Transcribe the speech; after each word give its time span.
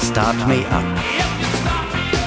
Start 0.00 0.36
Me 0.48 0.64
Up. 0.70 0.84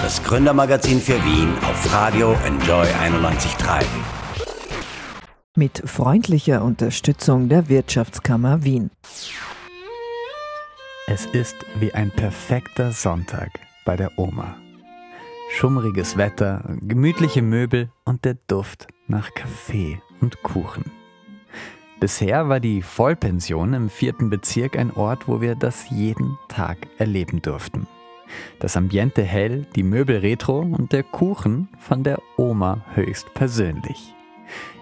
Das 0.02 0.24
Gründermagazin 0.24 1.00
für 1.02 1.24
Wien 1.26 1.54
auf 1.70 1.94
Radio 1.94 2.34
Enjoy 2.46 2.86
91.3. 2.86 3.84
Mit 5.56 5.82
freundlicher 5.86 6.64
Unterstützung 6.64 7.50
der 7.50 7.68
Wirtschaftskammer 7.68 8.64
Wien. 8.64 8.92
Es 11.08 11.26
ist 11.26 11.56
wie 11.80 11.94
ein 11.94 12.12
perfekter 12.12 12.92
Sonntag 12.92 13.50
bei 13.86 13.96
der 13.96 14.18
Oma. 14.18 14.56
Schummriges 15.52 16.18
Wetter, 16.18 16.64
gemütliche 16.82 17.42
Möbel 17.42 17.90
und 18.06 18.26
der 18.26 18.36
Duft 18.48 18.88
nach 19.08 19.34
Kaffee 19.34 20.02
und 20.22 20.42
Kuchen. 20.44 20.86
Bisher 22.00 22.48
war 22.48 22.60
die 22.60 22.84
Vollpension 22.84 23.74
im 23.74 23.90
vierten 23.90 24.30
Bezirk 24.30 24.78
ein 24.78 24.92
Ort, 24.92 25.28
wo 25.28 25.42
wir 25.42 25.56
das 25.56 25.90
jeden 25.90 26.38
Tag 26.48 26.78
erleben 27.00 27.42
durften. 27.42 27.88
Das 28.60 28.78
Ambiente 28.78 29.24
hell, 29.24 29.66
die 29.76 29.82
Möbel 29.82 30.18
retro 30.18 30.60
und 30.60 30.92
der 30.92 31.02
Kuchen 31.02 31.70
von 31.80 32.04
der 32.04 32.22
Oma 32.38 32.86
höchst 32.94 33.34
persönlich. 33.34 34.14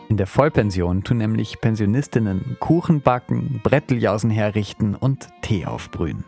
In 0.10 0.18
der 0.18 0.28
Vollpension 0.28 1.06
tun 1.06 1.18
nämlich 1.18 1.62
Pensionistinnen 1.62 2.58
Kuchen 2.60 3.00
backen, 3.00 3.62
Bretteljausen 3.64 4.30
herrichten 4.30 4.94
und 4.94 5.30
Tee 5.42 5.66
aufbrühen. 5.66 6.26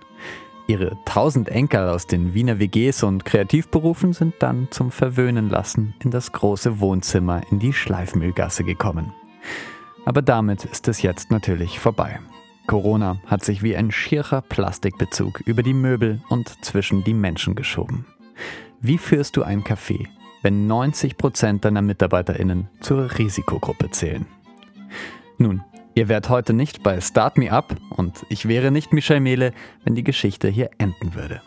Ihre 0.67 0.97
tausend 1.03 1.49
Enkel 1.49 1.89
aus 1.89 2.07
den 2.07 2.33
Wiener 2.33 2.59
WGs 2.59 3.03
und 3.03 3.25
Kreativberufen 3.25 4.13
sind 4.13 4.35
dann 4.39 4.69
zum 4.71 4.91
Verwöhnen 4.91 5.49
lassen 5.49 5.95
in 6.01 6.11
das 6.11 6.31
große 6.31 6.79
Wohnzimmer 6.79 7.41
in 7.51 7.59
die 7.59 7.73
Schleifmühlgasse 7.73 8.63
gekommen. 8.63 9.13
Aber 10.07 10.21
damit 10.21 10.63
ist 10.63 10.87
es 10.87 11.01
jetzt 11.01 11.31
natürlich 11.31 11.79
vorbei. 11.79 12.21
Corona 12.65 13.19
hat 13.25 13.43
sich 13.43 13.61
wie 13.61 13.75
ein 13.75 13.91
schierer 13.91 14.41
Plastikbezug 14.41 15.41
über 15.41 15.63
die 15.63 15.73
Möbel 15.73 16.21
und 16.29 16.63
zwischen 16.63 17.03
die 17.03 17.13
Menschen 17.13 17.55
geschoben. 17.55 18.05
Wie 18.79 18.97
führst 18.97 19.35
du 19.35 19.43
ein 19.43 19.65
Café, 19.65 20.07
wenn 20.43 20.65
90 20.65 21.17
Prozent 21.17 21.65
deiner 21.65 21.81
MitarbeiterInnen 21.81 22.69
zur 22.79 23.17
Risikogruppe 23.17 23.91
zählen? 23.91 24.25
Nun, 25.39 25.61
ihr 25.93 26.07
wärt 26.07 26.29
heute 26.29 26.53
nicht 26.53 26.83
bei 26.83 27.01
Start 27.01 27.37
Me 27.37 27.51
Up 27.51 27.75
und 27.89 28.25
ich 28.29 28.47
wäre 28.47 28.71
nicht 28.71 28.93
Michel 28.93 29.19
Mehle, 29.19 29.51
wenn 29.83 29.95
die 29.95 30.05
Geschichte 30.05 30.47
hier 30.47 30.69
enden 30.77 31.15
würde. 31.15 31.41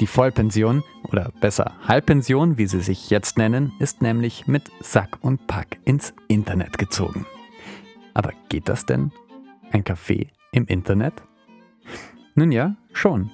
Die 0.00 0.06
Vollpension, 0.06 0.82
oder 1.10 1.30
besser 1.42 1.74
Halbpension, 1.86 2.56
wie 2.56 2.68
sie 2.68 2.80
sich 2.80 3.10
jetzt 3.10 3.36
nennen, 3.36 3.70
ist 3.80 4.00
nämlich 4.00 4.46
mit 4.46 4.72
Sack 4.80 5.18
und 5.20 5.46
Pack 5.46 5.76
ins 5.84 6.14
Internet 6.28 6.78
gezogen. 6.78 7.26
Aber 8.14 8.32
geht 8.48 8.68
das 8.68 8.86
denn? 8.86 9.12
Ein 9.70 9.84
Café 9.84 10.28
im 10.52 10.66
Internet? 10.66 11.14
Nun 12.34 12.52
ja, 12.52 12.76
schon. 12.92 13.30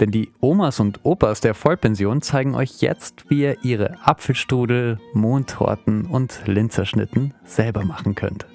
Denn 0.00 0.10
die 0.10 0.30
Omas 0.40 0.78
und 0.78 1.00
Opas 1.04 1.40
der 1.40 1.54
Vollpension 1.54 2.20
zeigen 2.20 2.54
euch 2.54 2.82
jetzt, 2.82 3.28
wie 3.30 3.42
ihr 3.42 3.64
ihre 3.64 3.96
Apfelstrudel, 4.04 4.98
Mondtorten 5.14 6.04
und 6.04 6.42
Linzerschnitten 6.46 7.34
selber 7.44 7.84
machen 7.84 8.14
könnt. 8.14 8.46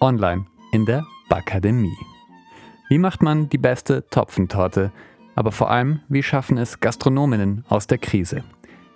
Online 0.00 0.46
in 0.72 0.86
der 0.86 1.04
Bakademie. 1.28 1.96
Wie 2.88 2.98
macht 2.98 3.22
man 3.22 3.48
die 3.48 3.58
beste 3.58 4.06
Topfentorte? 4.10 4.92
Aber 5.34 5.52
vor 5.52 5.70
allem, 5.70 6.00
wie 6.08 6.22
schaffen 6.22 6.58
es 6.58 6.80
Gastronominnen 6.80 7.64
aus 7.68 7.86
der 7.86 7.98
Krise? 7.98 8.44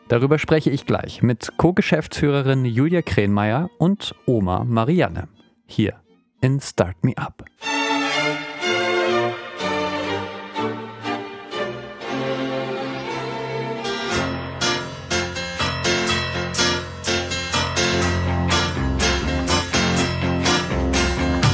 Darüber 0.09 0.39
spreche 0.39 0.71
ich 0.71 0.87
gleich 0.87 1.23
mit 1.23 1.53
Co-Geschäftsführerin 1.57 2.65
Julia 2.65 3.03
Krenmeier 3.03 3.71
und 3.79 4.15
Oma 4.27 4.65
Marianne 4.65 5.29
hier 5.67 5.95
in 6.41 6.61
Start 6.61 7.03
Me 7.03 7.17
Up. 7.17 7.45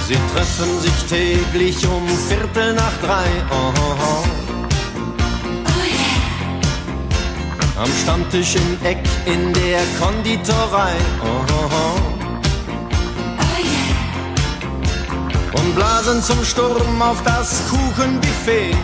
Sie 0.06 0.18
treffen 0.34 0.80
sich 0.80 1.04
täglich 1.08 1.86
um 1.86 2.08
Viertel 2.28 2.74
nach 2.74 2.96
drei. 3.00 3.26
Oh, 3.50 3.72
oh, 3.76 3.94
oh. 4.00 4.50
Am 7.80 7.90
Stammtisch 8.02 8.56
im 8.56 8.84
Eck 8.84 8.98
in 9.24 9.52
der 9.54 9.80
Konditorei. 9.98 10.96
Oh, 11.22 11.44
oh, 11.48 11.70
oh. 11.72 12.19
Und 15.52 15.74
blasen 15.74 16.22
zum 16.22 16.44
Sturm 16.44 17.02
auf 17.02 17.22
das 17.24 17.62
Kuchenbuffet, 17.70 18.74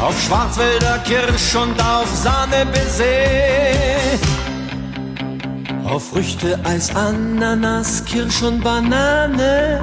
auf 0.00 0.20
Schwarzwälder 0.22 0.98
Kirsch 0.98 1.54
und 1.54 1.80
auf 1.80 2.08
Sahne. 2.14 2.66
Auf 5.84 6.08
Früchte, 6.10 6.58
Eis, 6.64 6.94
Ananas, 6.94 8.04
Kirsch 8.04 8.42
und 8.42 8.62
Banane, 8.62 9.80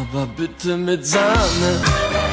aber 0.00 0.26
bitte 0.36 0.76
mit 0.76 1.06
Sahne. 1.06 2.29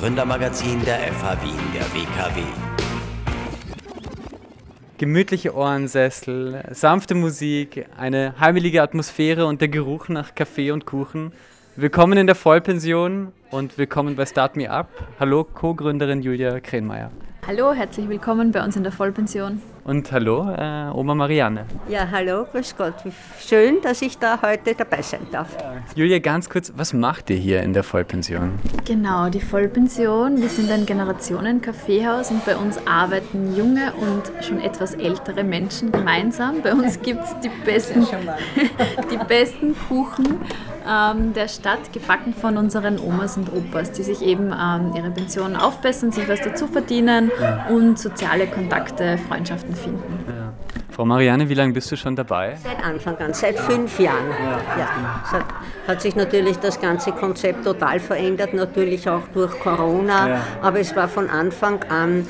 Gründermagazin 0.00 0.82
der 0.86 0.96
FH 1.12 1.42
Wien, 1.42 1.60
der 1.74 1.82
WKW. 1.92 2.40
Gemütliche 4.96 5.54
Ohrensessel, 5.54 6.62
sanfte 6.70 7.14
Musik, 7.14 7.86
eine 7.98 8.32
heimelige 8.40 8.80
Atmosphäre 8.80 9.44
und 9.44 9.60
der 9.60 9.68
Geruch 9.68 10.08
nach 10.08 10.34
Kaffee 10.34 10.70
und 10.70 10.86
Kuchen. 10.86 11.32
Willkommen 11.76 12.16
in 12.16 12.26
der 12.26 12.34
Vollpension 12.34 13.32
und 13.50 13.76
willkommen 13.76 14.16
bei 14.16 14.24
Start 14.24 14.56
Me 14.56 14.70
Up. 14.70 14.88
Hallo, 15.18 15.44
Co-Gründerin 15.44 16.22
Julia 16.22 16.60
Krenmeier. 16.60 17.10
Hallo, 17.46 17.74
herzlich 17.74 18.08
willkommen 18.08 18.52
bei 18.52 18.64
uns 18.64 18.76
in 18.76 18.84
der 18.84 18.92
Vollpension. 18.92 19.60
Und 19.82 20.12
hallo, 20.12 20.50
äh, 20.50 20.90
Oma 20.92 21.14
Marianne. 21.14 21.64
Ja, 21.88 22.06
hallo, 22.10 22.44
grüß 22.52 22.76
Gott. 22.76 22.94
Schön, 23.40 23.80
dass 23.82 24.02
ich 24.02 24.18
da 24.18 24.40
heute 24.42 24.74
dabei 24.74 25.00
sein 25.00 25.26
darf. 25.32 25.48
Julia, 25.94 26.18
ganz 26.18 26.50
kurz, 26.50 26.72
was 26.76 26.92
macht 26.92 27.30
ihr 27.30 27.36
hier 27.36 27.62
in 27.62 27.72
der 27.72 27.82
Vollpension? 27.82 28.58
Genau, 28.84 29.30
die 29.30 29.40
Vollpension. 29.40 30.40
Wir 30.40 30.50
sind 30.50 30.70
ein 30.70 30.84
Generationen-Kaffeehaus 30.84 32.30
und 32.30 32.44
bei 32.44 32.56
uns 32.56 32.78
arbeiten 32.86 33.56
junge 33.56 33.92
und 33.94 34.44
schon 34.44 34.60
etwas 34.60 34.94
ältere 34.94 35.44
Menschen 35.44 35.90
gemeinsam. 35.90 36.60
Bei 36.62 36.74
uns 36.74 37.00
gibt 37.02 37.24
es 37.24 37.40
die 37.40 37.50
besten, 37.64 38.06
die 39.10 39.18
besten 39.26 39.74
Kuchen 39.88 40.40
ähm, 40.86 41.32
der 41.32 41.48
Stadt, 41.48 41.92
gebacken 41.92 42.34
von 42.34 42.56
unseren 42.56 42.98
Omas 42.98 43.36
und 43.36 43.52
Opas, 43.52 43.92
die 43.92 44.02
sich 44.02 44.22
eben 44.22 44.52
ähm, 44.52 44.92
ihre 44.94 45.10
Pension 45.10 45.56
aufbessern, 45.56 46.12
sich 46.12 46.28
was 46.28 46.40
dazu 46.40 46.66
verdienen 46.66 47.30
und 47.70 47.98
soziale 47.98 48.46
Kontakte, 48.46 49.18
Freundschaften 49.28 49.69
finden. 49.74 50.24
Ja. 50.28 50.52
Frau 50.90 51.04
Marianne, 51.04 51.48
wie 51.48 51.54
lange 51.54 51.72
bist 51.72 51.90
du 51.90 51.96
schon 51.96 52.16
dabei? 52.16 52.56
Seit 52.62 52.84
Anfang 52.84 53.16
an, 53.18 53.32
seit 53.32 53.58
fünf 53.58 53.98
Jahren. 54.00 54.26
Ja. 54.78 55.22
Es 55.24 55.32
hat, 55.32 55.44
hat 55.88 56.00
sich 56.02 56.16
natürlich 56.16 56.58
das 56.58 56.80
ganze 56.80 57.12
Konzept 57.12 57.64
total 57.64 58.00
verändert, 58.00 58.52
natürlich 58.54 59.08
auch 59.08 59.22
durch 59.32 59.58
Corona, 59.60 60.28
Ja. 60.28 60.40
aber 60.62 60.80
es 60.80 60.94
war 60.96 61.08
von 61.08 61.30
Anfang 61.30 61.82
an 61.84 62.26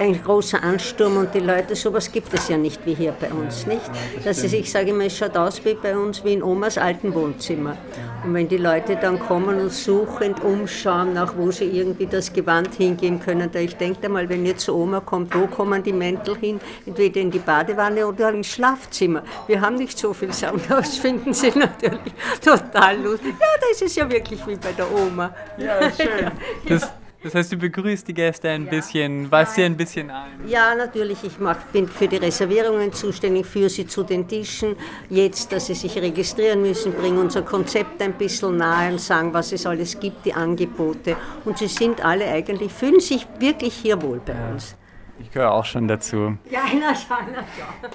ein 0.00 0.20
großer 0.22 0.62
Ansturm 0.62 1.18
und 1.18 1.34
die 1.34 1.40
Leute, 1.40 1.76
sowas 1.76 2.10
gibt 2.10 2.32
es 2.32 2.48
ja 2.48 2.56
nicht 2.56 2.84
wie 2.86 2.94
hier 2.94 3.12
bei 3.12 3.30
uns, 3.30 3.66
nicht? 3.66 3.82
Das 4.24 4.42
ist, 4.42 4.54
ich 4.54 4.70
sage 4.70 4.90
immer, 4.90 5.04
es 5.04 5.16
schaut 5.16 5.36
aus 5.36 5.62
wie 5.62 5.74
bei 5.74 5.96
uns 5.96 6.24
wie 6.24 6.32
in 6.32 6.42
Omas 6.42 6.78
alten 6.78 7.14
Wohnzimmer. 7.14 7.76
Und 8.24 8.32
wenn 8.32 8.48
die 8.48 8.56
Leute 8.56 8.96
dann 8.96 9.18
kommen 9.18 9.60
und 9.60 9.70
suchend 9.70 10.42
umschauen, 10.42 11.12
nach 11.12 11.36
wo 11.36 11.50
sie 11.50 11.66
irgendwie 11.66 12.06
das 12.06 12.32
Gewand 12.32 12.74
hingehen 12.74 13.20
können, 13.20 13.50
da 13.52 13.58
ich 13.58 13.76
denke 13.76 14.08
mal, 14.08 14.26
wenn 14.28 14.46
ihr 14.46 14.56
zur 14.56 14.76
Oma 14.76 15.00
kommt, 15.00 15.34
wo 15.34 15.46
kommen 15.46 15.82
die 15.82 15.92
Mäntel 15.92 16.34
hin? 16.36 16.60
Entweder 16.86 17.20
in 17.20 17.30
die 17.30 17.38
Badewanne 17.38 18.06
oder 18.06 18.30
ins 18.30 18.46
Schlafzimmer. 18.46 19.22
Wir 19.46 19.60
haben 19.60 19.76
nicht 19.76 19.98
so 19.98 20.14
viel 20.14 20.32
Sound, 20.32 20.62
das 20.68 20.96
finden 20.96 21.34
sie 21.34 21.50
natürlich 21.50 22.14
total 22.42 22.98
lustig. 23.02 23.34
Ja, 23.38 23.68
das 23.68 23.82
ist 23.82 23.96
ja 23.96 24.10
wirklich 24.10 24.46
wie 24.46 24.56
bei 24.56 24.72
der 24.72 24.90
Oma. 24.90 25.34
Ja, 25.58 25.78
schön. 25.92 26.30
Das, 26.66 26.90
das 27.22 27.34
heißt, 27.34 27.52
du 27.52 27.56
begrüßt 27.56 28.08
die 28.08 28.14
Gäste 28.14 28.48
ein 28.48 28.66
bisschen, 28.66 29.30
weist 29.30 29.54
sie 29.54 29.64
ein 29.64 29.76
bisschen 29.76 30.10
ein. 30.10 30.30
Ja, 30.46 30.74
natürlich. 30.74 31.22
Ich 31.22 31.38
mach, 31.38 31.58
bin 31.72 31.86
für 31.86 32.08
die 32.08 32.16
Reservierungen 32.16 32.92
zuständig, 32.92 33.46
führe 33.46 33.68
sie 33.68 33.86
zu 33.86 34.02
den 34.02 34.26
Tischen. 34.26 34.74
Jetzt, 35.10 35.52
dass 35.52 35.66
sie 35.66 35.74
sich 35.74 35.96
registrieren 35.96 36.62
müssen, 36.62 36.92
bringen 36.92 37.18
unser 37.18 37.42
Konzept 37.42 38.00
ein 38.00 38.14
bisschen 38.14 38.56
nahe 38.56 38.92
und 38.92 39.00
sagen, 39.00 39.34
was 39.34 39.52
es 39.52 39.66
alles 39.66 39.98
gibt, 40.00 40.24
die 40.24 40.32
Angebote. 40.32 41.16
Und 41.44 41.58
sie 41.58 41.68
sind 41.68 42.02
alle 42.04 42.26
eigentlich, 42.26 42.72
fühlen 42.72 43.00
sich 43.00 43.26
wirklich 43.38 43.74
hier 43.74 44.00
wohl 44.00 44.20
bei 44.24 44.34
uns. 44.52 44.76
Ich 45.18 45.30
gehöre 45.30 45.52
auch 45.52 45.64
schon 45.66 45.86
dazu. 45.86 46.38
Ja, 46.50 46.62
na 46.80 46.94
schau, 46.94 47.16
na 47.30 47.44
schau. 47.58 47.88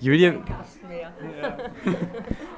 Julia, 0.00 0.34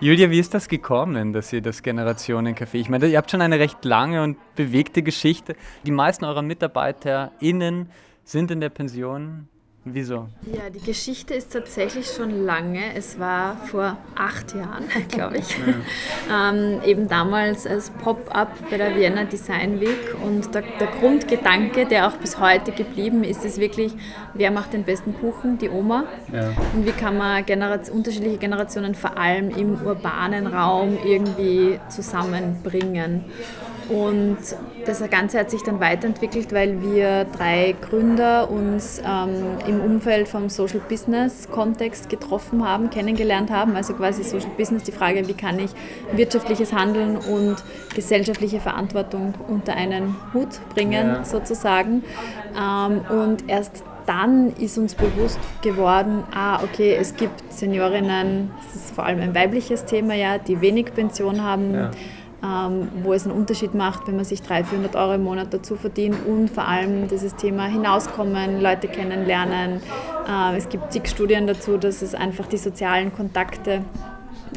Julia, 0.00 0.30
wie 0.30 0.38
ist 0.38 0.54
das 0.54 0.68
gekommen, 0.68 1.32
dass 1.32 1.52
ihr 1.52 1.60
das 1.60 1.82
Generationencafé? 1.82 2.74
Ich 2.74 2.88
meine, 2.88 3.06
ihr 3.06 3.18
habt 3.18 3.30
schon 3.30 3.42
eine 3.42 3.58
recht 3.58 3.84
lange 3.84 4.22
und 4.22 4.36
bewegte 4.54 5.02
Geschichte. 5.02 5.54
Die 5.84 5.90
meisten 5.90 6.24
eurer 6.24 6.42
MitarbeiterInnen 6.42 7.90
sind 8.24 8.50
in 8.50 8.60
der 8.60 8.70
Pension 8.70 9.48
Wieso? 9.92 10.28
Ja, 10.52 10.70
die 10.72 10.80
Geschichte 10.80 11.34
ist 11.34 11.52
tatsächlich 11.52 12.06
schon 12.06 12.44
lange. 12.44 12.94
Es 12.94 13.18
war 13.18 13.56
vor 13.66 13.96
acht 14.14 14.54
Jahren, 14.54 14.84
glaube 15.08 15.38
ich. 15.38 15.56
Ja. 16.28 16.50
ähm, 16.50 16.80
eben 16.84 17.08
damals 17.08 17.66
als 17.66 17.90
Pop-up 17.90 18.50
bei 18.70 18.76
der 18.76 18.94
Vienna 18.94 19.24
Design 19.24 19.80
Week. 19.80 20.14
Und 20.24 20.54
der, 20.54 20.62
der, 20.80 20.88
Grundgedanke, 21.00 21.86
der 21.86 22.08
auch 22.08 22.16
bis 22.16 22.38
heute 22.38 22.72
geblieben 22.72 23.24
ist, 23.24 23.44
ist 23.44 23.58
wirklich, 23.58 23.92
wer 24.34 24.50
macht 24.50 24.72
den 24.72 24.84
besten 24.84 25.14
Kuchen? 25.14 25.58
Die 25.58 25.68
Oma. 25.68 26.04
Ja. 26.32 26.50
Und 26.74 26.86
wie 26.86 26.92
kann 26.92 27.16
man 27.16 27.44
Generation, 27.44 27.98
unterschiedliche 27.98 28.38
Generationen 28.38 28.94
vor 28.94 29.16
allem 29.16 29.50
im 29.50 29.80
urbanen 29.84 30.46
Raum 30.46 30.98
irgendwie 31.04 31.78
zusammenbringen? 31.88 33.24
Und 33.88 34.38
das 34.84 35.02
Ganze 35.10 35.38
hat 35.38 35.50
sich 35.50 35.62
dann 35.62 35.80
weiterentwickelt, 35.80 36.52
weil 36.52 36.82
wir 36.82 37.24
drei 37.24 37.74
Gründer 37.80 38.50
uns 38.50 39.00
ähm, 39.04 39.56
im 39.66 39.80
Umfeld 39.80 40.28
vom 40.28 40.48
Social 40.48 40.80
Business 40.88 41.48
Kontext 41.50 42.10
getroffen 42.10 42.66
haben, 42.66 42.90
kennengelernt 42.90 43.50
haben. 43.50 43.76
Also 43.76 43.94
quasi 43.94 44.24
Social 44.24 44.50
Business, 44.56 44.82
die 44.82 44.92
Frage, 44.92 45.26
wie 45.26 45.34
kann 45.34 45.58
ich 45.58 45.70
wirtschaftliches 46.12 46.72
Handeln 46.72 47.16
und 47.16 47.56
gesellschaftliche 47.94 48.60
Verantwortung 48.60 49.34
unter 49.48 49.74
einen 49.74 50.16
Hut 50.34 50.60
bringen, 50.74 51.06
ja. 51.06 51.24
sozusagen. 51.24 52.02
Ähm, 52.56 53.00
und 53.10 53.48
erst 53.48 53.84
dann 54.04 54.54
ist 54.56 54.78
uns 54.78 54.94
bewusst 54.94 55.38
geworden, 55.60 56.24
ah, 56.34 56.62
okay, 56.62 56.96
es 56.98 57.14
gibt 57.14 57.52
Seniorinnen, 57.52 58.50
das 58.64 58.84
ist 58.84 58.94
vor 58.94 59.04
allem 59.04 59.20
ein 59.20 59.34
weibliches 59.34 59.84
Thema, 59.84 60.14
ja, 60.14 60.38
die 60.38 60.62
wenig 60.62 60.94
Pension 60.94 61.42
haben. 61.42 61.74
Ja 61.74 61.90
ähm, 62.42 62.88
wo 63.02 63.12
es 63.12 63.24
einen 63.24 63.36
Unterschied 63.36 63.74
macht, 63.74 64.06
wenn 64.06 64.16
man 64.16 64.24
sich 64.24 64.42
300, 64.42 64.68
400 64.68 64.96
Euro 64.96 65.14
im 65.14 65.24
Monat 65.24 65.52
dazu 65.52 65.76
verdient 65.76 66.16
und 66.26 66.50
vor 66.50 66.66
allem 66.66 67.08
dieses 67.08 67.34
Thema 67.34 67.66
hinauskommen, 67.66 68.60
Leute 68.60 68.88
kennenlernen. 68.88 69.80
Äh, 70.28 70.56
es 70.56 70.68
gibt 70.68 70.92
zig 70.92 71.08
Studien 71.08 71.46
dazu, 71.46 71.76
dass 71.78 72.02
es 72.02 72.14
einfach 72.14 72.46
die 72.46 72.58
sozialen 72.58 73.12
Kontakte 73.12 73.82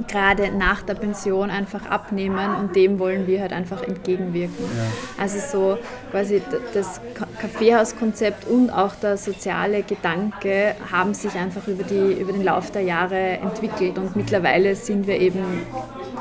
gerade 0.07 0.51
nach 0.51 0.83
der 0.83 0.95
Pension 0.95 1.49
einfach 1.49 1.85
abnehmen 1.89 2.55
und 2.55 2.75
dem 2.75 2.99
wollen 2.99 3.27
wir 3.27 3.41
halt 3.41 3.53
einfach 3.53 3.83
entgegenwirken. 3.83 4.65
Ja. 4.65 5.23
Also 5.23 5.39
so 5.39 5.77
quasi 6.11 6.41
das 6.73 7.01
Kaffeehauskonzept 7.39 8.47
und 8.47 8.69
auch 8.69 8.95
der 8.95 9.17
soziale 9.17 9.83
Gedanke 9.83 10.75
haben 10.91 11.13
sich 11.13 11.33
einfach 11.35 11.67
über, 11.67 11.83
die, 11.83 12.13
über 12.13 12.33
den 12.33 12.43
Lauf 12.43 12.71
der 12.71 12.83
Jahre 12.83 13.39
entwickelt 13.39 13.97
und 13.97 14.15
mittlerweile 14.15 14.75
sind 14.75 15.07
wir 15.07 15.19
eben, 15.19 15.43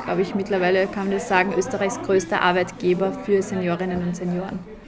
glaube 0.05 0.23
ich, 0.23 0.35
mittlerweile 0.35 0.87
kann 0.87 1.05
man 1.05 1.13
das 1.13 1.29
sagen, 1.29 1.53
Österreichs 1.57 2.01
größter 2.03 2.41
Arbeitgeber 2.41 3.13
für 3.25 3.43
Seniorinnen 3.43 4.03
und 4.03 4.17
Senioren. 4.17 4.80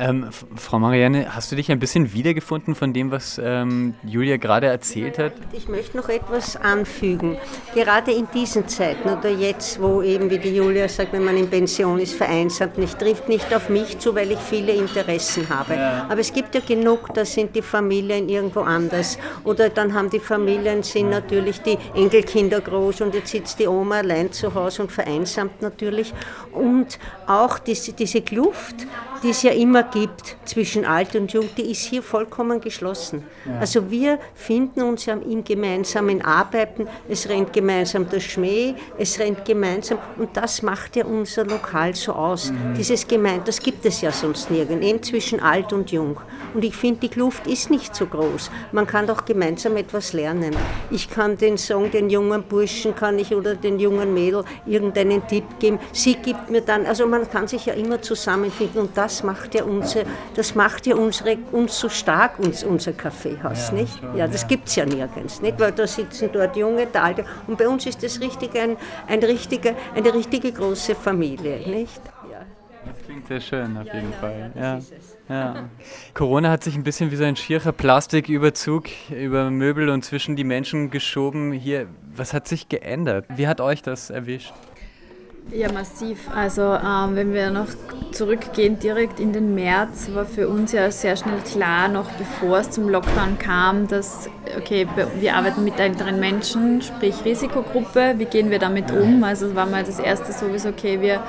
Ähm, 0.00 0.28
Frau 0.54 0.78
Marianne, 0.78 1.34
hast 1.34 1.50
du 1.50 1.56
dich 1.56 1.72
ein 1.72 1.80
bisschen 1.80 2.12
wiedergefunden 2.12 2.76
von 2.76 2.92
dem, 2.92 3.10
was 3.10 3.40
ähm, 3.42 3.94
Julia 4.04 4.36
gerade 4.36 4.68
erzählt 4.68 5.18
hat? 5.18 5.32
Ich 5.52 5.68
möchte 5.68 5.96
noch 5.96 6.08
etwas 6.08 6.54
anfügen. 6.54 7.36
Gerade 7.74 8.12
in 8.12 8.28
diesen 8.32 8.68
Zeiten 8.68 9.08
oder 9.08 9.28
jetzt, 9.28 9.82
wo 9.82 10.00
eben, 10.00 10.30
wie 10.30 10.38
die 10.38 10.54
Julia 10.54 10.88
sagt, 10.88 11.12
wenn 11.12 11.24
man 11.24 11.36
in 11.36 11.50
Pension 11.50 11.98
ist, 11.98 12.14
vereinsamt 12.14 12.78
nicht, 12.78 12.96
trifft 12.96 13.28
nicht 13.28 13.52
auf 13.52 13.70
mich 13.70 13.98
zu, 13.98 14.14
weil 14.14 14.30
ich 14.30 14.38
viele 14.38 14.70
Interessen 14.70 15.48
habe. 15.48 15.74
Ja. 15.74 16.06
Aber 16.08 16.20
es 16.20 16.32
gibt 16.32 16.54
ja 16.54 16.60
genug, 16.60 17.12
da 17.14 17.24
sind 17.24 17.56
die 17.56 17.62
Familien 17.62 18.28
irgendwo 18.28 18.60
anders. 18.60 19.18
Oder 19.42 19.68
dann 19.68 19.94
haben 19.94 20.10
die 20.10 20.20
Familien, 20.20 20.84
sind 20.84 21.10
natürlich 21.10 21.60
die 21.62 21.76
Enkelkinder 21.96 22.60
groß 22.60 23.00
und 23.00 23.14
jetzt 23.14 23.32
sitzt 23.32 23.58
die 23.58 23.66
Oma 23.66 23.96
allein 23.96 24.30
zu 24.30 24.54
Hause 24.54 24.82
und 24.82 24.92
vereinsamt 24.92 25.60
natürlich. 25.60 26.14
Und 26.52 27.00
auch 27.26 27.58
diese, 27.58 27.92
diese 27.94 28.22
Kluft, 28.22 28.86
die 29.22 29.30
es 29.30 29.42
ja 29.42 29.50
immer 29.50 29.87
gibt 29.92 30.36
zwischen 30.44 30.84
alt 30.84 31.14
und 31.14 31.32
jung, 31.32 31.48
die 31.56 31.70
ist 31.70 31.82
hier 31.82 32.02
vollkommen 32.02 32.60
geschlossen. 32.60 33.24
Ja. 33.46 33.60
Also 33.60 33.90
wir 33.90 34.18
finden 34.34 34.82
uns 34.82 35.06
ja 35.06 35.14
im 35.14 35.44
gemeinsamen 35.44 36.22
Arbeiten, 36.22 36.88
es 37.08 37.28
rennt 37.28 37.52
gemeinsam 37.52 38.08
der 38.08 38.20
Schmäh, 38.20 38.74
es 38.98 39.18
rennt 39.18 39.44
gemeinsam 39.44 39.98
und 40.16 40.36
das 40.36 40.62
macht 40.62 40.96
ja 40.96 41.04
unser 41.04 41.44
Lokal 41.44 41.94
so 41.94 42.12
aus. 42.12 42.50
Mhm. 42.50 42.74
Dieses 42.76 43.06
Gemein, 43.06 43.42
das 43.44 43.60
gibt 43.60 43.84
es 43.84 44.00
ja 44.00 44.12
sonst 44.12 44.50
nirgends, 44.50 44.86
eben 44.86 45.02
zwischen 45.02 45.40
alt 45.40 45.72
und 45.72 45.90
jung. 45.90 46.20
Und 46.54 46.64
ich 46.64 46.76
finde, 46.76 47.00
die 47.00 47.08
Kluft 47.08 47.46
ist 47.46 47.70
nicht 47.70 47.94
so 47.94 48.06
groß. 48.06 48.50
Man 48.72 48.86
kann 48.86 49.06
doch 49.06 49.24
gemeinsam 49.24 49.76
etwas 49.76 50.12
lernen. 50.12 50.56
Ich 50.90 51.10
kann 51.10 51.36
den 51.36 51.58
Song, 51.58 51.90
den 51.90 52.10
jungen 52.10 52.42
Burschen 52.42 52.94
kann 52.94 53.18
ich 53.18 53.34
oder 53.34 53.54
den 53.54 53.78
jungen 53.78 54.14
Mädel 54.14 54.44
irgendeinen 54.66 55.26
Tipp 55.26 55.44
geben. 55.58 55.78
Sie 55.92 56.14
gibt 56.14 56.50
mir 56.50 56.62
dann, 56.62 56.86
also 56.86 57.06
man 57.06 57.28
kann 57.28 57.48
sich 57.48 57.66
ja 57.66 57.74
immer 57.74 58.00
zusammenfinden 58.00 58.80
und 58.80 58.96
das 58.96 59.22
macht 59.22 59.54
ja 59.54 59.64
unser, 59.64 59.77
das 60.34 60.54
macht 60.54 60.86
ja 60.86 60.94
unsere, 60.94 61.36
uns 61.52 61.78
so 61.78 61.88
stark, 61.88 62.38
uns, 62.38 62.64
unser 62.64 62.92
Kaffeehaus, 62.92 63.68
ja, 63.68 63.74
nicht? 63.74 63.98
Schon, 63.98 64.16
ja, 64.16 64.26
das 64.26 64.42
ja. 64.42 64.48
gibt 64.48 64.68
es 64.68 64.76
ja 64.76 64.86
nirgends, 64.86 65.40
nicht? 65.40 65.58
Weil 65.58 65.72
da 65.72 65.86
sitzen 65.86 66.30
dort 66.32 66.56
junge, 66.56 66.86
da 66.86 67.02
alte. 67.02 67.24
Und 67.46 67.58
bei 67.58 67.68
uns 67.68 67.86
ist 67.86 68.02
das 68.02 68.20
richtig 68.20 68.58
ein, 68.58 68.76
ein 69.06 69.20
richtige, 69.20 69.74
eine 69.94 70.12
richtige 70.12 70.52
große 70.52 70.94
Familie, 70.94 71.58
nicht? 71.68 72.00
Das 72.88 73.02
klingt 73.04 73.26
sehr 73.26 73.40
schön 73.40 73.76
auf 73.76 73.84
jeden 73.92 74.12
Fall. 74.14 74.50
Ja, 74.54 74.78
ja. 75.28 75.68
Corona 76.14 76.50
hat 76.50 76.64
sich 76.64 76.74
ein 76.74 76.84
bisschen 76.84 77.10
wie 77.10 77.16
so 77.16 77.24
ein 77.24 77.36
schierer 77.36 77.72
Plastiküberzug 77.72 78.84
über 79.10 79.50
Möbel 79.50 79.90
und 79.90 80.04
zwischen 80.04 80.36
die 80.36 80.44
Menschen 80.44 80.90
geschoben. 80.90 81.52
Hier, 81.52 81.86
was 82.14 82.32
hat 82.32 82.48
sich 82.48 82.68
geändert? 82.68 83.26
Wie 83.28 83.46
hat 83.46 83.60
euch 83.60 83.82
das 83.82 84.10
erwischt? 84.10 84.54
Ja, 85.50 85.72
massiv. 85.72 86.28
Also 86.34 86.62
ähm, 86.62 87.16
wenn 87.16 87.32
wir 87.32 87.50
noch 87.50 87.68
zurückgehen, 88.12 88.78
direkt 88.78 89.18
in 89.18 89.32
den 89.32 89.54
März, 89.54 90.10
war 90.12 90.26
für 90.26 90.48
uns 90.48 90.72
ja 90.72 90.90
sehr 90.90 91.16
schnell 91.16 91.40
klar, 91.40 91.88
noch 91.88 92.10
bevor 92.12 92.58
es 92.58 92.70
zum 92.70 92.88
Lockdown 92.88 93.38
kam, 93.38 93.88
dass, 93.88 94.28
okay, 94.56 94.86
wir 95.18 95.34
arbeiten 95.34 95.64
mit 95.64 95.78
älteren 95.80 96.20
Menschen, 96.20 96.82
sprich 96.82 97.24
Risikogruppe, 97.24 98.14
wie 98.18 98.26
gehen 98.26 98.50
wir 98.50 98.58
damit 98.58 98.90
um? 98.92 99.24
Also 99.24 99.54
war 99.54 99.66
mal 99.66 99.84
das 99.84 99.98
erste 99.98 100.32
sowieso, 100.32 100.68
okay, 100.68 101.00
wir 101.00 101.22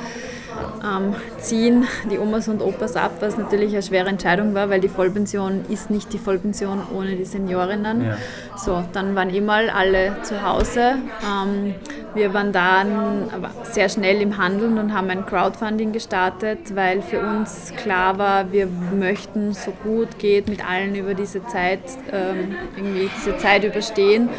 ähm, 0.84 1.16
ziehen 1.40 1.86
die 2.12 2.18
Omas 2.18 2.48
und 2.48 2.62
Opas 2.62 2.96
ab, 2.96 3.12
was 3.20 3.38
natürlich 3.38 3.74
eine 3.74 3.84
schwere 3.84 4.10
Entscheidung 4.10 4.54
war, 4.54 4.70
weil 4.70 4.80
die 4.80 4.90
Vollpension 4.90 5.66
ist 5.70 5.90
nicht 5.90 6.14
die 6.14 6.18
Vollpension 6.18 6.82
ohne 6.96 7.16
die 7.16 7.26
Seniorinnen. 7.26 8.06
Ja. 8.06 8.18
So, 8.58 8.84
dann 8.94 9.16
waren 9.16 9.34
eh 9.34 9.42
mal 9.42 9.70
alle 9.70 10.18
zu 10.24 10.42
Hause. 10.42 10.96
Ähm, 11.24 11.76
wir 12.14 12.34
waren 12.34 12.52
dann 12.52 13.30
sehr 13.64 13.88
schnell 13.88 14.22
im 14.22 14.38
Handeln 14.38 14.78
und 14.80 14.94
haben 14.94 15.10
ein 15.10 15.26
Crowdfunding 15.26 15.92
gestartet, 15.92 16.76
weil 16.76 17.02
für 17.02 17.20
uns 17.20 17.74
klar 17.78 18.18
war, 18.18 18.52
wir 18.52 18.68
möchten 18.68 19.54
so 19.54 19.72
gut 19.84 20.18
geht 20.18 20.50
mit 20.50 20.68
allen 20.68 20.96
über 20.96 21.14
diese 21.14 21.46
Zeit, 21.46 21.82
ähm, 22.12 22.56
irgendwie 22.76 23.10
diese 23.16 23.38
Zeit 23.38 23.64
überstehen. 23.64 24.30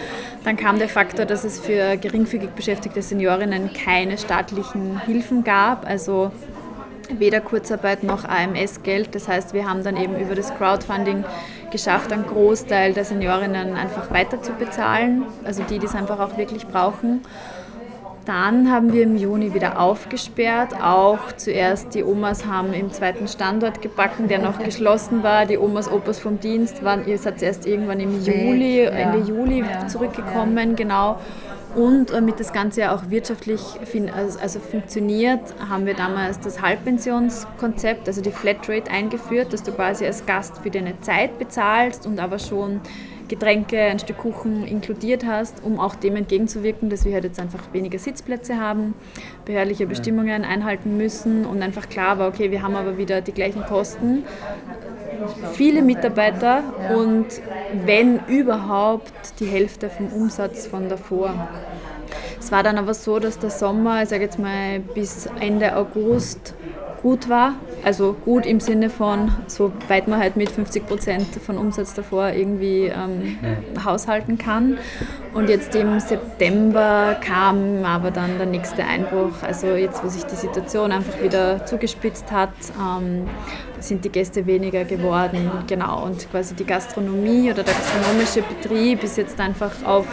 Dann 0.44 0.56
kam 0.56 0.78
der 0.78 0.88
Faktor, 0.88 1.26
dass 1.26 1.44
es 1.44 1.60
für 1.60 1.98
geringfügig 1.98 2.50
beschäftigte 2.50 3.02
Seniorinnen 3.02 3.72
keine 3.74 4.16
staatlichen 4.16 5.00
Hilfen 5.04 5.44
gab, 5.44 5.86
also 5.86 6.32
weder 7.18 7.40
Kurzarbeit 7.40 8.02
noch 8.04 8.24
AMS-Geld. 8.24 9.14
Das 9.14 9.28
heißt, 9.28 9.52
wir 9.52 9.68
haben 9.68 9.84
dann 9.84 9.96
eben 9.96 10.18
über 10.18 10.34
das 10.34 10.54
Crowdfunding 10.54 11.24
geschafft, 11.70 12.12
einen 12.12 12.26
Großteil 12.26 12.94
der 12.94 13.04
Seniorinnen 13.04 13.74
einfach 13.76 14.10
weiter 14.10 14.42
zu 14.42 14.52
bezahlen, 14.52 15.24
also 15.44 15.62
die, 15.62 15.78
die 15.78 15.86
es 15.86 15.94
einfach 15.94 16.18
auch 16.18 16.36
wirklich 16.38 16.66
brauchen. 16.66 17.20
Dann 18.26 18.70
haben 18.70 18.92
wir 18.92 19.02
im 19.04 19.16
Juni 19.16 19.54
wieder 19.54 19.80
aufgesperrt. 19.80 20.74
Auch 20.80 21.32
zuerst 21.36 21.94
die 21.94 22.04
Omas 22.04 22.46
haben 22.46 22.72
im 22.74 22.92
zweiten 22.92 23.28
Standort 23.28 23.80
gebacken, 23.80 24.28
der 24.28 24.40
noch 24.40 24.58
geschlossen 24.62 25.22
war. 25.22 25.46
Die 25.46 25.56
Omas, 25.56 25.90
Opas 25.90 26.18
vom 26.18 26.38
Dienst 26.38 26.84
waren, 26.84 27.06
ihr 27.08 27.18
seid 27.18 27.42
erst 27.42 27.66
irgendwann 27.66 27.98
im 27.98 28.22
Juli, 28.22 28.82
Ende 28.82 29.18
Juli 29.18 29.64
zurückgekommen, 29.88 30.76
genau. 30.76 31.18
Und 31.74 32.10
damit 32.10 32.40
das 32.40 32.52
Ganze 32.52 32.80
ja 32.80 32.94
auch 32.94 33.10
wirtschaftlich 33.10 33.60
also, 34.14 34.38
also 34.40 34.58
funktioniert, 34.58 35.40
haben 35.68 35.86
wir 35.86 35.94
damals 35.94 36.40
das 36.40 36.60
Halbpensionskonzept, 36.60 38.08
also 38.08 38.20
die 38.20 38.32
Flatrate 38.32 38.90
eingeführt, 38.90 39.52
dass 39.52 39.62
du 39.62 39.70
quasi 39.70 40.04
als 40.04 40.26
Gast 40.26 40.58
für 40.58 40.70
deine 40.70 41.00
Zeit 41.00 41.38
bezahlst 41.38 42.06
und 42.06 42.18
aber 42.18 42.40
schon 42.40 42.80
Getränke, 43.30 43.80
ein 43.80 43.98
Stück 43.98 44.18
Kuchen 44.18 44.66
inkludiert 44.66 45.24
hast, 45.24 45.62
um 45.64 45.80
auch 45.80 45.94
dem 45.94 46.16
entgegenzuwirken, 46.16 46.90
dass 46.90 47.04
wir 47.04 47.14
halt 47.14 47.24
jetzt 47.24 47.40
einfach 47.40 47.72
weniger 47.72 47.98
Sitzplätze 47.98 48.58
haben, 48.58 48.94
behördliche 49.44 49.86
Bestimmungen 49.86 50.44
einhalten 50.44 50.96
müssen 50.96 51.46
und 51.46 51.62
einfach 51.62 51.88
klar 51.88 52.18
war, 52.18 52.28
okay, 52.28 52.50
wir 52.50 52.62
haben 52.62 52.76
aber 52.76 52.98
wieder 52.98 53.20
die 53.20 53.32
gleichen 53.32 53.64
Kosten, 53.64 54.24
viele 55.52 55.80
Mitarbeiter 55.80 56.62
und 56.96 57.26
wenn 57.86 58.20
überhaupt 58.26 59.38
die 59.38 59.46
Hälfte 59.46 59.88
vom 59.88 60.08
Umsatz 60.08 60.66
von 60.66 60.88
davor. 60.88 61.48
Es 62.38 62.50
war 62.50 62.62
dann 62.62 62.78
aber 62.78 62.94
so, 62.94 63.20
dass 63.20 63.38
der 63.38 63.50
Sommer, 63.50 64.02
ich 64.02 64.08
sage 64.08 64.24
jetzt 64.24 64.38
mal 64.38 64.80
bis 64.80 65.28
Ende 65.38 65.76
August, 65.76 66.54
gut 67.02 67.28
war. 67.28 67.54
Also 67.84 68.12
gut 68.12 68.44
im 68.44 68.60
Sinne 68.60 68.90
von, 68.90 69.32
so 69.46 69.72
weit 69.88 70.06
man 70.06 70.20
halt 70.20 70.36
mit 70.36 70.50
50 70.50 70.86
Prozent 70.86 71.26
von 71.44 71.56
Umsatz 71.56 71.94
davor 71.94 72.30
irgendwie 72.30 72.86
ähm, 72.86 73.38
haushalten 73.84 74.36
kann. 74.36 74.78
Und 75.32 75.48
jetzt 75.48 75.74
im 75.74 76.00
September 76.00 77.16
kam 77.24 77.84
aber 77.84 78.10
dann 78.10 78.36
der 78.36 78.46
nächste 78.46 78.84
Einbruch. 78.84 79.42
Also 79.42 79.68
jetzt, 79.68 80.04
wo 80.04 80.08
sich 80.08 80.24
die 80.24 80.36
Situation 80.36 80.92
einfach 80.92 81.22
wieder 81.22 81.64
zugespitzt 81.64 82.30
hat, 82.30 82.52
ähm, 82.78 83.28
sind 83.78 84.04
die 84.04 84.10
Gäste 84.10 84.46
weniger 84.46 84.84
geworden. 84.84 85.50
Genau. 85.66 86.04
Und 86.04 86.30
quasi 86.30 86.54
die 86.54 86.66
Gastronomie 86.66 87.50
oder 87.50 87.62
der 87.62 87.74
gastronomische 87.74 88.42
Betrieb 88.42 89.02
ist 89.02 89.16
jetzt 89.16 89.40
einfach 89.40 89.72
auf 89.84 90.06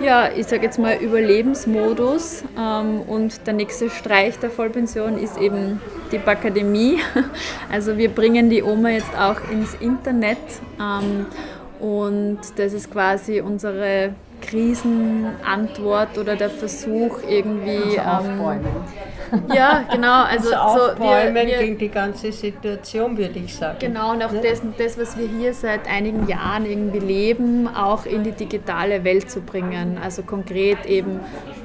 ja, 0.00 0.30
ich 0.34 0.46
sage 0.46 0.62
jetzt 0.64 0.78
mal 0.78 0.96
Überlebensmodus. 0.96 2.44
Ähm, 2.58 3.00
und 3.02 3.46
der 3.46 3.54
nächste 3.54 3.90
Streich 3.90 4.38
der 4.38 4.50
Vollpension 4.50 5.18
ist 5.18 5.36
eben 5.38 5.80
die 6.10 6.18
Bakademie. 6.18 7.00
Also 7.70 7.96
wir 7.96 8.10
bringen 8.10 8.50
die 8.50 8.62
Oma 8.62 8.90
jetzt 8.90 9.16
auch 9.16 9.40
ins 9.50 9.74
Internet. 9.74 10.38
Ähm, 10.80 11.26
und 11.80 12.38
das 12.56 12.72
ist 12.72 12.90
quasi 12.92 13.40
unsere 13.40 14.14
Krisenantwort 14.42 16.18
oder 16.18 16.36
der 16.36 16.50
Versuch 16.50 17.20
irgendwie. 17.28 17.96
Ähm, 17.96 18.64
ja, 19.54 19.84
genau. 19.90 20.24
Also, 20.24 20.54
also 20.54 20.94
so, 20.94 21.02
wir, 21.02 21.34
wir, 21.34 21.58
gegen 21.58 21.78
die 21.78 21.88
ganze 21.88 22.30
Situation, 22.32 23.16
würde 23.16 23.38
ich 23.38 23.54
sagen. 23.54 23.78
Genau, 23.80 24.12
und 24.12 24.22
auch 24.22 24.32
ne? 24.32 24.42
das, 24.42 24.60
das, 24.76 24.98
was 24.98 25.16
wir 25.16 25.26
hier 25.26 25.54
seit 25.54 25.88
einigen 25.88 26.28
Jahren 26.28 26.66
irgendwie 26.66 26.98
leben, 26.98 27.68
auch 27.68 28.04
in 28.04 28.24
die 28.24 28.32
digitale 28.32 29.04
Welt 29.04 29.30
zu 29.30 29.40
bringen. 29.40 29.98
Also 30.02 30.22
konkret 30.22 30.84
eben 30.86 31.20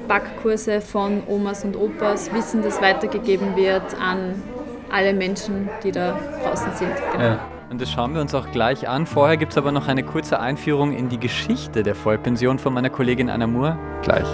Backkurse 0.06 0.80
von 0.80 1.22
Omas 1.28 1.64
und 1.64 1.76
Opas, 1.76 2.32
Wissen, 2.32 2.62
das 2.62 2.80
weitergegeben 2.80 3.56
wird 3.56 3.94
an 4.00 4.42
alle 4.90 5.12
Menschen, 5.12 5.68
die 5.82 5.92
da 5.92 6.18
draußen 6.42 6.72
sind. 6.74 6.92
Genau. 7.12 7.24
Ja. 7.24 7.57
Und 7.70 7.80
das 7.80 7.90
schauen 7.90 8.14
wir 8.14 8.20
uns 8.20 8.34
auch 8.34 8.50
gleich 8.50 8.88
an. 8.88 9.06
Vorher 9.06 9.36
gibt 9.36 9.52
es 9.52 9.58
aber 9.58 9.72
noch 9.72 9.88
eine 9.88 10.02
kurze 10.02 10.40
Einführung 10.40 10.92
in 10.92 11.08
die 11.08 11.20
Geschichte 11.20 11.82
der 11.82 11.94
Vollpension 11.94 12.58
von 12.58 12.72
meiner 12.72 12.90
Kollegin 12.90 13.28
Anna 13.28 13.46
Moore. 13.46 13.78
Gleich. 14.02 14.26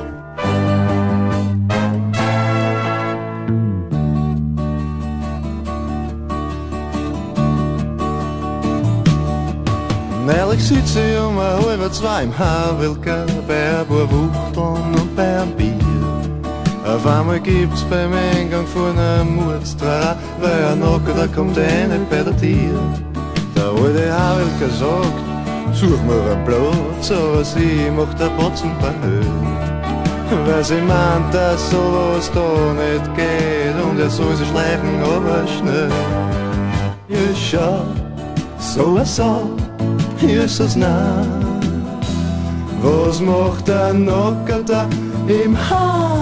Ehrlich 10.54 10.68
sitze 10.68 11.00
ich 11.00 11.18
um 11.18 11.36
ein 11.36 11.66
halber 11.66 11.90
zwei 11.90 12.22
im 12.22 12.38
Havelka 12.38 13.26
bei 13.48 13.80
ein 13.80 13.86
paar 13.86 14.10
Wuchteln 14.10 14.94
und 14.94 15.16
bei 15.16 15.42
einem 15.42 15.50
Bier. 15.56 15.72
Auf 16.86 17.04
einmal 17.06 17.40
gibt's 17.40 17.82
beim 17.84 18.12
Eingang 18.12 18.66
von 18.66 18.96
einem 18.96 19.34
Mordstrara, 19.34 20.16
weil 20.40 20.64
ein 20.64 20.78
Nocker, 20.78 21.12
da 21.16 21.26
kommt 21.26 21.58
einer 21.58 21.98
bei 22.08 22.22
der 22.22 22.36
Tür. 22.36 23.13
Der 23.56 23.66
alte 23.66 24.12
Havelka 24.12 24.68
sagt, 24.78 25.25
such 25.73 26.02
mir 26.02 26.32
einen 26.32 26.44
Platz, 26.44 27.11
aber 27.11 27.44
sie 27.44 27.90
macht 27.90 28.18
der 28.18 28.30
Botzen 28.30 28.73
bei 28.80 28.92
Höhen. 29.06 29.56
Weil 30.46 30.64
sie 30.64 30.80
meint, 30.80 31.32
dass 31.32 31.70
sowas 31.70 32.30
da 32.34 32.73
nicht 32.73 33.14
geht 33.14 33.76
und 33.84 34.00
er 34.00 34.11
soll 34.11 34.34
sich 34.37 34.49
schleichen, 34.49 35.02
aber 35.02 35.46
schnell. 35.46 35.90
Ja, 37.08 37.18
schau, 37.34 37.82
so 38.58 38.96
was 38.96 39.16
so 39.16 39.56
ist 40.20 40.61
es 40.61 40.76
nah. 40.76 41.25
Was 42.82 43.20
macht 43.20 43.68
der 43.68 43.92
Nocker 43.94 44.62
da 44.66 44.87
im 45.28 45.56
Havelka? 45.56 46.13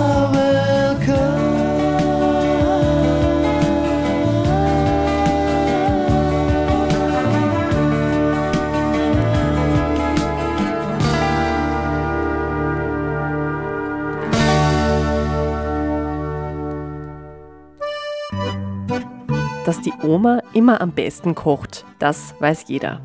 Dass 19.73 19.81
die 19.81 19.95
Oma 20.03 20.43
immer 20.53 20.83
am 20.83 20.91
besten 20.91 21.35
kocht, 21.35 21.87
das 21.99 22.35
weiß 22.41 22.65
jeder. 22.69 23.01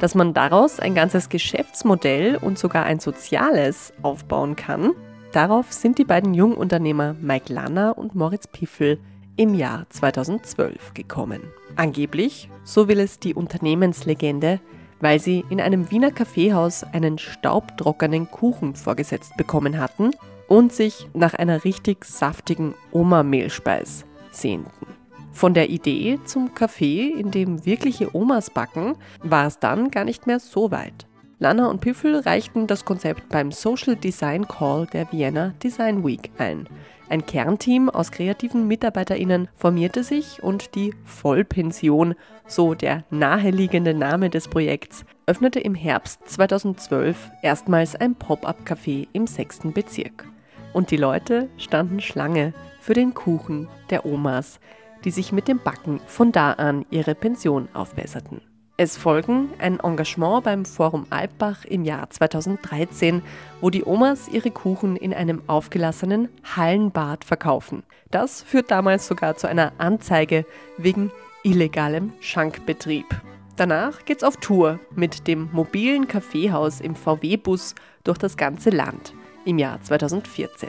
Dass 0.00 0.14
man 0.14 0.32
daraus 0.32 0.80
ein 0.80 0.94
ganzes 0.94 1.28
Geschäftsmodell 1.28 2.38
und 2.38 2.58
sogar 2.58 2.86
ein 2.86 3.00
soziales 3.00 3.92
aufbauen 4.00 4.56
kann, 4.56 4.92
darauf 5.32 5.74
sind 5.74 5.98
die 5.98 6.06
beiden 6.06 6.32
Jungunternehmer 6.32 7.14
Mike 7.20 7.52
Lanner 7.52 7.98
und 7.98 8.14
Moritz 8.14 8.46
Piffel 8.46 8.98
im 9.36 9.52
Jahr 9.52 9.84
2012 9.90 10.94
gekommen. 10.94 11.42
Angeblich, 11.76 12.48
so 12.64 12.88
will 12.88 13.00
es 13.00 13.18
die 13.18 13.34
Unternehmenslegende, 13.34 14.58
weil 15.02 15.20
sie 15.20 15.44
in 15.50 15.60
einem 15.60 15.90
Wiener 15.90 16.12
Kaffeehaus 16.12 16.82
einen 16.82 17.18
staubtrockenen 17.18 18.30
Kuchen 18.30 18.74
vorgesetzt 18.74 19.36
bekommen 19.36 19.78
hatten 19.78 20.12
und 20.48 20.72
sich 20.72 21.10
nach 21.12 21.34
einer 21.34 21.64
richtig 21.64 22.06
saftigen 22.06 22.74
Oma-Mehlspeis 22.90 24.06
sehnten. 24.30 24.95
Von 25.36 25.52
der 25.52 25.68
Idee 25.68 26.18
zum 26.24 26.54
Café, 26.54 27.14
in 27.14 27.30
dem 27.30 27.66
wirkliche 27.66 28.16
Omas 28.16 28.48
backen, 28.48 28.96
war 29.22 29.46
es 29.46 29.58
dann 29.58 29.90
gar 29.90 30.06
nicht 30.06 30.26
mehr 30.26 30.40
so 30.40 30.70
weit. 30.70 31.06
Lana 31.38 31.66
und 31.66 31.82
Piffel 31.82 32.20
reichten 32.20 32.66
das 32.66 32.86
Konzept 32.86 33.28
beim 33.28 33.52
Social 33.52 33.96
Design 33.96 34.48
Call 34.48 34.86
der 34.86 35.12
Vienna 35.12 35.52
Design 35.62 36.06
Week 36.06 36.30
ein. 36.38 36.66
Ein 37.10 37.26
Kernteam 37.26 37.90
aus 37.90 38.12
kreativen 38.12 38.66
MitarbeiterInnen 38.66 39.48
formierte 39.54 40.04
sich 40.04 40.42
und 40.42 40.74
die 40.74 40.94
Vollpension, 41.04 42.14
so 42.46 42.72
der 42.72 43.04
naheliegende 43.10 43.92
Name 43.92 44.30
des 44.30 44.48
Projekts, 44.48 45.04
öffnete 45.26 45.60
im 45.60 45.74
Herbst 45.74 46.26
2012 46.30 47.30
erstmals 47.42 47.94
ein 47.94 48.14
Pop-up-Café 48.14 49.06
im 49.12 49.26
6. 49.26 49.74
Bezirk. 49.74 50.26
Und 50.72 50.90
die 50.90 50.96
Leute 50.96 51.50
standen 51.58 52.00
Schlange 52.00 52.54
für 52.80 52.94
den 52.94 53.12
Kuchen 53.12 53.68
der 53.90 54.06
Omas, 54.06 54.60
die 55.06 55.12
sich 55.12 55.32
mit 55.32 55.46
dem 55.46 55.60
Backen 55.60 56.00
von 56.06 56.32
da 56.32 56.52
an 56.52 56.84
ihre 56.90 57.14
Pension 57.14 57.68
aufbesserten. 57.72 58.42
Es 58.76 58.98
folgen 58.98 59.48
ein 59.58 59.80
Engagement 59.80 60.44
beim 60.44 60.64
Forum 60.66 61.06
Alpbach 61.08 61.64
im 61.64 61.84
Jahr 61.84 62.10
2013, 62.10 63.22
wo 63.60 63.70
die 63.70 63.86
Omas 63.86 64.28
ihre 64.28 64.50
Kuchen 64.50 64.96
in 64.96 65.14
einem 65.14 65.42
aufgelassenen 65.46 66.28
Hallenbad 66.56 67.24
verkaufen. 67.24 67.84
Das 68.10 68.42
führt 68.42 68.70
damals 68.70 69.06
sogar 69.06 69.36
zu 69.36 69.46
einer 69.46 69.72
Anzeige 69.78 70.44
wegen 70.76 71.12
illegalem 71.44 72.12
Schankbetrieb. 72.20 73.06
Danach 73.54 74.04
geht's 74.04 74.24
auf 74.24 74.36
Tour 74.38 74.80
mit 74.94 75.28
dem 75.28 75.48
mobilen 75.52 76.08
Kaffeehaus 76.08 76.80
im 76.80 76.96
VW-Bus 76.96 77.76
durch 78.02 78.18
das 78.18 78.36
ganze 78.36 78.70
Land 78.70 79.14
im 79.44 79.58
Jahr 79.58 79.80
2014. 79.80 80.68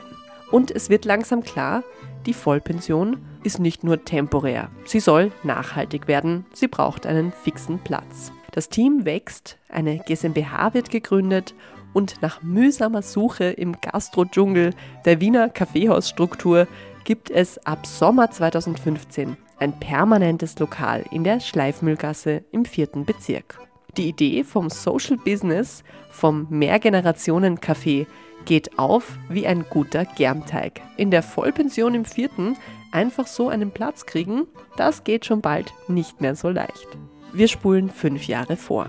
Und 0.50 0.70
es 0.70 0.88
wird 0.88 1.04
langsam 1.04 1.42
klar, 1.42 1.82
die 2.26 2.34
Vollpension 2.34 3.18
ist 3.42 3.58
nicht 3.58 3.84
nur 3.84 4.04
temporär. 4.04 4.70
Sie 4.84 5.00
soll 5.00 5.32
nachhaltig 5.42 6.08
werden. 6.08 6.44
Sie 6.52 6.68
braucht 6.68 7.06
einen 7.06 7.32
fixen 7.32 7.78
Platz. 7.78 8.32
Das 8.52 8.68
Team 8.68 9.04
wächst, 9.04 9.58
eine 9.68 9.98
GmbH 9.98 10.74
wird 10.74 10.90
gegründet 10.90 11.54
und 11.92 12.20
nach 12.22 12.42
mühsamer 12.42 13.02
Suche 13.02 13.44
im 13.44 13.76
Gastro-Dschungel 13.80 14.74
der 15.04 15.20
Wiener 15.20 15.48
Kaffeehausstruktur 15.48 16.66
gibt 17.04 17.30
es 17.30 17.58
ab 17.66 17.86
Sommer 17.86 18.30
2015 18.30 19.36
ein 19.58 19.78
permanentes 19.78 20.58
Lokal 20.58 21.04
in 21.10 21.24
der 21.24 21.40
Schleifmühlgasse 21.40 22.44
im 22.52 22.64
vierten 22.64 23.04
Bezirk. 23.04 23.58
Die 23.96 24.08
Idee 24.08 24.44
vom 24.44 24.70
Social 24.70 25.16
Business, 25.16 25.82
vom 26.10 26.46
Mehrgenerationen-Café 26.50 28.06
geht 28.48 28.78
auf 28.78 29.18
wie 29.28 29.46
ein 29.46 29.66
guter 29.68 30.06
Germteig. 30.06 30.80
In 30.96 31.10
der 31.10 31.22
Vollpension 31.22 31.94
im 31.94 32.06
vierten 32.06 32.56
einfach 32.90 33.26
so 33.26 33.50
einen 33.50 33.70
Platz 33.70 34.06
kriegen, 34.06 34.46
das 34.78 35.04
geht 35.04 35.26
schon 35.26 35.42
bald 35.42 35.74
nicht 35.86 36.22
mehr 36.22 36.34
so 36.34 36.48
leicht. 36.48 36.88
Wir 37.34 37.46
spulen 37.46 37.90
fünf 37.90 38.26
Jahre 38.26 38.56
vor. 38.56 38.88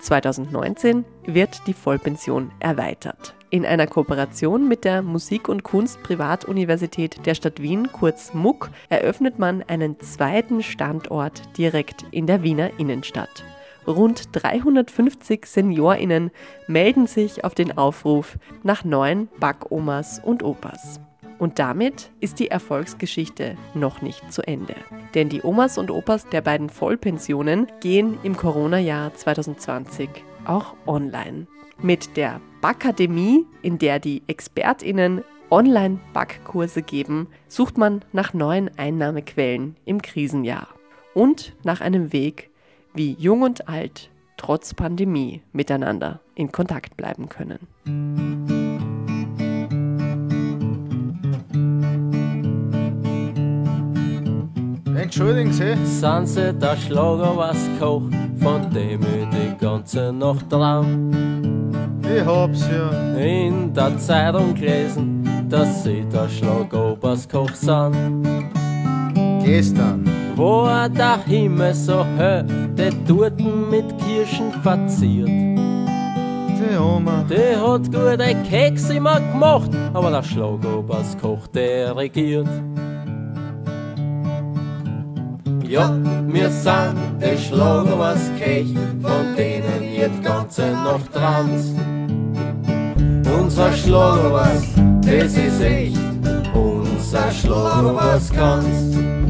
2019 0.00 1.04
wird 1.24 1.62
die 1.68 1.72
Vollpension 1.72 2.50
erweitert. 2.58 3.34
In 3.50 3.64
einer 3.64 3.86
Kooperation 3.86 4.66
mit 4.66 4.84
der 4.84 5.02
Musik- 5.02 5.48
und 5.48 5.62
Kunst-Privatuniversität 5.62 7.24
der 7.24 7.36
Stadt 7.36 7.62
Wien, 7.62 7.88
kurz 7.92 8.34
MUK, 8.34 8.70
eröffnet 8.88 9.38
man 9.38 9.62
einen 9.62 10.00
zweiten 10.00 10.64
Standort 10.64 11.42
direkt 11.56 12.04
in 12.10 12.26
der 12.26 12.42
Wiener 12.42 12.70
Innenstadt. 12.78 13.44
Rund 13.86 14.28
350 14.32 15.46
SeniorInnen 15.46 16.30
melden 16.66 17.06
sich 17.06 17.44
auf 17.44 17.54
den 17.54 17.76
Aufruf 17.78 18.36
nach 18.62 18.84
neuen 18.84 19.28
Backomas 19.38 20.18
und 20.18 20.42
Opas. 20.42 21.00
Und 21.38 21.58
damit 21.58 22.10
ist 22.20 22.40
die 22.40 22.48
Erfolgsgeschichte 22.48 23.56
noch 23.74 24.00
nicht 24.02 24.32
zu 24.32 24.42
Ende. 24.42 24.74
Denn 25.14 25.28
die 25.28 25.42
Omas 25.42 25.78
und 25.78 25.90
Opas 25.90 26.28
der 26.28 26.40
beiden 26.40 26.70
Vollpensionen 26.70 27.66
gehen 27.80 28.18
im 28.22 28.36
Corona-Jahr 28.36 29.14
2020 29.14 30.08
auch 30.46 30.74
online. 30.86 31.46
Mit 31.80 32.16
der 32.16 32.40
Backademie, 32.62 33.44
in 33.62 33.78
der 33.78 33.98
die 33.98 34.22
ExpertInnen 34.26 35.22
Online-Backkurse 35.50 36.82
geben, 36.82 37.28
sucht 37.48 37.78
man 37.78 38.04
nach 38.12 38.32
neuen 38.32 38.70
Einnahmequellen 38.78 39.76
im 39.84 40.02
Krisenjahr 40.02 40.68
und 41.14 41.54
nach 41.62 41.80
einem 41.80 42.12
Weg, 42.12 42.50
wie 42.96 43.14
jung 43.18 43.42
und 43.42 43.68
alt 43.68 44.10
trotz 44.36 44.74
Pandemie 44.74 45.42
miteinander 45.52 46.20
in 46.34 46.50
Kontakt 46.50 46.96
bleiben 46.96 47.28
können. 47.28 47.58
Entschuldigen 54.96 55.52
Sie. 55.52 55.76
Sunset, 55.84 56.60
der 56.60 56.76
Schlager, 56.76 57.36
was 57.36 57.56
koch, 57.78 58.02
von 58.40 58.70
dem 58.74 59.02
ich 59.02 59.28
die 59.30 59.56
ganze 59.58 60.12
Nacht 60.12 60.50
traum. 60.50 61.10
Ich 62.02 62.24
hab's 62.24 62.66
ja 62.68 63.14
in 63.16 63.72
der 63.72 63.96
Zeitung 63.98 64.54
gelesen, 64.54 65.46
dass 65.48 65.84
Sie 65.84 66.04
der 66.12 66.28
Schlagoberskoch 66.28 67.54
sind. 67.54 68.22
Gestern 69.44 70.25
wo 70.36 70.66
der 70.66 71.18
Himmel 71.24 71.72
so 71.72 72.04
hell, 72.18 72.44
die 72.76 72.90
Torten 73.06 73.70
mit 73.70 73.86
Kirschen 73.98 74.52
verziert. 74.62 75.28
Die 75.28 76.76
Oma. 76.78 77.24
Die 77.30 77.56
hat 77.56 77.90
gute 77.90 78.36
Keks 78.46 78.90
immer 78.90 79.18
gemacht, 79.18 79.70
aber 79.94 80.10
der 80.10 80.22
Schlagobers 80.22 81.16
kocht, 81.18 81.54
der 81.54 81.96
regiert. 81.96 82.46
Ja, 85.66 85.90
wir 86.28 86.50
sind 86.50 86.96
die 87.18 87.38
Schlagobers 87.38 88.30
Kech, 88.38 88.74
von 89.00 89.34
denen 89.38 89.82
ihr 89.82 90.10
die 90.10 90.22
ganze 90.22 90.70
Nacht 90.70 91.14
tanzt. 91.14 91.74
Unser 93.40 93.72
Schlagobers, 93.72 94.66
das 95.00 95.32
ist 95.32 95.62
echt, 95.62 95.98
unser 96.54 97.30
Schlagobers 97.30 98.30
kannst. 98.30 99.25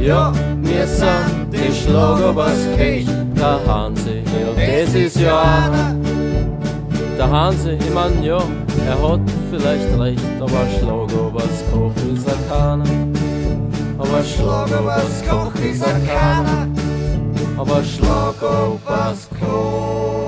Ja, 0.00 0.32
wir 0.62 0.86
sind 0.86 1.52
die 1.52 1.72
Schlagobers 1.72 2.66
Kech, 2.76 3.06
der 3.34 3.60
Hansi, 3.66 4.22
ja, 4.24 4.82
das 4.84 4.94
ist 4.94 5.20
ja. 5.20 5.70
Der 7.18 7.30
Hansi, 7.30 7.70
ich 7.70 7.94
mein, 7.94 8.22
ja, 8.22 8.38
er 8.86 9.02
hat 9.02 9.20
vielleicht 9.50 9.98
recht, 9.98 10.20
aber 10.38 10.66
Schlager 10.78 11.32
was 11.32 11.64
Koch 11.72 11.96
ist 12.12 12.28
er 12.28 12.38
keiner. 12.48 12.84
Aber 13.98 14.22
Schlager 14.22 14.84
was 14.84 15.24
Koch 15.26 15.54
ist 15.64 15.82
er 15.82 15.98
keiner. 16.00 16.68
Aber 17.56 17.82
Schlager 17.82 18.78
was 18.84 19.28
Koch 19.40 20.26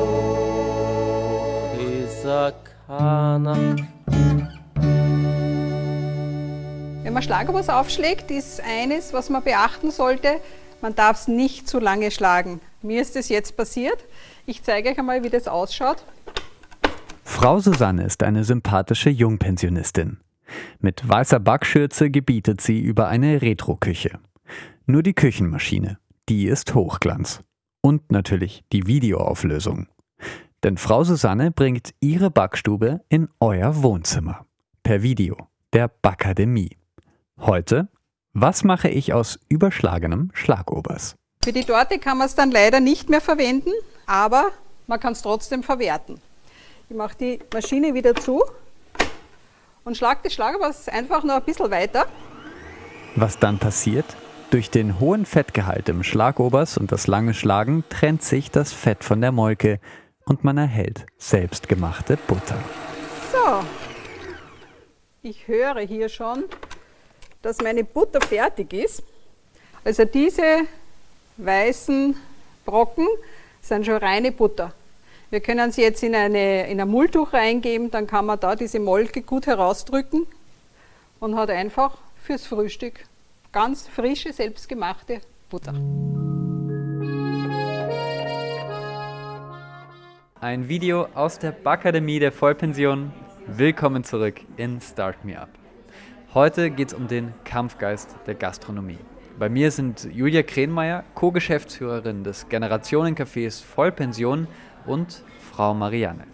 ist 1.79 2.25
er 2.25 2.53
keiner. 2.87 3.77
Wenn 7.09 7.15
man 7.15 7.23
Schlagobers 7.23 7.71
aufschlägt, 7.71 8.31
ist 8.31 8.61
eines, 8.61 9.15
was 9.15 9.31
man 9.31 9.43
beachten 9.43 9.91
sollte, 9.91 10.43
man 10.83 10.95
darf 10.95 11.21
es 11.21 11.27
nicht 11.27 11.67
zu 11.67 11.81
lange 11.81 12.11
schlagen. 12.11 12.61
Mir 12.83 13.01
ist 13.01 13.17
das 13.17 13.31
jetzt 13.31 13.57
passiert. 13.57 14.05
Ich 14.45 14.63
zeige 14.63 14.91
euch 14.91 14.99
einmal, 14.99 15.25
wie 15.25 15.31
das 15.31 15.49
ausschaut. 15.49 16.05
Frau 17.25 17.61
Susanne 17.61 18.05
ist 18.05 18.23
eine 18.23 18.45
sympathische 18.45 19.09
Jungpensionistin. 19.09 20.19
Mit 20.81 21.09
weißer 21.09 21.41
Backschürze 21.41 22.11
gebietet 22.11 22.61
sie 22.61 22.79
über 22.79 23.09
eine 23.09 23.41
Retro-Küche. 23.41 24.19
Nur 24.85 25.03
die 25.03 25.15
Küchenmaschine, 25.15 25.99
die 26.29 26.47
ist 26.47 26.75
Hochglanz. 26.75 27.43
Und 27.81 28.13
natürlich 28.13 28.65
die 28.71 28.87
Videoauflösung. 28.87 29.87
Denn 30.63 30.77
Frau 30.77 31.05
Susanne 31.05 31.53
bringt 31.53 31.95
ihre 32.01 32.31
Backstube 32.31 33.01
in 33.09 33.31
euer 33.41 33.83
Wohnzimmer. 33.83 34.45
Per 34.83 35.03
Video, 35.03 35.49
der 35.73 35.89
Backademie. 35.89 36.77
Heute, 37.41 37.87
was 38.33 38.65
mache 38.65 38.89
ich 38.89 39.13
aus 39.13 39.39
überschlagenem 39.49 40.31
Schlagobers? 40.35 41.15
Für 41.43 41.53
die 41.53 41.65
Torte 41.65 42.01
kann 42.01 42.19
man 42.19 42.27
es 42.27 42.35
dann 42.35 42.51
leider 42.51 42.81
nicht 42.81 43.09
mehr 43.09 43.21
verwenden, 43.21 43.71
aber 44.07 44.51
man 44.89 44.99
kann 44.99 45.13
es 45.13 45.23
trotzdem 45.23 45.63
verwerten. 45.63 46.21
Ich 46.89 46.97
mache 46.97 47.17
die 47.17 47.39
Maschine 47.55 47.95
wieder 47.95 48.17
zu 48.17 48.43
und 49.85 49.97
schlage 49.97 50.21
das 50.25 50.33
Schlagobers 50.33 50.89
einfach 50.89 51.23
noch 51.23 51.37
ein 51.37 51.45
bisschen 51.45 51.71
weiter. 51.71 52.07
Was 53.15 53.39
dann 53.39 53.59
passiert? 53.59 54.05
Durch 54.51 54.71
den 54.71 54.99
hohen 54.99 55.25
Fettgehalt 55.25 55.89
im 55.89 56.03
Schlagobers 56.03 56.77
und 56.77 56.91
das 56.91 57.07
lange 57.07 57.35
Schlagen 57.35 57.85
trennt 57.89 58.23
sich 58.23 58.51
das 58.51 58.73
Fett 58.73 59.05
von 59.05 59.21
der 59.21 59.31
Molke 59.31 59.79
und 60.25 60.43
man 60.43 60.59
erhält 60.59 61.07
selbstgemachte 61.19 62.19
Butter. 62.27 62.59
So, 63.33 63.61
ich 65.23 65.47
höre 65.47 65.81
hier 65.81 66.09
schon, 66.09 66.45
dass 67.49 67.63
meine 67.63 67.83
Butter 67.83 68.21
fertig 68.21 68.75
ist. 68.75 69.03
Also 69.83 70.05
diese 70.05 70.67
weißen 71.39 72.15
Brocken 72.67 73.07
sind 73.63 73.87
schon 73.87 73.97
reine 73.97 74.33
Butter. 74.33 74.75
Wir 75.31 75.41
können 75.41 75.73
sie 75.73 75.81
jetzt 75.81 76.03
in, 76.03 76.15
eine, 76.15 76.69
in 76.69 76.79
ein 76.79 76.89
Mulltuch 76.89 77.33
reingeben, 77.33 77.91
dann 77.91 78.07
kann 78.07 78.27
man 78.27 78.39
da 78.39 78.55
diese 78.55 78.79
Molke 78.79 79.23
gut 79.23 79.47
herausdrücken 79.47 80.27
und 81.21 81.37
hat 81.37 81.49
einfach 81.49 81.97
fürs 82.23 82.47
Frühstück 82.47 83.01
ganz 83.51 83.89
frische, 83.89 84.31
selbstgemachte 84.31 85.23
Butter. 85.49 85.73
Ein 90.39 90.69
Video 90.69 91.09
aus 91.15 91.39
der 91.39 91.53
Backademie 91.53 92.19
der 92.19 92.31
Vollpension. 92.31 93.11
Willkommen 93.47 94.05
zurück 94.05 94.37
in 94.59 94.83
Start 94.83 95.25
Me 95.25 95.41
Up. 95.41 95.58
Heute 96.35 96.71
geht 96.71 96.89
es 96.89 96.95
um 96.95 97.09
den 97.09 97.33
Kampfgeist 97.45 98.15
der 98.27 98.35
Gastronomie. 98.35 98.99
Bei 99.39 99.49
mir 99.49 99.71
sind 99.71 100.07
Julia 100.13 100.43
Krenmeier, 100.43 101.05
Co-Geschäftsführerin 101.15 102.23
des 102.23 102.51
Generationencafés 102.51 103.65
Vollpension 103.65 104.47
und 104.85 105.25
Frau 105.51 105.73
Marianne. 105.73 106.25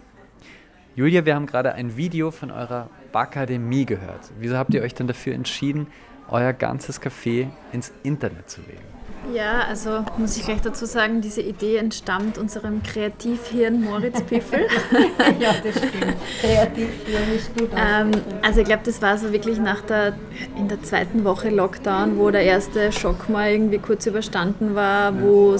Julia, 0.97 1.23
wir 1.25 1.33
haben 1.33 1.45
gerade 1.45 1.75
ein 1.75 1.95
Video 1.95 2.31
von 2.31 2.51
eurer 2.51 2.89
Backademie 3.13 3.85
gehört. 3.85 4.33
Wieso 4.37 4.57
habt 4.57 4.73
ihr 4.73 4.81
euch 4.81 4.93
denn 4.93 5.07
dafür 5.07 5.33
entschieden, 5.33 5.87
euer 6.27 6.51
ganzes 6.51 7.01
Café 7.01 7.47
ins 7.71 7.93
Internet 8.03 8.49
zu 8.49 8.59
legen? 8.63 8.94
Ja, 9.33 9.61
also 9.67 10.05
muss 10.17 10.37
ich 10.37 10.45
gleich 10.45 10.61
dazu 10.61 10.85
sagen, 10.85 11.21
diese 11.21 11.41
Idee 11.41 11.77
entstammt 11.77 12.37
unserem 12.37 12.83
Kreativhirn 12.83 13.83
Moritz 13.83 14.21
Piffel. 14.21 14.67
ja, 15.39 15.53
das 15.63 15.75
stimmt. 15.75 16.15
Kreativhirn 16.41 17.35
ist 17.35 17.57
gut. 17.57 17.69
ähm, 17.75 18.11
also 18.41 18.61
ich 18.61 18.65
glaube, 18.65 18.83
das 18.85 19.01
war 19.01 19.17
so 19.17 19.31
wirklich 19.31 19.57
nach 19.57 19.81
der, 19.81 20.13
in 20.57 20.67
der 20.67 20.81
zweiten 20.83 21.23
Woche 21.23 21.49
Lockdown, 21.49 22.17
wo 22.19 22.29
der 22.29 22.43
erste 22.43 22.91
Schock 22.91 23.29
mal 23.29 23.49
irgendwie 23.49 23.79
kurz 23.79 24.05
überstanden 24.05 24.75
war, 24.75 25.21
wo 25.21 25.55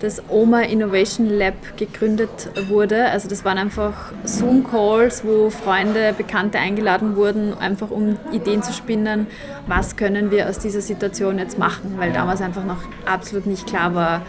das 0.00 0.22
Oma 0.28 0.62
Innovation 0.62 1.28
Lab 1.28 1.54
gegründet 1.76 2.50
wurde. 2.68 3.06
Also 3.06 3.28
das 3.28 3.44
waren 3.44 3.58
einfach 3.58 4.12
Zoom-Calls, 4.24 5.24
wo 5.24 5.50
Freunde, 5.50 6.14
Bekannte 6.16 6.58
eingeladen 6.58 7.16
wurden, 7.16 7.54
einfach 7.54 7.90
um 7.90 8.18
Ideen 8.32 8.62
zu 8.62 8.72
spinnen, 8.72 9.26
was 9.66 9.96
können 9.96 10.30
wir 10.30 10.48
aus 10.48 10.58
dieser 10.58 10.80
Situation 10.80 11.38
jetzt 11.38 11.58
machen, 11.58 11.94
weil 11.96 12.12
damals 12.12 12.40
einfach 12.40 12.64
noch 12.64 12.78
absolut 13.06 13.46
nicht 13.46 13.66
klar 13.66 13.94
war, 13.94 14.22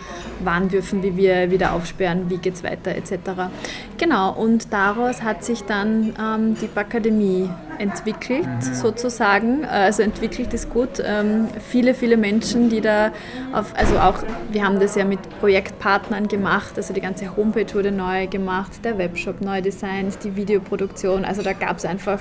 wann 0.43 0.69
dürfen 0.69 1.01
wir 1.03 1.51
wieder 1.51 1.73
aufsperren, 1.73 2.29
wie 2.29 2.37
geht 2.37 2.55
es 2.55 2.63
weiter 2.63 2.95
etc. 2.95 3.49
Genau, 3.97 4.33
und 4.33 4.73
daraus 4.73 5.23
hat 5.23 5.43
sich 5.43 5.63
dann 5.63 6.13
ähm, 6.19 6.55
die 6.61 6.67
Backademie 6.67 7.49
entwickelt, 7.77 8.45
mhm. 8.45 8.73
sozusagen. 8.73 9.65
Also 9.65 10.03
entwickelt 10.03 10.53
ist 10.53 10.69
gut. 10.69 11.01
Ähm, 11.03 11.47
viele, 11.69 11.93
viele 11.93 12.17
Menschen, 12.17 12.69
die 12.69 12.81
da 12.81 13.11
auf, 13.53 13.73
also 13.75 13.97
auch, 13.99 14.23
wir 14.51 14.63
haben 14.63 14.79
das 14.79 14.95
ja 14.95 15.05
mit 15.05 15.19
Projektpartnern 15.39 16.27
gemacht, 16.27 16.73
also 16.77 16.93
die 16.93 17.01
ganze 17.01 17.35
Homepage 17.35 17.73
wurde 17.73 17.91
neu 17.91 18.27
gemacht, 18.27 18.71
der 18.83 18.97
Webshop 18.97 19.41
neu 19.41 19.61
designt, 19.61 20.23
die 20.23 20.35
Videoproduktion, 20.35 21.25
also 21.25 21.41
da 21.41 21.53
gab 21.53 21.77
es 21.77 21.85
einfach, 21.85 22.19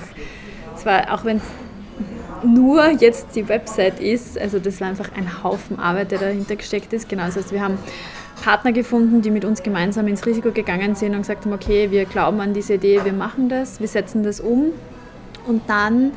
es 0.77 0.85
war, 0.87 1.13
auch 1.13 1.25
wenn 1.25 1.39
es 1.39 1.43
nur 2.45 2.89
jetzt 2.91 3.35
die 3.35 3.49
Website 3.49 4.01
ist, 4.01 4.39
also 4.39 4.59
das 4.59 4.81
war 4.81 4.89
einfach 4.89 5.11
ein 5.17 5.43
Haufen 5.43 5.79
Arbeit, 5.79 6.11
der 6.11 6.19
dahinter 6.19 6.57
gesteckt 6.57 6.93
ist. 6.93 7.09
Genau, 7.09 7.25
das 7.25 7.37
heißt, 7.37 7.53
wir 7.53 7.63
haben 7.63 7.79
Partner 8.43 8.73
gefunden, 8.73 9.23
die 9.23 9.31
mit 9.31 9.45
uns 9.45 9.63
gemeinsam 9.63 10.07
ins 10.07 10.27
Risiko 10.27 10.51
gegangen 10.51 10.95
sind 10.95 11.13
und 11.15 11.21
gesagt 11.21 11.45
haben, 11.45 11.53
okay, 11.53 11.91
wir 11.91 12.05
glauben 12.05 12.41
an 12.41 12.53
diese 12.53 12.75
Idee, 12.75 13.01
wir 13.05 13.13
machen 13.13 13.49
das, 13.49 13.81
wir 13.81 13.89
setzen 13.89 14.23
das 14.23 14.41
um. 14.41 14.67
Und 15.47 15.63
dann 15.69 16.13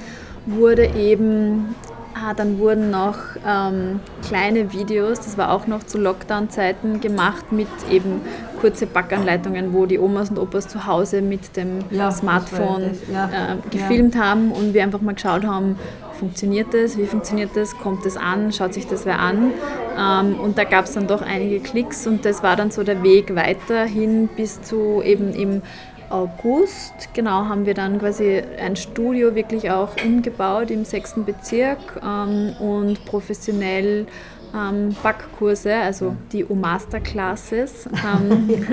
wurde 0.45 0.87
eben 0.95 1.75
Ah, 2.19 2.34
dann 2.34 2.58
wurden 2.58 2.89
noch 2.89 3.17
ähm, 3.45 3.99
kleine 4.27 4.73
Videos, 4.73 5.19
das 5.19 5.38
war 5.38 5.51
auch 5.51 5.67
noch 5.67 5.84
zu 5.84 5.99
Lockdown-Zeiten 5.99 6.99
gemacht, 6.99 7.51
mit 7.51 7.67
eben 7.91 8.21
kurze 8.60 8.88
Backanleitungen, 8.88 9.71
wo 9.71 9.86
die 9.86 9.99
Omas 9.99 10.32
und 10.32 10.39
Opas 10.39 10.67
zu 10.67 10.88
Hause 10.88 11.21
mit 11.21 11.56
dem 11.56 11.80
ja, 11.91 12.10
Smartphone 12.10 12.91
ja. 13.12 13.25
äh, 13.25 13.56
gefilmt 13.69 14.17
haben 14.17 14.51
und 14.51 14.73
wir 14.73 14.82
einfach 14.82 15.01
mal 15.01 15.13
geschaut 15.13 15.45
haben, 15.45 15.77
funktioniert 16.17 16.73
das, 16.73 16.97
wie 16.97 17.06
funktioniert 17.06 17.51
das, 17.53 17.77
kommt 17.77 18.03
das 18.03 18.17
an, 18.17 18.51
schaut 18.51 18.73
sich 18.73 18.88
das 18.88 19.06
wer 19.06 19.19
an. 19.19 19.51
Ähm, 19.95 20.39
und 20.39 20.58
da 20.58 20.63
gab 20.63 20.86
es 20.86 20.93
dann 20.93 21.06
doch 21.06 21.21
einige 21.21 21.60
Klicks 21.60 22.08
und 22.08 22.25
das 22.25 22.41
war 22.41 22.56
dann 22.56 22.71
so 22.71 22.84
der 22.84 23.03
Weg 23.03 23.36
weiterhin 23.36 24.27
bis 24.27 24.62
zu 24.63 25.03
eben 25.03 25.34
im 25.34 25.62
August, 26.10 27.10
genau, 27.13 27.46
haben 27.46 27.65
wir 27.65 27.74
dann 27.74 28.00
quasi 28.00 28.41
ein 28.60 28.76
Studio 28.76 29.36
wirklich 29.36 29.70
auch 29.72 29.89
umgebaut 30.04 30.72
im 30.72 30.86
sechsten 30.86 31.26
Bezirk 31.26 32.02
ähm, 32.04 32.56
und 32.60 33.04
professionell 33.06 34.08
ähm, 34.56 34.96
Backkurse, 35.04 35.76
also 35.76 36.15
die 36.32 36.46
O-Masterclasses, 36.46 37.88
ähm, 38.22 38.67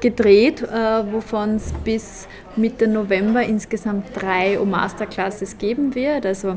gedreht, 0.00 0.62
äh, 0.62 1.12
wovon 1.12 1.56
es 1.56 1.72
bis 1.84 2.28
Mitte 2.56 2.86
November 2.86 3.42
insgesamt 3.42 4.06
drei 4.14 4.60
O-Masterclasses 4.60 5.58
geben 5.58 5.94
wird. 5.94 6.26
Also 6.26 6.56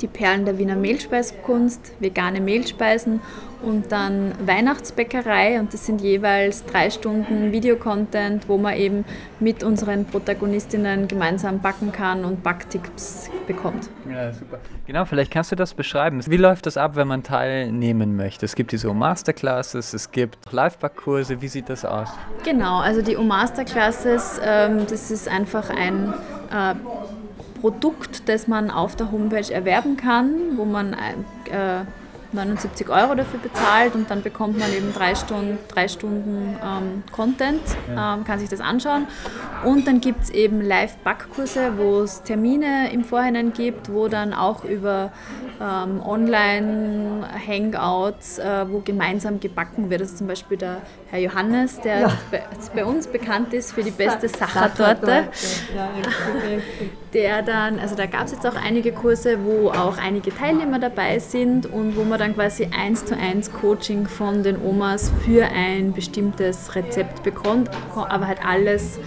die 0.00 0.06
Perlen 0.06 0.44
der 0.44 0.58
Wiener 0.58 0.76
Mehlspeiskunst, 0.76 1.92
vegane 2.00 2.40
Mehlspeisen 2.40 3.20
und 3.62 3.92
dann 3.92 4.32
Weihnachtsbäckerei 4.44 5.60
und 5.60 5.74
das 5.74 5.84
sind 5.84 6.00
jeweils 6.00 6.64
drei 6.64 6.90
Stunden 6.90 7.52
Videocontent, 7.52 8.48
wo 8.48 8.56
man 8.56 8.74
eben 8.74 9.04
mit 9.38 9.62
unseren 9.62 10.06
Protagonistinnen 10.06 11.08
gemeinsam 11.08 11.60
backen 11.60 11.92
kann 11.92 12.24
und 12.24 12.42
Backtipps 12.42 13.30
bekommt. 13.46 13.90
Ja, 14.10 14.32
super. 14.32 14.58
Genau, 14.86 15.04
vielleicht 15.04 15.30
kannst 15.30 15.52
du 15.52 15.56
das 15.56 15.74
beschreiben. 15.74 16.22
Wie 16.26 16.36
läuft 16.36 16.66
das 16.66 16.76
ab, 16.76 16.96
wenn 16.96 17.08
man 17.08 17.22
teilnehmen 17.22 18.16
möchte? 18.16 18.46
Es 18.46 18.54
gibt 18.54 18.72
diese 18.72 18.92
Masterclasses, 18.92 19.92
es 19.92 20.10
gibt 20.10 20.52
Live-Backkurse, 20.52 21.42
wie 21.42 21.48
sieht 21.48 21.68
das 21.68 21.84
aus? 21.84 22.08
Genau, 22.44 22.78
also 22.78 23.02
die 23.02 23.16
O-Masterclasses, 23.16 24.40
ähm, 24.42 24.86
das 24.88 25.10
ist 25.10 25.28
einfach 25.28 25.68
ein 25.70 26.14
äh, 26.50 26.74
Produkt, 27.60 28.28
das 28.28 28.48
man 28.48 28.70
auf 28.70 28.96
der 28.96 29.10
Homepage 29.10 29.52
erwerben 29.52 29.96
kann, 29.96 30.56
wo 30.56 30.64
man 30.64 30.94
äh, 30.94 31.84
79 32.32 32.88
Euro 32.88 33.14
dafür 33.14 33.40
bezahlt 33.40 33.94
und 33.94 34.10
dann 34.10 34.22
bekommt 34.22 34.58
man 34.58 34.72
eben 34.72 34.94
drei 34.94 35.14
Stunden, 35.14 35.58
drei 35.68 35.88
Stunden 35.88 36.56
ähm, 36.62 37.02
Content, 37.12 37.60
ähm, 37.88 38.24
kann 38.24 38.38
sich 38.38 38.48
das 38.48 38.60
anschauen. 38.60 39.06
Und 39.64 39.86
dann 39.86 40.00
gibt 40.00 40.24
es 40.24 40.30
eben 40.30 40.60
Live-Backkurse, 40.60 41.72
wo 41.76 42.00
es 42.00 42.22
Termine 42.22 42.90
im 42.92 43.04
Vorhinein 43.04 43.52
gibt, 43.52 43.92
wo 43.92 44.08
dann 44.08 44.32
auch 44.32 44.64
über 44.64 45.12
ähm, 45.60 46.02
Online-Hangouts, 46.02 48.38
äh, 48.38 48.66
wo 48.68 48.80
gemeinsam 48.80 49.38
gebacken 49.40 49.90
wird. 49.90 50.00
Das 50.00 50.10
ist 50.10 50.18
zum 50.18 50.26
Beispiel 50.26 50.56
der 50.56 50.78
Herr 51.10 51.20
Johannes, 51.20 51.78
der 51.80 52.00
ja. 52.00 52.12
bei, 52.30 52.42
bei, 52.74 52.84
uns 52.84 53.06
bekannt 53.06 53.52
ist 53.52 53.72
für 53.72 53.82
die 53.82 53.90
beste 53.90 54.28
Sachertorte. 54.28 55.28
der 57.12 57.42
dann, 57.42 57.80
also 57.80 57.96
da 57.96 58.06
gab 58.06 58.26
es 58.26 58.32
jetzt 58.32 58.46
auch 58.46 58.54
einige 58.54 58.92
Kurse, 58.92 59.44
wo 59.44 59.70
auch 59.70 59.98
einige 59.98 60.34
Teilnehmer 60.34 60.78
dabei 60.78 61.18
sind 61.18 61.66
und 61.66 61.96
wo 61.96 62.04
man 62.04 62.19
dann 62.20 62.34
quasi 62.34 62.68
eins 62.76 63.04
zu 63.04 63.16
eins 63.16 63.50
Coaching 63.50 64.06
von 64.06 64.42
den 64.42 64.60
Omas 64.62 65.10
für 65.24 65.44
ein 65.46 65.92
bestimmtes 65.92 66.74
Rezept 66.74 67.22
bekommt, 67.22 67.70
aber 67.94 68.26
halt 68.26 68.44
alles 68.46 68.98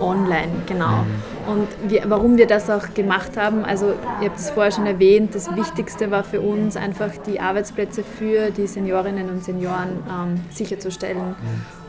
online, 0.00 0.48
genau. 0.66 1.04
Und 1.46 1.68
wir, 1.88 2.02
warum 2.08 2.36
wir 2.36 2.46
das 2.46 2.68
auch 2.68 2.92
gemacht 2.92 3.36
haben, 3.36 3.64
also 3.64 3.94
ihr 4.20 4.28
habt 4.28 4.38
es 4.38 4.50
vorher 4.50 4.72
schon 4.72 4.86
erwähnt, 4.86 5.34
das 5.34 5.54
Wichtigste 5.54 6.10
war 6.10 6.24
für 6.24 6.40
uns 6.40 6.76
einfach 6.76 7.12
die 7.26 7.38
Arbeitsplätze 7.38 8.02
für 8.02 8.50
die 8.50 8.66
Seniorinnen 8.66 9.30
und 9.30 9.44
Senioren 9.44 10.02
ähm, 10.10 10.40
sicherzustellen 10.50 11.36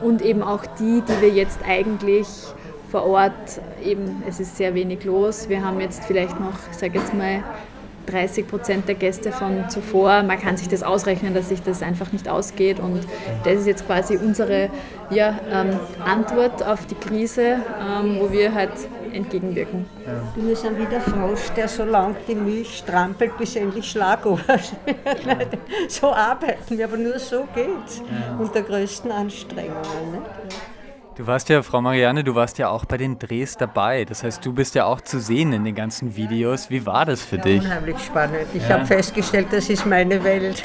und 0.02 0.22
eben 0.22 0.44
auch 0.44 0.66
die, 0.80 1.02
die 1.02 1.22
wir 1.22 1.30
jetzt 1.30 1.60
eigentlich 1.68 2.28
vor 2.92 3.06
Ort 3.06 3.60
eben, 3.84 4.24
es 4.28 4.40
ist 4.40 4.56
sehr 4.56 4.74
wenig 4.74 5.04
los. 5.04 5.50
Wir 5.50 5.64
haben 5.66 5.82
jetzt 5.82 6.06
vielleicht 6.06 6.40
noch, 6.40 6.54
ich 6.72 6.78
sage 6.78 7.00
jetzt 7.00 7.14
mal, 7.14 7.44
30 8.08 8.48
Prozent 8.48 8.88
der 8.88 8.96
Gäste 8.96 9.32
von 9.32 9.70
zuvor. 9.70 10.24
Man 10.24 10.40
kann 10.40 10.58
sich 10.58 10.68
das 10.68 10.84
ausrechnen, 10.84 11.34
dass 11.34 11.50
sich 11.50 11.62
das 11.62 11.82
einfach 11.82 12.12
nicht 12.12 12.28
ausgeht. 12.28 12.80
Und 12.80 13.02
das 13.44 13.56
ist 13.56 13.68
jetzt 13.68 13.86
quasi 13.86 14.18
unsere 14.18 14.70
ja, 15.10 15.40
ähm, 15.52 15.80
Antwort 16.04 16.64
auf 16.64 16.86
die 16.86 16.96
Krise, 16.96 17.58
ähm, 17.80 18.18
wo 18.20 18.32
wir 18.32 18.54
halt 18.54 18.72
entgegenwirken. 19.14 19.86
Ja. 20.06 20.44
Wir 20.44 20.56
sind 20.56 20.78
wie 20.80 20.86
der 20.86 21.02
Frosch, 21.02 21.50
der 21.56 21.68
so 21.68 21.84
lange 21.84 22.16
die 22.28 22.36
Milch 22.36 22.80
strampelt, 22.80 23.38
bis 23.38 23.56
endlich 23.56 23.90
Schlagobers 23.90 24.74
wird. 24.86 25.58
so 25.88 26.12
arbeiten 26.14 26.78
wir, 26.78 26.86
aber 26.86 26.98
nur 26.98 27.20
so 27.20 27.48
geht's. 27.54 28.00
Ja. 28.00 28.38
Unter 28.38 28.62
größten 28.62 29.12
Anstrengungen. 29.12 30.12
Nicht? 30.12 30.77
Du 31.18 31.26
warst 31.26 31.50
ja, 31.50 31.64
Frau 31.64 31.82
Marianne, 31.82 32.24
du 32.24 32.36
warst 32.36 32.60
ja 32.60 32.70
auch 32.70 32.86
bei 32.86 32.96
den 32.98 33.18
Drehs 33.18 33.58
dabei. 33.58 34.06
Das 34.06 34.24
heißt, 34.24 34.46
du 34.46 34.54
bist 34.54 34.76
ja 34.76 34.86
auch 34.86 35.02
zu 35.02 35.20
sehen 35.20 35.52
in 35.52 35.66
den 35.66 35.74
ganzen 35.74 36.16
Videos. 36.16 36.70
Wie 36.70 36.86
war 36.86 37.06
das 37.06 37.24
für 37.24 37.38
ja, 37.38 37.42
dich? 37.42 37.62
Unheimlich 37.64 37.98
spannend. 37.98 38.46
Ich 38.54 38.62
ja. 38.62 38.76
habe 38.76 38.86
festgestellt, 38.86 39.48
das 39.50 39.68
ist 39.68 39.84
meine 39.88 40.24
Welt. 40.24 40.64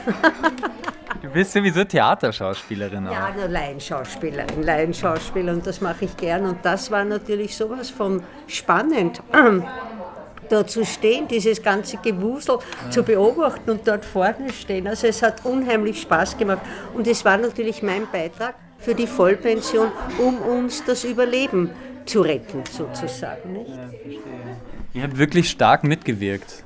Du 1.22 1.28
bist 1.30 1.52
sowieso 1.52 1.84
Theaterschauspielerin 1.84 3.08
auch. 3.08 3.12
Ja, 3.12 3.32
nur 3.34 3.48
Laienschauspielerin, 3.48 4.62
Laienschauspieler 4.62 5.54
und 5.54 5.66
das 5.66 5.80
mache 5.80 6.04
ich 6.04 6.16
gern. 6.18 6.44
Und 6.44 6.58
das 6.62 6.90
war 6.90 7.04
natürlich 7.04 7.56
sowas 7.56 7.88
von 7.88 8.22
spannend 8.46 9.22
da 10.50 10.66
zu 10.66 10.84
stehen, 10.84 11.28
dieses 11.28 11.62
ganze 11.62 11.96
Gewusel 11.96 12.58
ja. 12.84 12.90
zu 12.90 13.02
beobachten 13.02 13.70
und 13.70 13.88
dort 13.88 14.04
vorne 14.04 14.52
stehen. 14.52 14.86
Also 14.86 15.06
es 15.06 15.22
hat 15.22 15.46
unheimlich 15.46 16.02
Spaß 16.02 16.36
gemacht. 16.36 16.60
Und 16.92 17.06
es 17.06 17.24
war 17.24 17.38
natürlich 17.38 17.82
mein 17.82 18.06
Beitrag 18.12 18.54
für 18.82 18.94
die 18.94 19.06
Vollpension, 19.06 19.88
um 20.18 20.38
uns 20.38 20.84
das 20.84 21.04
Überleben 21.04 21.70
zu 22.04 22.20
retten, 22.20 22.64
sozusagen. 22.70 23.52
Nicht? 23.52 23.68
Ja, 23.70 23.88
verstehe. 23.88 24.20
Ihr 24.94 25.02
habt 25.04 25.16
wirklich 25.16 25.48
stark 25.48 25.84
mitgewirkt. 25.84 26.64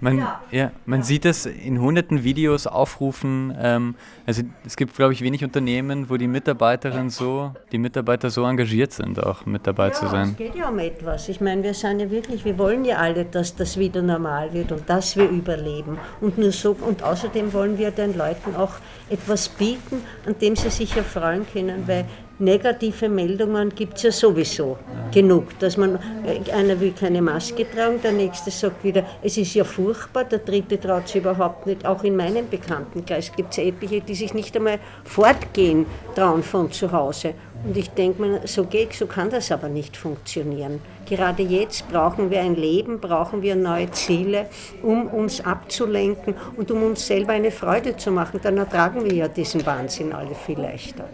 Man, 0.00 0.18
ja. 0.18 0.40
ja. 0.50 0.70
man 0.86 1.02
sieht 1.02 1.24
es 1.24 1.46
in 1.46 1.80
hunderten 1.80 2.24
Videos 2.24 2.66
aufrufen. 2.66 3.54
Ähm, 3.60 3.94
also 4.26 4.42
es 4.64 4.76
gibt, 4.76 4.96
glaube 4.96 5.12
ich, 5.12 5.20
wenig 5.20 5.44
Unternehmen, 5.44 6.08
wo 6.08 6.16
die 6.16 6.26
Mitarbeiterinnen 6.26 7.10
so, 7.10 7.52
die 7.70 7.78
Mitarbeiter 7.78 8.30
so 8.30 8.44
engagiert 8.44 8.92
sind, 8.92 9.22
auch 9.22 9.44
mit 9.44 9.66
dabei 9.66 9.88
ja, 9.88 9.92
zu 9.92 10.08
sein. 10.08 10.30
Es 10.30 10.36
geht 10.36 10.54
ja 10.54 10.68
um 10.68 10.78
etwas. 10.78 11.28
Ich 11.28 11.40
meine, 11.40 11.62
wir 11.62 11.74
sind 11.74 12.00
ja 12.00 12.10
wirklich, 12.10 12.44
wir 12.44 12.56
wollen 12.58 12.84
ja 12.84 12.96
alle, 12.96 13.24
dass 13.24 13.54
das 13.54 13.76
wieder 13.76 14.00
normal 14.00 14.52
wird 14.54 14.72
und 14.72 14.88
dass 14.88 15.16
wir 15.16 15.28
überleben. 15.28 15.98
Und 16.20 16.38
nur 16.38 16.52
so 16.52 16.76
und 16.80 17.02
außerdem 17.02 17.52
wollen 17.52 17.76
wir 17.76 17.90
den 17.90 18.16
Leuten 18.16 18.56
auch 18.56 18.72
etwas 19.10 19.48
bieten, 19.48 20.02
an 20.26 20.36
dem 20.38 20.56
sie 20.56 20.70
sich 20.70 20.96
erfreuen 20.96 21.46
können, 21.52 21.86
weil 21.86 22.06
negative 22.40 23.08
Meldungen 23.08 23.74
gibt 23.74 23.96
es 23.96 24.02
ja 24.02 24.12
sowieso 24.12 24.78
genug. 25.12 25.58
Dass 25.58 25.76
man, 25.76 25.98
äh, 26.24 26.50
einer 26.52 26.80
will 26.80 26.92
keine 26.92 27.22
Maske 27.22 27.66
tragen, 27.70 28.00
der 28.02 28.12
nächste 28.12 28.50
sagt 28.50 28.82
wieder, 28.82 29.04
es 29.22 29.36
ist 29.36 29.54
ja 29.54 29.64
furchtbar, 29.64 30.24
der 30.24 30.40
dritte 30.40 30.80
traut 30.80 31.08
sich 31.08 31.20
überhaupt 31.22 31.66
nicht. 31.66 31.86
Auch 31.86 32.02
in 32.04 32.16
meinem 32.16 32.48
Bekanntenkreis 32.48 33.32
gibt 33.34 33.52
es 33.52 33.58
etliche, 33.58 34.00
die 34.00 34.14
sich 34.14 34.34
nicht 34.34 34.56
einmal 34.56 34.78
fortgehen 35.04 35.86
trauen 36.14 36.42
von 36.42 36.70
zu 36.72 36.90
Hause. 36.90 37.34
Und 37.62 37.76
ich 37.76 37.90
denke 37.90 38.22
mir, 38.22 38.40
so 38.46 38.64
geht, 38.64 38.94
so 38.94 39.06
kann 39.06 39.28
das 39.28 39.52
aber 39.52 39.68
nicht 39.68 39.96
funktionieren. 39.96 40.80
Gerade 41.06 41.42
jetzt 41.42 41.90
brauchen 41.90 42.30
wir 42.30 42.40
ein 42.40 42.56
Leben, 42.56 43.00
brauchen 43.00 43.42
wir 43.42 43.54
neue 43.54 43.90
Ziele, 43.90 44.46
um 44.82 45.08
uns 45.08 45.44
abzulenken 45.44 46.34
und 46.56 46.70
um 46.70 46.82
uns 46.82 47.06
selber 47.06 47.34
eine 47.34 47.50
Freude 47.50 47.96
zu 47.96 48.12
machen. 48.12 48.40
Dann 48.42 48.56
ertragen 48.56 49.04
wir 49.04 49.12
ja 49.12 49.28
diesen 49.28 49.66
Wahnsinn 49.66 50.12
alle 50.12 50.34
viel 50.34 50.58
leichter. 50.58 51.04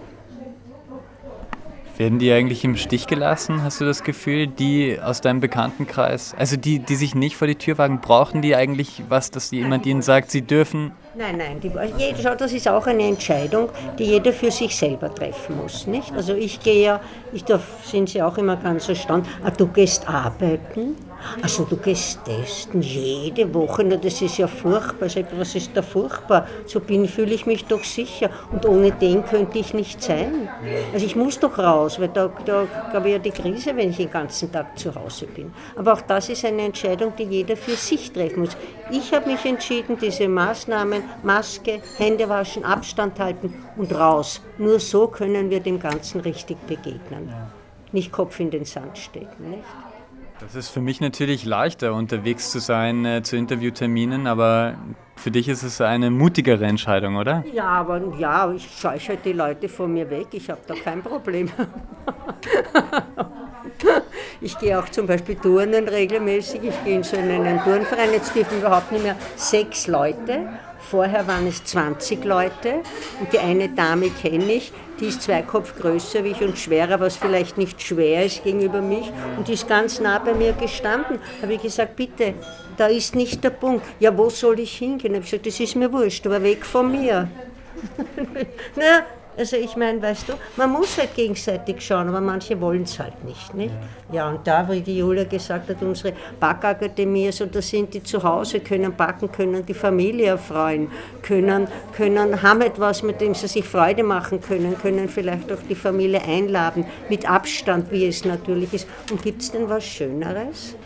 Werden 1.99 2.19
die 2.19 2.31
eigentlich 2.31 2.63
im 2.65 2.77
Stich 2.77 3.07
gelassen, 3.07 3.63
hast 3.63 3.81
du 3.81 3.87
das 3.87 4.03
Gefühl, 4.03 4.47
die 4.47 4.99
aus 5.01 5.23
deinem 5.23 5.41
Bekanntenkreis, 5.41 6.35
also 6.39 6.57
die, 6.57 6.79
die 6.79 6.95
sich 6.95 7.15
nicht 7.15 7.37
vor 7.37 7.49
die 7.49 7.55
Tür 7.55 7.79
wagen, 7.79 8.01
brauchen 8.01 8.43
die 8.43 8.55
eigentlich 8.55 9.03
was, 9.09 9.31
dass 9.31 9.51
jemand 9.51 9.87
ihnen 9.87 10.03
sagt, 10.03 10.31
sie 10.31 10.43
dürfen? 10.43 10.93
Nein, 11.17 11.39
nein, 11.39 11.61
die, 11.61 11.73
jeder, 11.97 12.37
das 12.37 12.53
ist 12.53 12.69
auch 12.69 12.87
eine 12.87 13.05
Entscheidung, 13.05 13.71
die 13.99 14.05
jeder 14.05 14.35
für 14.35 14.51
sich 14.51 14.77
selber 14.77 15.15
treffen 15.15 15.57
muss. 15.57 15.87
Nicht? 15.87 16.13
Also 16.13 16.35
ich 16.35 16.61
gehe 16.61 16.85
ja, 16.85 17.01
ich, 17.33 17.45
da 17.45 17.59
sind 17.85 18.11
sie 18.11 18.21
auch 18.21 18.37
immer 18.37 18.57
ganz 18.57 18.89
erstaunt, 18.89 19.27
ah, 19.43 19.51
du 19.51 19.67
gehst 19.67 20.07
arbeiten, 20.07 20.97
also 21.43 21.65
du 21.65 21.77
gehst 21.77 22.25
testen 22.25 22.83
jede 22.83 23.53
Woche, 23.55 23.85
na, 23.85 23.97
das 23.97 24.21
ist 24.23 24.39
ja 24.39 24.47
furchtbar. 24.47 25.09
Sag, 25.09 25.27
was 25.39 25.55
ist 25.55 25.71
da 25.75 25.83
furchtbar? 25.83 26.47
So 26.67 26.81
bin, 26.81 27.07
fühle 27.07 27.35
ich 27.35 27.47
mich 27.47 27.65
doch 27.65 27.85
sicher. 27.85 28.31
Und 28.53 28.67
ohne 28.67 28.93
den 28.93 29.25
könnte 29.25 29.59
ich 29.59 29.75
nicht 29.75 30.03
sein. 30.03 30.49
Also 30.93 31.07
ich 31.07 31.17
muss 31.17 31.39
doch 31.39 31.59
raus, 31.59 32.01
weil 32.01 32.09
da, 32.09 32.31
da 32.45 32.67
gab 32.93 33.05
ich 33.07 33.13
ja 33.13 33.19
die 33.19 33.31
Krise, 33.31 33.77
wenn 33.77 33.91
ich 33.91 33.97
den 33.97 34.11
ganzen 34.11 34.51
Tag 34.51 34.79
zu 34.79 34.95
Hause 34.95 35.27
bin. 35.27 35.53
Aber 35.77 35.93
auch 35.93 36.01
das 36.01 36.29
ist 36.29 36.45
eine 36.45 36.63
Entscheidung, 36.63 37.13
die 37.19 37.25
jeder 37.25 37.57
für 37.57 37.77
sich 37.77 38.13
treffen 38.13 38.41
muss. 38.41 38.57
Ich 38.91 39.13
habe 39.13 39.31
mich 39.31 39.45
entschieden, 39.45 39.99
diese 40.01 40.29
Maßnahmen, 40.29 41.03
Maske, 41.23 41.81
Hände 41.99 42.29
waschen, 42.29 42.65
Abstand 42.65 43.19
halten 43.19 43.55
und 43.77 43.93
raus. 43.95 44.41
Nur 44.59 44.81
so 44.81 45.07
können 45.09 45.51
wir 45.51 45.61
dem 45.61 45.79
Ganzen 45.79 46.21
richtig 46.21 46.59
begegnen. 46.67 47.33
Nicht 47.93 48.13
Kopf 48.13 48.41
in 48.41 48.51
den 48.51 48.65
Sand 48.65 48.99
stecken. 48.99 49.51
Nicht? 49.51 49.86
Das 50.41 50.55
ist 50.55 50.69
für 50.69 50.83
mich 50.83 51.01
natürlich 51.01 51.47
leichter, 51.47 51.95
unterwegs 51.95 52.51
zu 52.51 52.59
sein 52.59 53.07
äh, 53.07 53.23
zu 53.23 53.37
Interviewterminen, 53.37 54.27
aber 54.27 54.75
für 55.17 55.31
dich 55.31 55.49
ist 55.49 55.63
es 55.63 55.81
eine 55.81 56.11
mutigere 56.11 56.67
Entscheidung, 56.67 57.17
oder? 57.17 57.43
Ja, 57.55 57.65
aber 57.65 58.03
ja, 58.19 58.53
ich 58.53 58.69
scheuche 58.79 59.17
die 59.17 59.33
Leute 59.33 59.69
von 59.69 59.95
mir 59.95 60.11
weg, 60.11 60.27
ich 60.33 60.51
habe 60.51 60.61
da 60.67 60.75
kein 60.75 61.03
Problem. 61.03 61.51
ich 64.43 64.59
gehe 64.59 64.79
auch 64.79 64.89
zum 64.91 65.07
Beispiel 65.07 65.37
turnen 65.37 65.89
regelmäßig, 65.89 66.65
ich 66.65 66.85
gehe 66.85 66.97
in 66.97 67.03
so 67.03 67.17
einen 67.17 67.59
Turnverein, 67.65 68.13
jetzt 68.13 68.35
dürfen 68.35 68.59
überhaupt 68.59 68.93
nicht 68.93 69.05
mehr 69.05 69.17
sechs 69.37 69.87
Leute 69.87 70.51
Vorher 70.91 71.27
waren 71.27 71.49
es 71.49 71.65
20 71.65 72.25
Leute 72.25 72.83
und 73.21 73.33
die 73.33 73.39
eine 73.39 73.69
Dame 73.69 74.09
kenne 74.11 74.53
ich, 74.53 74.73
die 75.01 75.07
ist 75.07 75.23
zwei 75.23 75.43
Kopf 75.43 75.75
größer 75.77 76.23
wie 76.23 76.31
ich 76.31 76.41
und 76.43 76.57
schwerer, 76.57 77.01
was 77.01 77.17
vielleicht 77.17 77.59
nicht 77.59 77.83
schwer 77.83 78.25
ist 78.25 78.45
gegenüber 78.45 78.81
mich 78.81 79.11
und 79.37 79.49
die 79.49 79.55
ist 79.55 79.69
ganz 79.69 80.01
nah 80.01 80.19
bei 80.19 80.33
mir 80.33 80.53
gestanden. 80.53 81.19
Habe 81.43 81.55
ich 81.55 81.63
gesagt, 81.63 81.97
bitte, 81.97 82.35
da 82.77 82.87
ist 82.87 83.17
nicht 83.17 83.43
der 83.43 83.51
Punkt. 83.51 83.85
Ja, 83.99 84.17
wo 84.17 84.31
soll 84.31 84.61
ich 84.61 84.79
hingehen? 84.79 85.15
Habe 85.15 85.25
ich 85.25 85.31
gesagt, 85.31 85.47
das 85.47 85.59
ist 85.59 85.75
mir 85.75 85.93
wurscht, 85.93 86.25
aber 86.27 86.43
weg 86.43 86.65
von 86.65 86.91
mir. 86.91 87.29
Na, 88.77 89.05
Also 89.37 89.57
ich 89.57 89.77
meine, 89.77 90.01
weißt 90.01 90.31
du, 90.31 90.33
man 90.57 90.71
muss 90.71 90.97
halt 90.97 91.15
gegenseitig 91.15 91.81
schauen, 91.81 92.09
aber 92.09 92.23
manche 92.23 92.59
wollen 92.59 92.85
es 92.85 92.99
halt 92.99 93.23
nicht, 93.25 93.55
nicht. 93.55 93.75
Ja, 94.11 94.31
und 94.31 94.47
da, 94.47 94.67
wie 94.71 94.81
die 94.81 94.99
Julia 94.99 95.25
gesagt 95.25 95.69
hat, 95.69 95.83
unsere 95.83 96.15
Backakademie, 96.41 97.27
also 97.27 97.45
da 97.45 97.61
sind 97.61 97.93
die 97.93 98.03
zu 98.03 98.23
Hause, 98.23 98.61
können 98.61 98.95
backen, 98.95 99.31
können 99.31 99.67
die 99.67 99.75
Familie 99.75 100.29
erfreuen, 100.29 100.91
können, 101.23 101.69
können, 101.95 102.41
haben 102.43 102.63
etwas, 102.63 103.03
mit 103.03 103.21
dem 103.21 103.35
sie 103.35 103.49
sich 103.49 103.65
Freude 103.65 104.03
machen 104.03 104.41
können, 104.41 104.79
können 104.79 105.09
vielleicht 105.09 105.53
auch 105.53 105.63
die 105.69 105.75
Familie 105.75 106.23
einladen, 106.23 106.87
mit 107.11 107.29
Abstand, 107.29 107.91
wie 107.91 108.07
es 108.07 108.25
natürlich 108.25 108.73
ist. 108.73 108.89
Und 109.11 109.23
gibt 109.23 109.43
es 109.43 109.53
denn 109.53 109.69
was 109.69 109.85
Schöneres? 109.85 110.77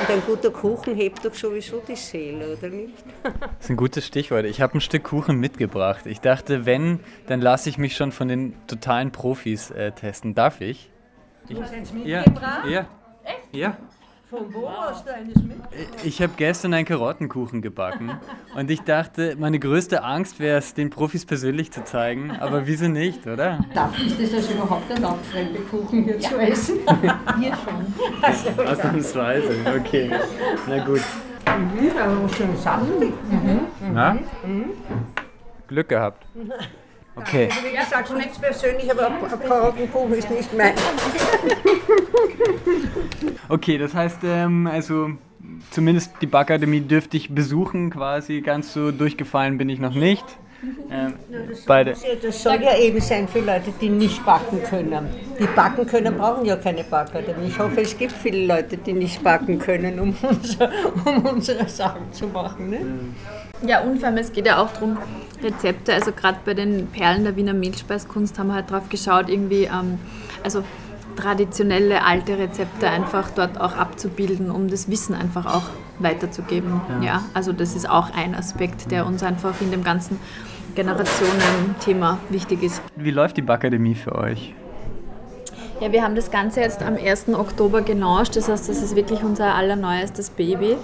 Und 0.00 0.10
ein 0.10 0.22
guter 0.26 0.50
Kuchen 0.50 0.94
hebt 0.94 1.24
doch 1.24 1.34
sowieso 1.34 1.80
die 1.86 1.96
Seele, 1.96 2.56
oder 2.56 2.68
nicht? 2.68 2.94
Das 3.22 3.32
ist 3.60 3.70
ein 3.70 3.76
gutes 3.76 4.06
Stichwort. 4.06 4.44
Ich 4.44 4.60
habe 4.60 4.74
ein 4.76 4.80
Stück 4.80 5.04
Kuchen 5.04 5.38
mitgebracht. 5.38 6.06
Ich 6.06 6.20
dachte, 6.20 6.66
wenn, 6.66 7.00
dann 7.26 7.40
lasse 7.40 7.68
ich 7.70 7.78
mich 7.78 7.96
schon 7.96 8.12
von 8.12 8.28
den 8.28 8.54
totalen 8.66 9.10
Profis 9.10 9.70
äh, 9.70 9.92
testen. 9.92 10.34
Darf 10.34 10.60
ich? 10.60 10.90
Du 11.48 11.62
hast 11.62 11.72
eins 11.72 11.92
Ja, 12.04 12.18
mitgebracht? 12.20 12.66
ja, 12.68 12.80
Echt? 13.24 13.38
ja. 13.52 13.76
Von 14.36 14.52
wo 14.52 14.68
hast 14.70 15.06
du 15.06 15.14
eines 15.14 15.34
mitgebracht? 15.36 16.04
Ich 16.04 16.20
habe 16.20 16.34
gestern 16.36 16.74
einen 16.74 16.84
Karottenkuchen 16.84 17.62
gebacken 17.62 18.20
und 18.54 18.70
ich 18.70 18.82
dachte, 18.82 19.34
meine 19.38 19.58
größte 19.58 20.04
Angst 20.04 20.40
wäre 20.40 20.58
es, 20.58 20.74
den 20.74 20.90
Profis 20.90 21.24
persönlich 21.24 21.72
zu 21.72 21.84
zeigen. 21.84 22.32
Aber 22.32 22.66
wieso 22.66 22.86
nicht, 22.86 23.26
oder? 23.26 23.64
Darf 23.72 23.98
ich 23.98 24.14
das 24.18 24.34
also 24.34 24.52
überhaupt 24.52 24.90
erlaubt, 24.90 25.24
fremde 25.24 25.60
Kuchen 25.60 26.04
hier 26.04 26.20
zu 26.20 26.36
essen? 26.36 26.80
Hier 27.40 27.52
schon. 27.56 28.66
Ausnahmsweise, 28.66 29.56
okay. 29.74 30.10
Na 30.68 30.84
gut. 30.84 31.00
Mhm, 31.46 31.90
aber 31.98 32.28
schön 32.28 32.54
saftig. 32.58 33.14
Mhm. 33.30 33.60
Na? 33.94 34.18
Mhm. 34.44 34.72
Glück 35.66 35.88
gehabt. 35.88 36.26
Okay. 37.16 37.48
Also 37.50 37.66
wie 37.66 37.76
gesagt, 37.76 38.16
nichts 38.16 38.38
persönlich, 38.38 38.90
aber 38.90 39.06
ein 39.08 39.48
Karottenkuchen 39.48 40.14
ist 40.14 40.30
nicht 40.30 40.56
mein. 40.56 40.74
Okay, 43.48 43.78
das 43.78 43.94
heißt, 43.94 44.18
ähm, 44.24 44.66
also 44.66 45.10
zumindest 45.70 46.12
die 46.20 46.26
Backakademie 46.26 46.80
dürfte 46.80 47.16
ich 47.16 47.32
besuchen 47.32 47.90
quasi. 47.90 48.40
Ganz 48.40 48.72
so 48.72 48.90
durchgefallen 48.90 49.56
bin 49.56 49.68
ich 49.68 49.78
noch 49.78 49.94
nicht. 49.94 50.24
Ähm, 50.90 51.14
beide. 51.66 51.94
Das 52.22 52.42
soll 52.42 52.62
ja 52.62 52.76
eben 52.76 53.00
sein 53.00 53.28
für 53.28 53.40
Leute, 53.40 53.72
die 53.80 53.88
nicht 53.88 54.24
backen 54.24 54.62
können. 54.62 55.08
Die 55.38 55.46
backen 55.46 55.86
können, 55.86 56.16
brauchen 56.16 56.44
ja 56.44 56.56
keine 56.56 56.84
Backakademie. 56.84 57.48
Ich 57.48 57.58
hoffe, 57.58 57.82
es 57.82 57.96
gibt 57.96 58.12
viele 58.12 58.46
Leute, 58.46 58.76
die 58.76 58.92
nicht 58.92 59.22
backen 59.22 59.58
können, 59.58 60.00
um, 60.00 60.16
unser, 60.22 60.70
um 61.04 61.26
unsere 61.26 61.68
Sachen 61.68 62.12
zu 62.12 62.26
machen. 62.28 62.70
Ne? 62.70 62.80
Ja, 63.66 63.82
es 64.16 64.32
geht 64.32 64.46
ja 64.46 64.62
auch 64.62 64.72
darum, 64.72 64.98
Rezepte, 65.42 65.92
also 65.94 66.12
gerade 66.12 66.38
bei 66.44 66.54
den 66.54 66.86
Perlen 66.88 67.24
der 67.24 67.36
Wiener 67.36 67.54
Mehlspeiskunst 67.54 68.38
haben 68.38 68.48
wir 68.48 68.54
halt 68.54 68.70
drauf 68.70 68.88
geschaut, 68.88 69.28
irgendwie, 69.28 69.64
ähm, 69.64 69.98
also 70.42 70.62
traditionelle 71.16 72.04
alte 72.04 72.38
Rezepte 72.38 72.88
einfach 72.88 73.30
dort 73.30 73.60
auch 73.60 73.76
abzubilden, 73.76 74.50
um 74.50 74.68
das 74.68 74.90
Wissen 74.90 75.14
einfach 75.14 75.46
auch 75.46 75.70
weiterzugeben. 75.98 76.80
Ja. 77.00 77.02
Ja. 77.02 77.22
also 77.34 77.52
das 77.52 77.74
ist 77.74 77.88
auch 77.88 78.10
ein 78.14 78.34
Aspekt, 78.34 78.90
der 78.90 79.06
uns 79.06 79.22
einfach 79.22 79.60
in 79.60 79.70
dem 79.70 79.84
ganzen 79.84 80.18
Generationen-Thema 80.74 82.18
wichtig 82.28 82.62
ist. 82.62 82.82
Wie 82.96 83.10
läuft 83.10 83.36
die 83.36 83.42
Backakademie 83.42 83.94
für 83.94 84.14
euch? 84.14 84.54
Ja, 85.80 85.92
wir 85.92 86.02
haben 86.02 86.14
das 86.14 86.30
Ganze 86.30 86.60
jetzt 86.60 86.82
am 86.82 86.96
1. 86.96 87.28
Oktober 87.34 87.82
gelauncht, 87.82 88.36
das 88.36 88.48
heißt, 88.48 88.68
das 88.68 88.82
ist 88.82 88.96
wirklich 88.96 89.22
unser 89.22 89.54
allerneuestes 89.54 90.30
Baby. 90.30 90.76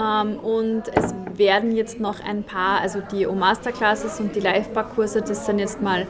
Ähm, 0.00 0.38
und 0.38 0.82
es 0.94 1.14
werden 1.36 1.74
jetzt 1.74 2.00
noch 2.00 2.24
ein 2.24 2.42
paar, 2.42 2.80
also 2.80 3.00
die 3.00 3.26
O-Masterclasses 3.26 4.20
und 4.20 4.34
die 4.34 4.40
Live-Backkurse, 4.40 5.22
das 5.22 5.46
sind 5.46 5.58
jetzt 5.58 5.82
mal 5.82 6.06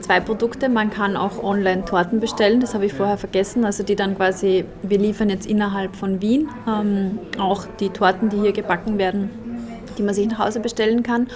zwei 0.00 0.20
Produkte. 0.20 0.68
Man 0.68 0.90
kann 0.90 1.16
auch 1.16 1.42
online 1.42 1.84
Torten 1.84 2.20
bestellen, 2.20 2.60
das 2.60 2.74
habe 2.74 2.86
ich 2.86 2.94
vorher 2.94 3.18
vergessen. 3.18 3.64
Also 3.64 3.82
die 3.82 3.96
dann 3.96 4.16
quasi, 4.16 4.64
wir 4.82 4.98
liefern 4.98 5.30
jetzt 5.30 5.46
innerhalb 5.46 5.96
von 5.96 6.20
Wien 6.20 6.48
ähm, 6.68 7.18
auch 7.38 7.66
die 7.80 7.90
Torten, 7.90 8.28
die 8.28 8.38
hier 8.38 8.52
gebacken 8.52 8.98
werden, 8.98 9.30
die 9.96 10.02
man 10.02 10.14
sich 10.14 10.28
nach 10.28 10.38
Hause 10.38 10.60
bestellen 10.60 11.02
kann. 11.02 11.28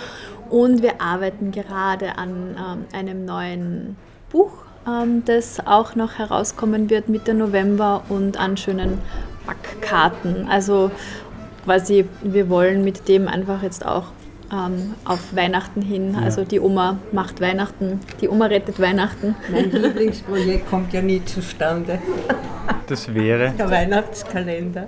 Und 0.50 0.82
wir 0.82 1.00
arbeiten 1.00 1.50
gerade 1.50 2.16
an 2.16 2.56
ähm, 2.56 2.84
einem 2.92 3.24
neuen 3.24 3.96
Buch, 4.30 4.52
ähm, 4.86 5.22
das 5.24 5.60
auch 5.66 5.94
noch 5.94 6.18
herauskommen 6.18 6.90
wird 6.90 7.08
Mitte 7.08 7.34
November 7.34 8.02
und 8.08 8.38
an 8.38 8.56
schönen 8.56 8.98
Backkarten. 9.46 10.48
Also 10.48 10.90
quasi, 11.68 12.06
wir 12.22 12.48
wollen 12.48 12.82
mit 12.82 13.08
dem 13.08 13.28
einfach 13.28 13.62
jetzt 13.62 13.84
auch 13.84 14.04
ähm, 14.50 14.94
auf 15.04 15.36
Weihnachten 15.36 15.82
hin, 15.82 16.14
Ja. 16.14 16.20
also 16.24 16.42
die 16.42 16.60
Oma 16.60 16.96
macht 17.12 17.42
Weihnachten, 17.42 18.00
die 18.22 18.28
Oma 18.30 18.46
rettet 18.46 18.80
Weihnachten. 18.80 19.34
Mein 19.52 19.70
Lieblingsprojekt 19.70 20.70
kommt 20.70 20.94
ja 20.94 21.02
nie 21.02 21.22
zustande. 21.26 21.98
Das 22.86 23.12
wäre 23.12 23.52
Der 23.58 23.70
Weihnachtskalender. 23.70 24.86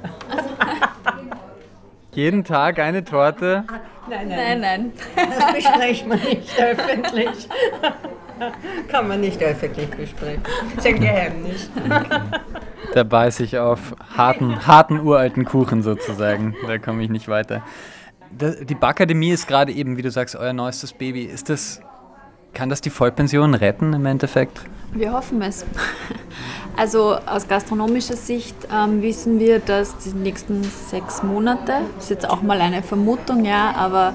jeden 2.15 2.45
Tag 2.45 2.79
eine 2.79 3.05
Torte. 3.05 3.65
Nein, 4.09 4.29
Nein, 4.29 4.61
nein. 4.61 4.93
Das 5.15 5.53
bespricht 5.53 6.07
man 6.09 6.19
nicht 6.21 6.59
öffentlich. 6.59 7.47
Kann 8.89 9.07
man 9.07 9.21
nicht 9.21 9.43
öffentlich 9.43 9.91
besprechen. 9.91 10.43
Das 10.77 10.87
ist 10.87 10.95
ein 10.95 11.01
Geheimnis. 11.01 11.71
Da 12.95 13.05
beiße 13.05 13.45
ich 13.45 13.59
auf 13.59 13.95
harten, 14.17 14.67
harten 14.67 15.01
uralten 15.01 15.45
Kuchen 15.45 15.83
sozusagen. 15.83 16.57
Da 16.67 16.79
komme 16.79 17.03
ich 17.03 17.11
nicht 17.11 17.29
weiter. 17.29 17.63
Die 18.31 18.75
Backakademie 18.75 19.31
ist 19.31 19.47
gerade 19.47 19.73
eben, 19.73 19.97
wie 19.97 20.03
du 20.03 20.11
sagst, 20.11 20.37
euer 20.37 20.53
neuestes 20.53 20.93
Baby. 20.93 21.25
Ist 21.25 21.49
das, 21.51 21.81
kann 22.53 22.69
das 22.69 22.81
die 22.81 22.91
Vollpension 22.91 23.55
retten 23.55 23.93
im 23.93 24.07
Endeffekt? 24.07 24.61
Wir 24.93 25.13
hoffen 25.13 25.41
es. 25.43 25.65
Also 26.77 27.17
aus 27.27 27.47
gastronomischer 27.47 28.17
Sicht 28.17 28.57
ähm, 28.73 29.03
wissen 29.03 29.39
wir, 29.39 29.59
dass 29.59 29.99
die 29.99 30.11
nächsten 30.11 30.63
sechs 30.63 31.23
Monate, 31.23 31.73
das 31.97 32.05
ist 32.05 32.11
jetzt 32.11 32.31
auch 32.31 32.43
mal 32.43 32.61
eine 32.61 32.83
Vermutung, 32.83 33.45
ja, 33.45 33.75
aber 33.77 34.15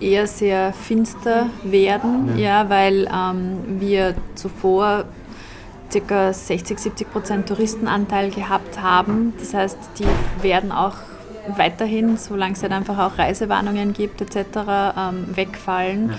eher 0.00 0.26
sehr 0.26 0.72
finster 0.72 1.46
werden, 1.62 2.36
ja, 2.36 2.68
weil 2.68 3.06
ähm, 3.06 3.78
wir 3.78 4.14
zuvor 4.34 5.04
ca. 5.92 6.32
60, 6.32 6.78
70 6.78 7.12
Prozent 7.12 7.48
Touristenanteil 7.48 8.30
gehabt 8.30 8.80
haben. 8.80 9.34
Das 9.38 9.54
heißt, 9.54 9.78
die 9.98 10.42
werden 10.42 10.72
auch 10.72 10.94
weiterhin, 11.56 12.16
solange 12.16 12.54
es 12.54 12.62
halt 12.62 12.72
einfach 12.72 12.98
auch 12.98 13.18
Reisewarnungen 13.18 13.92
gibt 13.92 14.20
etc., 14.20 14.36
ähm, 14.96 15.26
wegfallen. 15.34 16.14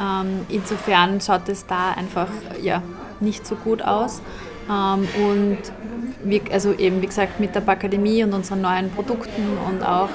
Ähm, 0.00 0.46
insofern 0.48 1.20
schaut 1.20 1.48
es 1.48 1.66
da 1.66 1.92
einfach 1.92 2.28
ja, 2.60 2.82
nicht 3.20 3.46
so 3.46 3.54
gut 3.56 3.82
aus. 3.82 4.20
Ähm, 4.68 5.08
und 5.24 5.58
wie, 6.24 6.42
also 6.52 6.72
eben 6.72 7.00
wie 7.02 7.06
gesagt 7.06 7.40
mit 7.40 7.54
der 7.54 7.60
Backademie 7.60 8.24
und 8.24 8.34
unseren 8.34 8.60
neuen 8.60 8.90
Produkten 8.90 9.56
und 9.68 9.82
auch 9.84 10.10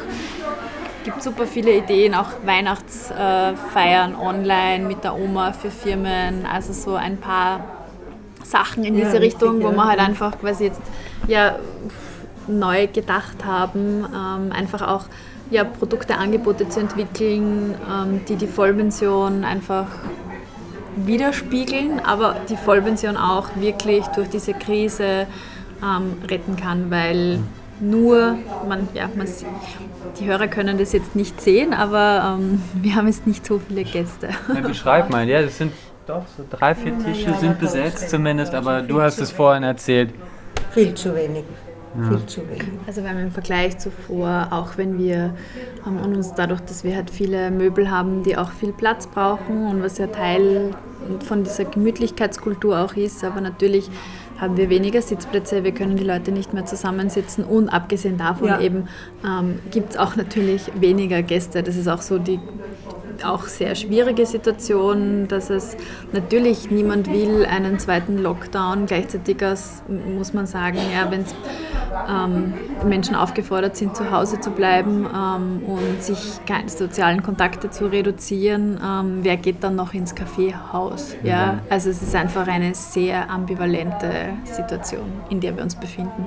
gibt 1.03 1.23
super 1.23 1.47
viele 1.47 1.75
Ideen, 1.75 2.13
auch 2.13 2.27
Weihnachtsfeiern 2.45 4.15
online 4.15 4.85
mit 4.85 5.03
der 5.03 5.15
Oma 5.15 5.51
für 5.51 5.71
Firmen, 5.71 6.45
also 6.45 6.73
so 6.73 6.93
ein 6.93 7.17
paar 7.17 7.80
Sachen 8.43 8.83
in 8.83 8.97
Ja, 8.97 9.05
diese 9.05 9.21
Richtung, 9.21 9.49
richtig, 9.57 9.65
wo 9.67 9.71
ja. 9.71 9.77
wir 9.77 9.85
halt 9.87 9.99
einfach 9.99 10.39
quasi 10.39 10.65
jetzt 10.65 10.81
ja 11.27 11.55
neu 12.47 12.87
gedacht 12.87 13.45
haben, 13.45 14.05
ähm, 14.05 14.51
einfach 14.51 14.81
auch 14.87 15.05
ja, 15.51 15.63
Produkte, 15.63 16.15
Angebote 16.17 16.67
zu 16.69 16.79
entwickeln, 16.79 17.75
ähm, 17.89 18.21
die 18.27 18.35
die 18.35 18.47
Vollpension 18.47 19.43
einfach 19.43 19.85
widerspiegeln, 20.95 21.99
aber 21.99 22.35
die 22.49 22.57
Vollpension 22.57 23.17
auch 23.17 23.47
wirklich 23.55 24.05
durch 24.07 24.29
diese 24.29 24.53
Krise 24.53 25.25
ähm, 25.81 26.13
retten 26.29 26.55
kann, 26.57 26.91
weil 26.91 27.39
nur, 27.79 28.35
man, 28.67 28.87
ja, 28.93 29.09
man, 29.15 29.25
sieht- 29.27 29.47
die 30.19 30.25
Hörer 30.25 30.47
können 30.47 30.77
das 30.77 30.91
jetzt 30.91 31.15
nicht 31.15 31.39
sehen, 31.41 31.73
aber 31.73 32.37
ähm, 32.39 32.61
wir 32.73 32.95
haben 32.95 33.07
jetzt 33.07 33.25
nicht 33.25 33.45
so 33.45 33.59
viele 33.65 33.83
Gäste. 33.83 34.29
Ja, 34.53 34.61
beschreib 34.61 35.09
mal, 35.09 35.27
ja, 35.27 35.41
das 35.41 35.57
sind 35.57 35.71
doch 36.11 36.25
so 36.37 36.43
drei, 36.49 36.75
vier 36.75 36.97
Tische 36.99 37.33
sind 37.39 37.59
besetzt 37.59 38.09
zumindest, 38.09 38.53
aber 38.53 38.81
du 38.81 39.01
hast 39.01 39.19
es 39.19 39.31
vorhin 39.31 39.63
erzählt. 39.63 40.09
Viel 40.71 40.93
zu 40.93 41.15
wenig. 41.15 41.43
Ja. 41.97 42.09
Viel 42.09 42.25
zu 42.25 42.41
wenig. 42.49 42.63
Also 42.87 43.01
wir 43.03 43.09
haben 43.09 43.19
im 43.19 43.31
Vergleich 43.31 43.77
zuvor, 43.77 44.47
auch 44.51 44.77
wenn 44.77 44.97
wir 44.97 45.33
ähm, 45.85 45.97
und 46.03 46.15
uns 46.15 46.33
dadurch, 46.33 46.61
dass 46.61 46.83
wir 46.83 46.95
halt 46.95 47.09
viele 47.09 47.51
Möbel 47.51 47.91
haben, 47.91 48.23
die 48.23 48.37
auch 48.37 48.51
viel 48.51 48.71
Platz 48.71 49.07
brauchen 49.07 49.67
und 49.67 49.83
was 49.83 49.97
ja 49.97 50.07
Teil 50.07 50.71
von 51.25 51.43
dieser 51.43 51.65
Gemütlichkeitskultur 51.65 52.79
auch 52.79 52.93
ist, 52.93 53.23
aber 53.23 53.41
natürlich 53.41 53.89
haben 54.39 54.55
wir 54.57 54.69
weniger 54.69 55.01
Sitzplätze, 55.01 55.63
wir 55.63 55.71
können 55.71 55.97
die 55.97 56.03
Leute 56.03 56.31
nicht 56.31 56.53
mehr 56.53 56.65
zusammensitzen 56.65 57.43
und 57.43 57.69
abgesehen 57.69 58.17
davon 58.17 58.47
Ja. 58.47 58.59
eben 58.59 58.87
ähm, 59.25 59.59
gibt 59.69 59.91
es 59.91 59.97
auch 59.97 60.15
natürlich 60.15 60.71
weniger 60.79 61.21
Gäste. 61.21 61.61
Das 61.61 61.75
ist 61.75 61.87
auch 61.87 62.01
so 62.01 62.17
die 62.17 62.39
auch 63.25 63.43
sehr 63.43 63.75
schwierige 63.75 64.25
Situation, 64.25 65.27
dass 65.27 65.49
es 65.49 65.77
natürlich 66.11 66.71
niemand 66.71 67.11
will 67.11 67.45
einen 67.45 67.79
zweiten 67.79 68.17
Lockdown. 68.17 68.85
Gleichzeitig 68.85 69.37
muss 69.87 70.33
man 70.33 70.47
sagen, 70.47 70.77
ja, 70.93 71.09
wenn 71.11 71.25
ähm, 72.09 72.53
Menschen 72.87 73.15
aufgefordert 73.15 73.75
sind, 73.75 73.95
zu 73.95 74.11
Hause 74.11 74.39
zu 74.39 74.51
bleiben 74.51 75.05
ähm, 75.05 75.61
und 75.65 76.03
sich 76.03 76.39
keine 76.45 76.69
sozialen 76.69 77.23
Kontakte 77.23 77.69
zu 77.69 77.87
reduzieren, 77.87 78.79
ähm, 78.83 79.19
wer 79.21 79.37
geht 79.37 79.63
dann 79.63 79.75
noch 79.75 79.93
ins 79.93 80.15
Kaffeehaus? 80.15 81.15
Ja? 81.23 81.59
Also 81.69 81.89
es 81.89 82.01
ist 82.01 82.15
einfach 82.15 82.47
eine 82.47 82.73
sehr 82.75 83.29
ambivalente 83.29 84.11
Situation, 84.43 85.11
in 85.29 85.39
der 85.39 85.55
wir 85.55 85.63
uns 85.63 85.75
befinden. 85.75 86.25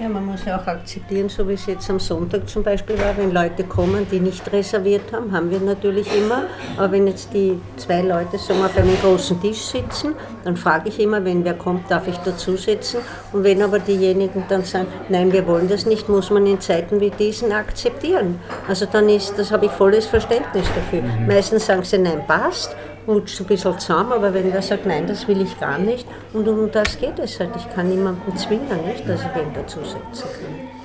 Ja, 0.00 0.08
man 0.08 0.26
muss 0.26 0.44
ja 0.44 0.60
auch 0.60 0.66
akzeptieren, 0.68 1.28
so 1.28 1.48
wie 1.48 1.54
es 1.54 1.66
jetzt 1.66 1.90
am 1.90 1.98
Sonntag 1.98 2.48
zum 2.48 2.62
Beispiel 2.62 2.96
war, 3.00 3.16
wenn 3.16 3.32
Leute 3.32 3.64
kommen, 3.64 4.06
die 4.08 4.20
nicht 4.20 4.52
reserviert 4.52 5.12
haben, 5.12 5.32
haben 5.32 5.50
wir 5.50 5.58
natürlich 5.58 6.06
immer. 6.16 6.44
Aber 6.76 6.92
wenn 6.92 7.08
jetzt 7.08 7.34
die 7.34 7.60
zwei 7.76 8.02
Leute 8.02 8.38
so 8.38 8.54
auf 8.54 8.76
einem 8.76 8.96
großen 9.02 9.40
Tisch 9.40 9.58
sitzen, 9.58 10.14
dann 10.44 10.56
frage 10.56 10.90
ich 10.90 11.00
immer, 11.00 11.24
wenn 11.24 11.44
wer 11.44 11.54
kommt, 11.54 11.90
darf 11.90 12.06
ich 12.06 12.16
dazu 12.18 12.56
sitzen. 12.56 12.98
Und 13.32 13.42
wenn 13.42 13.60
aber 13.60 13.80
diejenigen 13.80 14.44
dann 14.48 14.62
sagen, 14.62 14.86
nein, 15.08 15.32
wir 15.32 15.44
wollen 15.48 15.68
das 15.68 15.84
nicht, 15.84 16.08
muss 16.08 16.30
man 16.30 16.46
in 16.46 16.60
Zeiten 16.60 17.00
wie 17.00 17.10
diesen 17.10 17.50
akzeptieren. 17.50 18.38
Also 18.68 18.86
dann 18.86 19.08
ist, 19.08 19.36
das 19.36 19.50
habe 19.50 19.66
ich 19.66 19.72
volles 19.72 20.06
Verständnis 20.06 20.66
dafür. 20.76 21.02
Meistens 21.26 21.66
sagen 21.66 21.82
sie, 21.82 21.98
nein, 21.98 22.22
passt 22.24 22.76
rutscht 23.08 23.40
ein 23.40 23.46
bisschen 23.46 23.78
zusammen, 23.78 24.12
aber 24.12 24.34
wenn 24.34 24.52
wer 24.52 24.62
sagt, 24.62 24.86
nein, 24.86 25.06
das 25.06 25.26
will 25.26 25.40
ich 25.40 25.58
gar 25.58 25.78
nicht, 25.78 26.06
und 26.32 26.46
um 26.46 26.70
das 26.70 26.98
geht 26.98 27.18
es 27.18 27.40
halt. 27.40 27.56
Ich 27.56 27.68
kann 27.70 27.88
niemanden 27.88 28.36
zwingen, 28.36 28.86
nicht, 28.86 29.08
dass 29.08 29.22
ich 29.22 29.34
wen 29.34 29.52
dazusetzen 29.54 30.02
kann. 30.12 30.78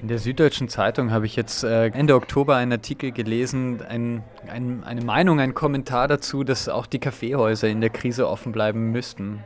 In 0.00 0.08
der 0.08 0.18
Süddeutschen 0.18 0.70
Zeitung 0.70 1.10
habe 1.10 1.26
ich 1.26 1.36
jetzt 1.36 1.62
äh, 1.62 1.88
Ende 1.88 2.14
Oktober 2.14 2.56
einen 2.56 2.72
Artikel 2.72 3.12
gelesen, 3.12 3.82
ein, 3.86 4.22
ein, 4.50 4.82
eine 4.82 5.02
Meinung, 5.02 5.40
ein 5.40 5.52
Kommentar 5.52 6.08
dazu, 6.08 6.42
dass 6.42 6.70
auch 6.70 6.86
die 6.86 7.00
Kaffeehäuser 7.00 7.68
in 7.68 7.82
der 7.82 7.90
Krise 7.90 8.26
offen 8.26 8.50
bleiben 8.50 8.92
müssten. 8.92 9.44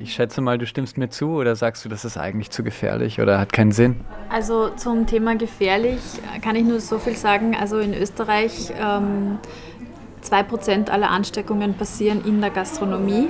Ich 0.00 0.14
schätze 0.14 0.40
mal, 0.40 0.58
du 0.58 0.66
stimmst 0.66 0.96
mir 0.96 1.10
zu 1.10 1.32
oder 1.32 1.56
sagst 1.56 1.84
du, 1.84 1.88
das 1.88 2.04
ist 2.04 2.16
eigentlich 2.16 2.50
zu 2.50 2.62
gefährlich 2.62 3.20
oder 3.20 3.38
hat 3.38 3.52
keinen 3.52 3.72
Sinn? 3.72 4.00
Also 4.30 4.70
zum 4.76 5.06
Thema 5.06 5.34
gefährlich 5.36 6.00
kann 6.42 6.56
ich 6.56 6.64
nur 6.64 6.80
so 6.80 6.98
viel 6.98 7.16
sagen. 7.16 7.56
Also 7.60 7.78
in 7.78 7.92
Österreich 7.92 8.72
ähm, 8.80 9.38
2% 10.22 10.90
aller 10.90 11.10
Ansteckungen 11.10 11.74
passieren 11.74 12.22
in 12.24 12.40
der 12.40 12.50
Gastronomie. 12.50 13.28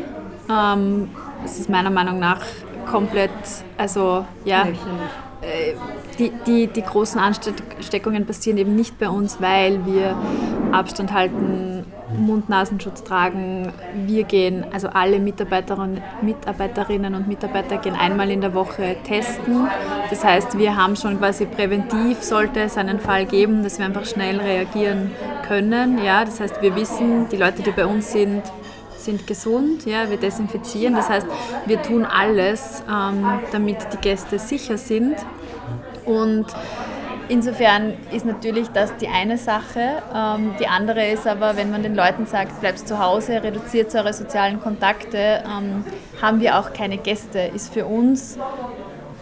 Ähm, 0.50 1.11
das 1.42 1.59
ist 1.59 1.68
meiner 1.68 1.90
Meinung 1.90 2.18
nach 2.18 2.40
komplett, 2.87 3.31
also 3.78 4.24
ja, 4.44 4.66
äh, 5.42 5.74
die, 6.18 6.33
die, 6.46 6.66
die 6.66 6.83
großen 6.83 7.20
Ansteckungen 7.20 8.26
passieren 8.26 8.59
eben 8.59 8.76
nicht 8.76 8.98
bei 8.98 9.09
uns, 9.09 9.40
weil 9.40 9.85
wir 9.87 10.16
Abstand 10.72 11.12
halten, 11.12 11.85
Mund-Nasenschutz 12.16 13.05
tragen. 13.05 13.72
Wir 14.07 14.24
gehen, 14.24 14.64
also 14.72 14.88
alle 14.88 15.18
Mitarbeiterinnen, 15.18 16.02
Mitarbeiterinnen 16.20 17.14
und 17.14 17.26
Mitarbeiter 17.26 17.78
gehen 17.78 17.94
einmal 17.94 18.31
in 18.31 18.42
der 18.42 18.55
Woche 18.55 18.96
testen. 19.05 19.66
Das 20.11 20.22
heißt, 20.24 20.59
wir 20.59 20.76
haben 20.76 20.96
schon 20.96 21.18
quasi 21.18 21.46
präventiv, 21.46 22.22
sollte 22.22 22.61
es 22.61 22.76
einen 22.76 23.00
Fall 23.00 23.24
geben, 23.24 23.62
dass 23.62 23.78
wir 23.78 23.87
einfach 23.87 24.05
schnell 24.05 24.38
reagieren 24.38 25.11
können. 25.42 26.02
Ja, 26.02 26.24
das 26.24 26.40
heißt, 26.40 26.62
wir 26.62 26.74
wissen, 26.76 27.28
die 27.28 27.37
Leute, 27.37 27.62
die 27.62 27.70
bei 27.70 27.87
uns 27.87 28.12
sind, 28.12 28.42
sind 28.96 29.26
gesund, 29.26 29.85
ja, 29.85 30.09
wir 30.11 30.16
desinfizieren. 30.16 30.94
Das 30.94 31.09
heißt, 31.09 31.26
wir 31.66 31.83
tun 31.83 32.05
alles, 32.05 32.83
ähm, 32.88 33.40
damit 33.50 33.78
die 33.92 33.96
Gäste 33.98 34.38
sicher 34.38 34.78
sind. 34.78 35.16
Und 36.05 36.46
Insofern 37.28 37.94
ist 38.11 38.26
natürlich 38.26 38.68
das 38.68 38.94
die 38.96 39.09
eine 39.09 39.38
Sache. 39.38 40.02
Ähm, 40.14 40.55
die 40.61 40.66
andere 40.66 41.07
ist 41.07 41.26
aber, 41.26 41.57
wenn 41.57 41.70
man 41.70 41.83
den 41.83 41.94
Leuten 41.94 42.26
sagt, 42.26 42.61
bleibst 42.61 42.88
zu 42.88 42.98
Hause, 42.98 43.42
reduziert 43.42 43.94
eure 43.94 44.12
sozialen 44.12 44.61
Kontakte, 44.61 45.42
ähm, 45.46 45.85
haben 46.20 46.40
wir 46.40 46.59
auch 46.59 46.74
keine 46.74 46.98
Gäste. 46.98 47.38
Ist 47.55 47.72
für 47.72 47.87
uns 47.87 48.38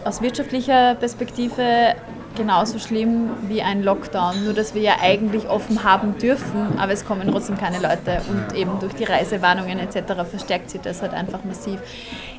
aus 0.03 0.21
wirtschaftlicher 0.21 0.95
Perspektive 0.95 1.95
genauso 2.35 2.79
schlimm 2.79 3.29
wie 3.47 3.61
ein 3.61 3.83
Lockdown, 3.83 4.43
nur 4.43 4.53
dass 4.53 4.73
wir 4.73 4.81
ja 4.81 4.95
eigentlich 5.01 5.49
offen 5.49 5.83
haben 5.83 6.17
dürfen, 6.17 6.77
aber 6.77 6.91
es 6.91 7.05
kommen 7.05 7.29
trotzdem 7.29 7.57
keine 7.57 7.79
Leute 7.79 8.21
und 8.29 8.55
eben 8.55 8.79
durch 8.79 8.93
die 8.93 9.03
Reisewarnungen 9.03 9.79
etc. 9.79 10.13
verstärkt 10.29 10.69
sich 10.69 10.81
das 10.81 11.01
halt 11.01 11.13
einfach 11.13 11.43
massiv. 11.43 11.79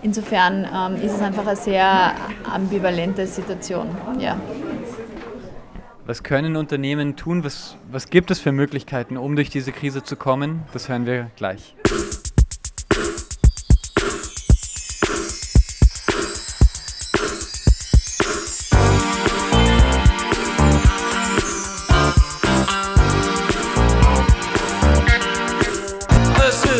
Insofern 0.02 0.66
ähm, 0.74 0.96
ist 1.02 1.14
es 1.14 1.20
einfach 1.20 1.46
eine 1.46 1.56
sehr 1.56 2.12
ambivalente 2.52 3.26
Situation. 3.26 3.88
Ja. 4.18 4.36
Was 6.04 6.22
können 6.24 6.56
Unternehmen 6.56 7.16
tun? 7.16 7.44
Was, 7.44 7.76
was 7.90 8.10
gibt 8.10 8.30
es 8.32 8.40
für 8.40 8.50
Möglichkeiten, 8.50 9.16
um 9.16 9.36
durch 9.36 9.50
diese 9.50 9.70
Krise 9.70 10.02
zu 10.02 10.16
kommen? 10.16 10.62
Das 10.72 10.88
hören 10.88 11.06
wir 11.06 11.30
gleich. 11.36 11.76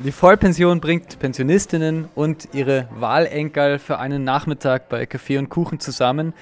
Die 0.00 0.12
Vollpension 0.12 0.80
bringt 0.80 1.18
Pensionistinnen 1.18 2.08
und 2.14 2.50
ihre 2.52 2.88
Wahlenkel 2.92 3.80
für 3.80 3.98
einen 3.98 4.22
Nachmittag 4.22 4.88
bei 4.88 5.06
Kaffee 5.06 5.38
und 5.38 5.48
Kuchen 5.48 5.80
zusammen. 5.80 6.34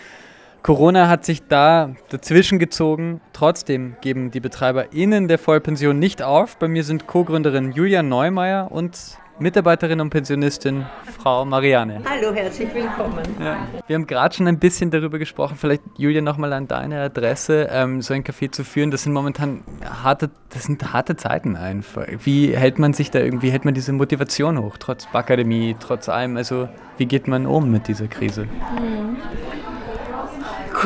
Corona 0.67 1.07
hat 1.07 1.25
sich 1.25 1.47
da 1.47 1.95
dazwischen 2.09 2.59
gezogen. 2.59 3.21
Trotzdem 3.33 3.95
geben 4.01 4.33
die 4.33 4.41
BetreiberInnen 4.41 5.29
der 5.29 5.39
Vollpension 5.39 5.97
nicht 5.97 6.23
auf. 6.23 6.57
Bei 6.57 6.67
mir 6.67 6.83
sind 6.83 7.07
Co-Gründerin 7.07 7.71
Julia 7.71 8.03
Neumeier 8.03 8.73
und 8.73 8.99
Mitarbeiterin 9.39 10.01
und 10.01 10.11
Pensionistin 10.11 10.85
Frau 11.21 11.45
Marianne. 11.45 12.03
Hallo, 12.05 12.35
herzlich 12.35 12.75
willkommen. 12.75 13.23
Ja. 13.39 13.59
Wir 13.87 13.95
haben 13.95 14.09
gerade 14.09 14.35
schon 14.35 14.49
ein 14.49 14.59
bisschen 14.59 14.91
darüber 14.91 15.21
gesprochen, 15.21 15.57
vielleicht 15.57 15.83
Julia 15.99 16.21
nochmal 16.21 16.53
an 16.53 16.67
deine 16.67 17.01
Adresse, 17.01 17.69
ähm, 17.71 18.03
so 18.03 18.13
ein 18.13 18.25
Café 18.25 18.51
zu 18.51 18.65
führen. 18.65 18.91
Das 18.91 19.05
sind 19.05 19.13
momentan 19.13 19.63
harte, 19.85 20.31
das 20.51 20.65
sind 20.65 20.93
harte 20.93 21.15
Zeiten 21.15 21.55
einfach. 21.55 22.07
Wie 22.25 22.57
hält 22.57 22.81
man 22.81 22.93
sich 22.93 23.13
da 23.13 23.21
irgendwie, 23.21 23.51
hält 23.51 23.65
man 23.65 23.75
diese 23.75 23.93
Motivation 23.93 24.61
hoch, 24.61 24.79
trotz 24.81 25.07
Akademie, 25.13 25.77
trotz 25.79 26.09
allem? 26.09 26.37
Also 26.37 26.69
wie 26.97 27.07
geht 27.07 27.29
man 27.29 27.47
um 27.47 27.71
mit 27.71 27.87
dieser 27.87 28.09
Krise? 28.09 28.47
Mhm. 28.47 29.17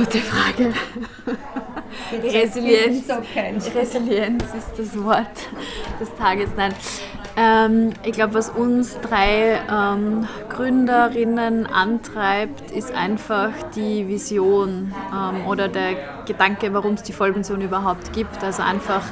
Gute 0.01 0.19
Frage. 0.21 0.73
Resilienz. 2.23 3.05
Resilienz 3.75 4.45
ist 4.45 4.79
das 4.79 5.05
Wort 5.05 5.27
des 6.01 6.15
Tages. 6.15 6.49
Nein. 6.57 6.73
Ähm, 7.37 7.93
ich 8.03 8.13
glaube, 8.13 8.33
was 8.33 8.49
uns 8.49 8.99
drei 9.01 9.61
ähm, 9.71 10.27
Gründerinnen 10.49 11.67
antreibt, 11.67 12.71
ist 12.71 12.95
einfach 12.95 13.51
die 13.77 14.09
Vision 14.09 14.95
ähm, 15.13 15.47
oder 15.47 15.69
der 15.69 16.25
Gedanke, 16.27 16.73
warum 16.73 16.95
es 16.95 17.03
die 17.03 17.13
Vollpension 17.13 17.61
überhaupt 17.61 18.15
gibt. 18.15 18.43
Also 18.43 18.63
einfach 18.63 19.03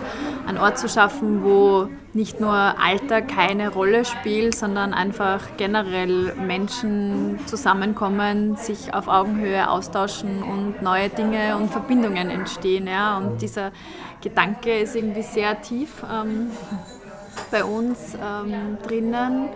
einen 0.46 0.57
Ort 0.57 0.79
zu 0.79 0.88
schaffen, 0.88 1.44
wo 1.44 1.90
nicht 2.14 2.40
nur 2.40 2.52
Alter 2.52 3.22
keine 3.22 3.70
Rolle 3.70 4.04
spielt, 4.04 4.54
sondern 4.54 4.94
einfach 4.94 5.40
generell 5.56 6.34
Menschen 6.34 7.38
zusammenkommen, 7.46 8.56
sich 8.56 8.94
auf 8.94 9.08
Augenhöhe 9.08 9.68
austauschen 9.70 10.42
und 10.42 10.82
neue 10.82 11.10
Dinge 11.10 11.56
und 11.56 11.70
Verbindungen 11.70 12.30
entstehen. 12.30 12.86
Ja? 12.86 13.18
Und 13.18 13.42
dieser 13.42 13.72
Gedanke 14.22 14.78
ist 14.78 14.96
irgendwie 14.96 15.22
sehr 15.22 15.60
tief. 15.60 16.02
Ähm, 16.10 16.50
bei 17.50 17.64
uns 17.64 18.14
ähm, 18.14 18.78
drinnen 18.86 19.48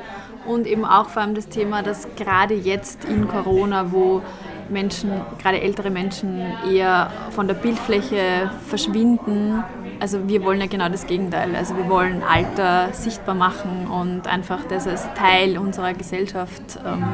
und 0.46 0.66
eben 0.66 0.84
auch 0.84 1.08
vor 1.08 1.22
allem 1.22 1.34
das 1.34 1.48
Thema, 1.48 1.82
dass 1.82 2.06
gerade 2.16 2.54
jetzt 2.54 3.04
in 3.04 3.28
Corona, 3.28 3.92
wo 3.92 4.22
Menschen, 4.68 5.10
gerade 5.40 5.60
ältere 5.60 5.90
Menschen, 5.90 6.42
eher 6.70 7.10
von 7.30 7.46
der 7.46 7.54
Bildfläche 7.54 8.50
verschwinden. 8.66 9.62
Also 10.02 10.28
wir 10.28 10.42
wollen 10.42 10.60
ja 10.60 10.66
genau 10.66 10.88
das 10.88 11.06
Gegenteil. 11.06 11.54
Also 11.54 11.76
wir 11.76 11.88
wollen 11.88 12.24
Alter 12.24 12.88
sichtbar 12.92 13.36
machen 13.36 13.86
und 13.86 14.26
einfach, 14.26 14.64
dass 14.64 14.84
es 14.84 15.06
Teil 15.14 15.56
unserer 15.56 15.94
Gesellschaft 15.94 16.80
ähm, 16.84 17.04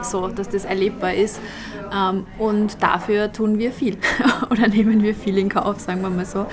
so, 0.00 0.28
dass 0.28 0.48
das 0.48 0.64
erlebbar 0.64 1.12
ist. 1.12 1.38
Ähm, 1.94 2.24
und 2.38 2.82
dafür 2.82 3.30
tun 3.30 3.58
wir 3.58 3.70
viel 3.70 3.98
oder 4.50 4.66
nehmen 4.68 5.02
wir 5.02 5.14
viel 5.14 5.36
in 5.36 5.50
Kauf, 5.50 5.78
sagen 5.78 6.00
wir 6.00 6.08
mal 6.08 6.24
so. 6.24 6.46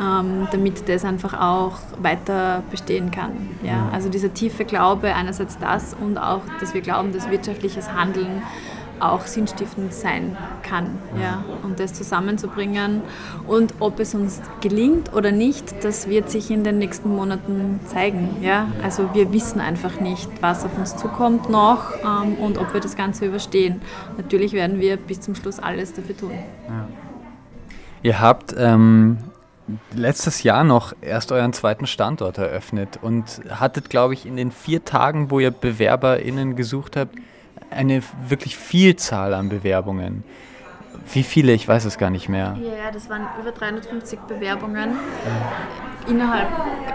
ähm, 0.00 0.48
damit 0.50 0.88
das 0.88 1.04
einfach 1.04 1.40
auch 1.40 1.78
weiter 2.02 2.64
bestehen 2.72 3.12
kann. 3.12 3.50
Ja? 3.62 3.90
Also 3.92 4.08
dieser 4.08 4.34
tiefe 4.34 4.64
Glaube, 4.64 5.14
einerseits 5.14 5.56
das 5.58 5.94
und 5.94 6.18
auch, 6.18 6.42
dass 6.58 6.74
wir 6.74 6.80
glauben, 6.80 7.12
dass 7.12 7.30
wirtschaftliches 7.30 7.92
Handeln 7.92 8.42
auch 9.00 9.26
sinnstiftend 9.26 9.92
sein 9.92 10.36
kann. 10.62 10.98
Ja? 11.20 11.44
Und 11.62 11.80
das 11.80 11.94
zusammenzubringen. 11.94 13.02
Und 13.46 13.74
ob 13.80 14.00
es 14.00 14.14
uns 14.14 14.40
gelingt 14.60 15.12
oder 15.12 15.32
nicht, 15.32 15.84
das 15.84 16.08
wird 16.08 16.30
sich 16.30 16.50
in 16.50 16.64
den 16.64 16.78
nächsten 16.78 17.08
Monaten 17.14 17.80
zeigen. 17.86 18.36
Ja? 18.40 18.68
Also 18.82 19.14
wir 19.14 19.32
wissen 19.32 19.60
einfach 19.60 20.00
nicht, 20.00 20.30
was 20.40 20.64
auf 20.64 20.76
uns 20.78 20.96
zukommt 20.96 21.50
noch 21.50 21.94
ähm, 22.04 22.34
und 22.34 22.58
ob 22.58 22.72
wir 22.74 22.80
das 22.80 22.96
Ganze 22.96 23.26
überstehen. 23.26 23.80
Natürlich 24.16 24.52
werden 24.52 24.80
wir 24.80 24.96
bis 24.96 25.20
zum 25.20 25.34
Schluss 25.34 25.58
alles 25.58 25.92
dafür 25.92 26.16
tun. 26.16 26.32
Ja. 26.68 26.88
Ihr 28.02 28.20
habt 28.20 28.54
ähm, 28.56 29.18
letztes 29.94 30.42
Jahr 30.42 30.64
noch 30.64 30.94
erst 31.00 31.32
euren 31.32 31.52
zweiten 31.52 31.86
Standort 31.86 32.38
eröffnet 32.38 32.98
und 33.02 33.40
hattet, 33.50 33.90
glaube 33.90 34.14
ich, 34.14 34.26
in 34.26 34.36
den 34.36 34.50
vier 34.50 34.84
Tagen, 34.84 35.30
wo 35.30 35.40
ihr 35.40 35.50
BewerberInnen 35.50 36.56
gesucht 36.56 36.96
habt, 36.96 37.14
eine 37.70 38.02
wirklich 38.28 38.56
Vielzahl 38.56 39.34
an 39.34 39.48
Bewerbungen. 39.48 40.24
Wie 41.12 41.22
viele? 41.22 41.52
Ich 41.52 41.66
weiß 41.66 41.86
es 41.86 41.98
gar 41.98 42.10
nicht 42.10 42.28
mehr. 42.28 42.56
Ja, 42.60 42.90
das 42.92 43.08
waren 43.08 43.26
über 43.40 43.52
350 43.52 44.20
Bewerbungen 44.20 44.90
innerhalb 46.08 46.48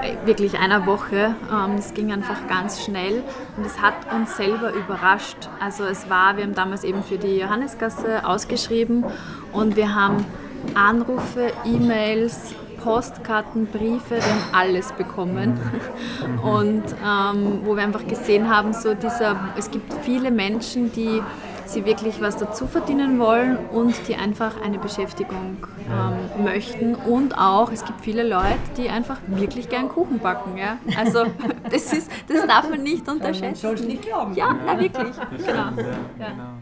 äh, 0.04 0.28
wirklich 0.28 0.58
einer 0.58 0.86
Woche. 0.86 1.36
Es 1.78 1.90
ähm, 1.90 1.94
ging 1.96 2.12
einfach 2.12 2.48
ganz 2.48 2.84
schnell 2.84 3.24
und 3.58 3.66
es 3.66 3.82
hat 3.82 3.94
uns 4.14 4.36
selber 4.38 4.74
überrascht. 4.74 5.50
Also 5.60 5.86
es 5.86 6.10
war, 6.10 6.38
wir 6.38 6.44
haben 6.44 6.56
damals 6.56 6.84
eben 6.84 7.04
für 7.04 7.18
die 7.18 7.38
Johannesgasse 7.38 8.28
ausgeschrieben 8.28 9.06
und 9.52 9.76
wir 9.76 9.94
haben 9.94 10.26
Anrufe, 10.74 11.52
E-Mails, 11.66 12.56
Postkarten, 12.86 13.66
Briefe, 13.66 14.18
wir 14.18 14.24
haben 14.24 14.44
alles 14.54 14.92
bekommen. 14.92 15.60
Und 16.44 16.84
ähm, 17.04 17.62
wo 17.64 17.76
wir 17.76 17.82
einfach 17.82 18.06
gesehen 18.06 18.48
haben, 18.56 18.74
so 18.74 18.94
dieser, 18.94 19.50
es 19.58 19.72
gibt 19.72 19.92
viele 20.04 20.30
Menschen, 20.30 20.92
die 20.92 21.20
sie 21.66 21.84
wirklich 21.84 22.22
was 22.22 22.38
dazu 22.38 22.68
verdienen 22.68 23.18
wollen 23.18 23.58
und 23.72 23.96
die 24.08 24.16
einfach 24.16 24.62
eine 24.64 24.78
Beschäftigung 24.78 25.66
ähm, 25.90 26.44
möchten. 26.44 26.94
Und 26.94 27.36
auch, 27.36 27.72
es 27.72 27.84
gibt 27.84 28.02
viele 28.02 28.22
Leute, 28.22 28.60
die 28.78 28.88
einfach 28.90 29.18
wirklich 29.26 29.68
gern 29.68 29.90
Kuchen 29.90 30.20
backen. 30.20 30.56
Ja? 30.56 30.78
Also 30.96 31.26
das, 31.72 31.92
ist, 31.92 32.12
das 32.28 32.46
darf 32.46 32.70
man 32.70 32.84
nicht 32.84 33.10
unterschätzen. 33.10 33.56
Sollst 33.56 33.88
nicht 33.88 34.04
glauben. 34.04 34.36
Ja, 34.36 34.56
na 34.64 34.80
wirklich. 34.80 35.16
Genau. 35.38 35.72
Ja. 36.20 36.54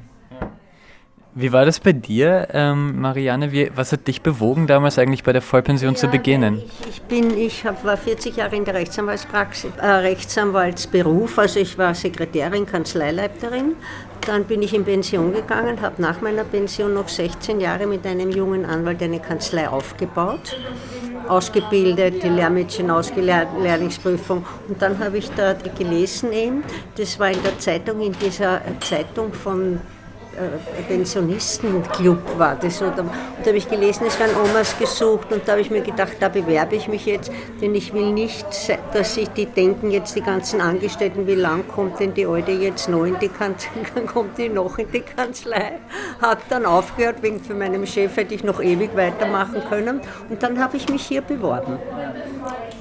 Wie 1.35 1.51
war 1.51 1.65
das 1.65 1.79
bei 1.79 1.93
dir, 1.93 2.47
ähm, 2.53 3.01
Marianne? 3.01 3.51
Wie, 3.51 3.71
was 3.75 3.91
hat 3.91 4.07
dich 4.07 4.21
bewogen, 4.21 4.67
damals 4.67 4.99
eigentlich 4.99 5.23
bei 5.23 5.33
der 5.33 5.41
Vollpension 5.41 5.93
ja, 5.93 5.99
zu 5.99 6.07
beginnen? 6.07 6.61
Ich, 6.81 6.89
ich, 6.89 7.01
bin, 7.01 7.35
ich 7.35 7.65
hab, 7.65 7.83
war 7.83 7.97
40 7.97 8.37
Jahre 8.37 8.55
in 8.55 8.65
der 8.65 8.75
Rechtsanwaltspraxis, 8.75 9.71
äh, 9.81 9.85
Rechtsanwaltsberuf, 9.85 11.39
also 11.39 11.59
ich 11.59 11.75
war 11.77 11.95
Sekretärin, 11.95 12.67
Kanzleileiterin. 12.67 13.75
Dann 14.27 14.43
bin 14.45 14.61
ich 14.61 14.75
in 14.75 14.85
Pension 14.85 15.33
gegangen, 15.33 15.81
habe 15.81 16.01
nach 16.01 16.21
meiner 16.21 16.43
Pension 16.43 16.93
noch 16.93 17.09
16 17.09 17.59
Jahre 17.59 17.87
mit 17.87 18.05
einem 18.05 18.29
jungen 18.29 18.65
Anwalt 18.65 19.01
eine 19.01 19.19
Kanzlei 19.19 19.67
aufgebaut 19.67 20.55
ausgebildet, 21.27 22.21
die 22.21 22.27
Lehrmädchen 22.27 22.91
ausgelernt, 22.91 23.49
Lehrlingsprüfung. 23.61 24.45
Und 24.67 24.81
dann 24.81 24.99
habe 24.99 25.17
ich 25.17 25.29
da 25.31 25.53
gelesen 25.53 26.33
eben, 26.33 26.63
das 26.97 27.17
war 27.17 27.31
in 27.31 27.41
der 27.43 27.57
Zeitung, 27.59 28.01
in 28.01 28.13
dieser 28.13 28.61
Zeitung 28.81 29.33
von 29.33 29.79
Pensionistenclub 30.87 32.37
war 32.37 32.55
das. 32.55 32.81
Und 32.81 32.97
da, 32.97 33.05
habe 33.45 33.57
ich 33.57 33.69
gelesen, 33.69 34.05
es 34.07 34.19
werden 34.19 34.35
Omas 34.35 34.77
gesucht 34.77 35.31
und 35.31 35.47
da 35.47 35.53
habe 35.53 35.61
ich 35.61 35.69
mir 35.69 35.81
gedacht, 35.81 36.13
da 36.19 36.29
bewerbe 36.29 36.75
ich 36.75 36.87
mich 36.87 37.05
jetzt, 37.05 37.31
denn 37.61 37.75
ich 37.75 37.93
will 37.93 38.11
nicht, 38.11 38.45
dass 38.93 39.15
sich 39.15 39.29
die 39.29 39.45
denken, 39.45 39.91
jetzt 39.91 40.15
die 40.15 40.21
ganzen 40.21 40.61
Angestellten, 40.61 41.27
wie 41.27 41.35
lang 41.35 41.67
kommt 41.67 41.99
denn 41.99 42.13
die 42.13 42.25
Alte 42.25 42.51
jetzt 42.51 42.89
noch 42.89 43.05
in 43.05 43.17
die 43.19 43.29
Kanzlei, 43.29 44.01
kommt 44.13 44.37
die 44.37 44.49
noch 44.49 44.77
in 44.77 44.91
die 44.91 45.01
Kanzlei. 45.01 45.79
Hat 46.21 46.39
dann 46.49 46.65
aufgehört, 46.65 47.21
wegen 47.21 47.39
für 47.39 47.53
meinen 47.53 47.85
Chef 47.85 48.15
hätte 48.15 48.33
ich 48.33 48.43
noch 48.43 48.61
ewig 48.61 48.95
weitermachen 48.95 49.61
können 49.69 50.01
und 50.29 50.41
dann 50.41 50.59
habe 50.59 50.77
ich 50.77 50.89
mich 50.89 51.05
hier 51.05 51.21
beworben 51.21 51.77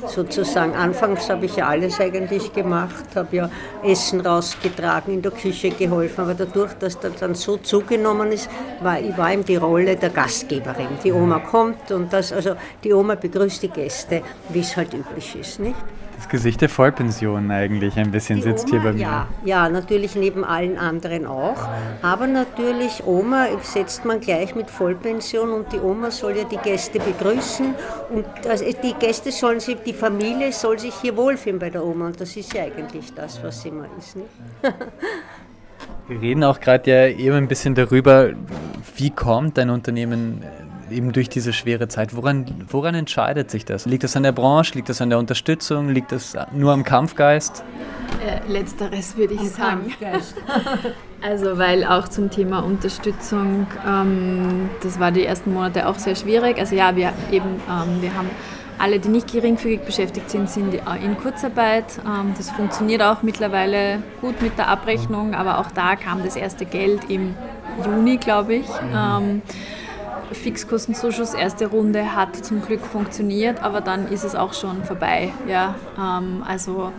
sozusagen. 0.06 0.74
Anfangs 0.74 1.28
habe 1.30 1.46
ich 1.46 1.56
ja 1.56 1.68
alles 1.68 2.00
eigentlich 2.00 2.52
gemacht, 2.52 3.04
habe 3.14 3.36
ja 3.36 3.50
Essen 3.82 4.20
rausgetragen, 4.20 5.14
in 5.14 5.22
der 5.22 5.32
Küche 5.32 5.70
geholfen, 5.70 6.22
aber 6.22 6.34
dadurch, 6.34 6.72
dass 6.74 6.98
das 6.98 7.14
dann 7.16 7.34
so 7.34 7.56
zugenommen 7.56 8.32
ist, 8.32 8.48
war 8.80 9.00
ich 9.00 9.16
war 9.16 9.32
eben 9.32 9.44
die 9.44 9.56
Rolle 9.56 9.96
der 9.96 10.10
Gastgeberin. 10.10 10.88
Die 11.04 11.12
Oma 11.12 11.38
kommt 11.38 11.90
und 11.90 12.12
das, 12.12 12.32
also 12.32 12.56
die 12.82 12.92
Oma 12.92 13.14
begrüßt 13.14 13.62
die 13.62 13.68
Gäste, 13.68 14.22
wie 14.48 14.60
es 14.60 14.76
halt 14.76 14.94
üblich 14.94 15.36
ist, 15.36 15.60
nicht? 15.60 15.76
Das 16.22 16.28
Gesicht 16.28 16.60
der 16.60 16.68
Vollpension 16.68 17.50
eigentlich 17.50 17.96
ein 17.98 18.12
bisschen 18.12 18.36
die 18.36 18.42
sitzt 18.42 18.68
Oma, 18.68 18.70
hier 18.70 18.80
bei 18.80 18.92
mir. 18.92 19.00
Ja, 19.00 19.26
ja, 19.44 19.68
natürlich 19.68 20.14
neben 20.14 20.44
allen 20.44 20.78
anderen 20.78 21.26
auch. 21.26 21.56
Aber 22.00 22.28
natürlich, 22.28 23.02
Oma 23.04 23.46
setzt 23.60 24.04
man 24.04 24.20
gleich 24.20 24.54
mit 24.54 24.70
Vollpension 24.70 25.50
und 25.50 25.72
die 25.72 25.80
Oma 25.80 26.12
soll 26.12 26.36
ja 26.36 26.44
die 26.44 26.58
Gäste 26.58 27.00
begrüßen. 27.00 27.74
Und 28.10 28.26
also 28.48 28.64
die 28.64 28.94
Gäste 28.94 29.32
sollen 29.32 29.58
sich, 29.58 29.78
die 29.84 29.92
Familie 29.92 30.52
soll 30.52 30.78
sich 30.78 30.94
hier 30.94 31.16
wohlfühlen 31.16 31.58
bei 31.58 31.70
der 31.70 31.84
Oma. 31.84 32.06
Und 32.06 32.20
das 32.20 32.36
ist 32.36 32.54
ja 32.54 32.62
eigentlich 32.62 33.12
das, 33.14 33.42
was 33.42 33.64
immer 33.64 33.86
ist. 33.98 34.16
Nicht? 34.16 34.28
Wir 36.06 36.20
reden 36.20 36.44
auch 36.44 36.60
gerade 36.60 36.90
ja 36.90 37.06
eben 37.08 37.36
ein 37.36 37.48
bisschen 37.48 37.74
darüber, 37.74 38.30
wie 38.96 39.10
kommt 39.10 39.58
dein 39.58 39.70
Unternehmen 39.70 40.44
eben 40.92 41.12
durch 41.12 41.28
diese 41.28 41.52
schwere 41.52 41.88
Zeit. 41.88 42.14
Woran, 42.14 42.46
woran 42.68 42.94
entscheidet 42.94 43.50
sich 43.50 43.64
das? 43.64 43.86
Liegt 43.86 44.04
das 44.04 44.16
an 44.16 44.22
der 44.22 44.32
Branche? 44.32 44.74
Liegt 44.74 44.88
das 44.88 45.00
an 45.00 45.10
der 45.10 45.18
Unterstützung? 45.18 45.88
Liegt 45.88 46.12
das 46.12 46.36
nur 46.52 46.72
am 46.72 46.84
Kampfgeist? 46.84 47.64
Äh, 48.24 48.50
letzteres 48.50 49.16
würde 49.16 49.34
ich 49.34 49.40
am 49.40 49.46
sagen. 49.46 49.92
also 51.22 51.58
weil 51.58 51.84
auch 51.84 52.08
zum 52.08 52.30
Thema 52.30 52.60
Unterstützung, 52.60 53.66
ähm, 53.86 54.70
das 54.82 55.00
war 55.00 55.10
die 55.10 55.24
ersten 55.24 55.52
Monate 55.52 55.88
auch 55.88 55.98
sehr 55.98 56.14
schwierig. 56.14 56.58
Also 56.58 56.76
ja, 56.76 56.94
wir 56.94 57.12
eben, 57.30 57.60
ähm, 57.68 58.00
wir 58.00 58.14
haben 58.14 58.30
alle, 58.78 58.98
die 58.98 59.08
nicht 59.08 59.30
geringfügig 59.30 59.82
beschäftigt 59.82 60.30
sind, 60.30 60.50
sind 60.50 60.74
in 60.74 61.16
Kurzarbeit. 61.16 61.84
Ähm, 62.04 62.34
das 62.36 62.50
funktioniert 62.50 63.02
auch 63.02 63.22
mittlerweile 63.22 64.02
gut 64.20 64.42
mit 64.42 64.58
der 64.58 64.68
Abrechnung, 64.68 65.34
aber 65.34 65.58
auch 65.58 65.70
da 65.70 65.96
kam 65.96 66.22
das 66.22 66.36
erste 66.36 66.64
Geld 66.64 67.08
im 67.08 67.34
Juni, 67.84 68.16
glaube 68.16 68.54
ich. 68.54 68.68
Mhm. 68.68 69.42
Fixkostenzuschuss, 70.34 71.34
erste 71.34 71.66
Runde 71.66 72.14
hat 72.14 72.44
zum 72.44 72.62
Glück 72.62 72.84
funktioniert, 72.84 73.62
aber 73.62 73.80
dann 73.80 74.08
ist 74.08 74.24
es 74.24 74.34
auch 74.34 74.54
schon 74.54 74.84
vorbei. 74.84 75.32
Ja, 75.48 75.74
ähm, 75.98 76.42
also 76.46 76.92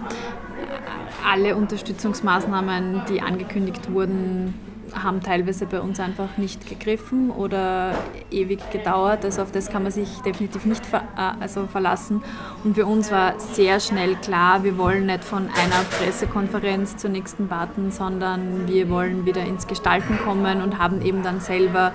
alle 1.26 1.56
Unterstützungsmaßnahmen, 1.56 3.04
die 3.10 3.22
angekündigt 3.22 3.92
wurden, 3.92 4.54
haben 5.02 5.22
teilweise 5.22 5.66
bei 5.66 5.82
uns 5.82 6.00
einfach 6.00 6.38
nicht 6.38 6.68
gegriffen 6.68 7.32
oder 7.32 7.94
ewig 8.30 8.60
gedauert. 8.72 9.26
Also 9.26 9.42
auf 9.42 9.52
das 9.52 9.70
kann 9.70 9.84
man 9.84 9.92
sich 9.92 10.20
definitiv 10.22 10.66
nicht 10.66 10.86
ver 10.86 11.04
äh, 11.18 11.42
also 11.42 11.68
verlassen. 11.68 12.24
Und 12.64 12.76
für 12.76 12.86
uns 12.86 13.12
war 13.12 13.40
sehr 13.40 13.80
schnell 13.80 14.16
klar, 14.16 14.64
wir 14.64 14.78
wollen 14.78 15.08
nicht 15.08 15.24
von 15.24 15.44
einer 15.44 15.84
Pressekonferenz 15.98 16.98
zur 16.98 17.10
nächsten 17.10 17.50
warten, 17.50 17.92
sondern 17.92 18.68
wir 18.68 18.90
wollen 18.90 19.26
wieder 19.26 19.44
ins 19.44 19.68
Gestalten 19.68 20.20
kommen 20.20 20.62
und 20.62 20.78
haben 20.78 21.02
eben 21.02 21.24
dann 21.24 21.40
selber 21.40 21.94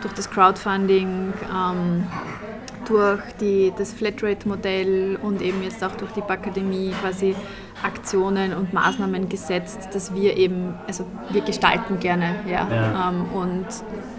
durch 0.00 0.14
das 0.14 0.30
Crowdfunding, 0.30 1.32
ähm, 1.54 2.06
durch 2.86 3.20
die, 3.40 3.72
das 3.76 3.92
Flatrate-Modell 3.92 5.18
und 5.22 5.40
eben 5.42 5.62
jetzt 5.62 5.82
auch 5.84 5.94
durch 5.96 6.10
die 6.12 6.22
Bakademie 6.22 6.92
quasi 7.00 7.34
Aktionen 7.82 8.52
und 8.52 8.72
Maßnahmen 8.72 9.28
gesetzt, 9.28 9.88
dass 9.92 10.14
wir 10.14 10.36
eben, 10.36 10.74
also 10.86 11.06
wir 11.30 11.40
gestalten 11.42 11.98
gerne, 12.00 12.34
ja. 12.46 12.68
ja. 12.70 13.10
Ähm, 13.10 13.24
und 13.32 13.66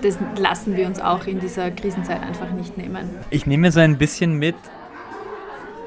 das 0.02 0.18
lassen 0.38 0.76
wir 0.76 0.88
uns 0.88 1.00
auch 1.00 1.26
in 1.28 1.40
dieser 1.40 1.70
Krisenzeit 1.72 2.22
einfach 2.22 2.50
nicht 2.52 2.78
nehmen. 2.78 3.10
Ich 3.30 3.46
nehme 3.46 3.72
so 3.72 3.80
ein 3.80 3.98
bisschen 3.98 4.34
mit 4.34 4.56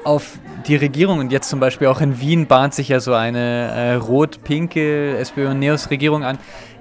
auf 0.03 0.37
die 0.67 0.75
Regierung 0.75 1.19
und 1.19 1.31
jetzt 1.31 1.49
zum 1.49 1.59
Beispiel 1.59 1.87
auch 1.87 1.99
in 1.99 2.19
Wien 2.19 2.45
bahnt 2.45 2.75
sich 2.75 2.89
ja 2.89 2.99
so 2.99 3.13
eine 3.13 3.71
äh, 3.71 3.93
rot-pinke 3.95 5.17
SPÖ 5.17 5.49
und 5.49 5.59
NEOS-Regierung 5.59 6.23
an 6.23 6.37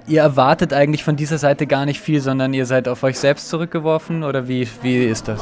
ihr 0.06 0.20
erwartet 0.20 0.72
eigentlich 0.72 1.04
von 1.04 1.16
dieser 1.16 1.38
Seite 1.38 1.66
gar 1.66 1.86
nicht 1.86 2.00
viel, 2.00 2.20
sondern 2.20 2.52
ihr 2.54 2.66
seid 2.66 2.88
auf 2.88 3.02
euch 3.02 3.18
selbst 3.18 3.48
zurückgeworfen 3.48 4.22
oder 4.22 4.48
wie, 4.48 4.68
wie 4.82 5.04
ist 5.04 5.28
das? 5.28 5.40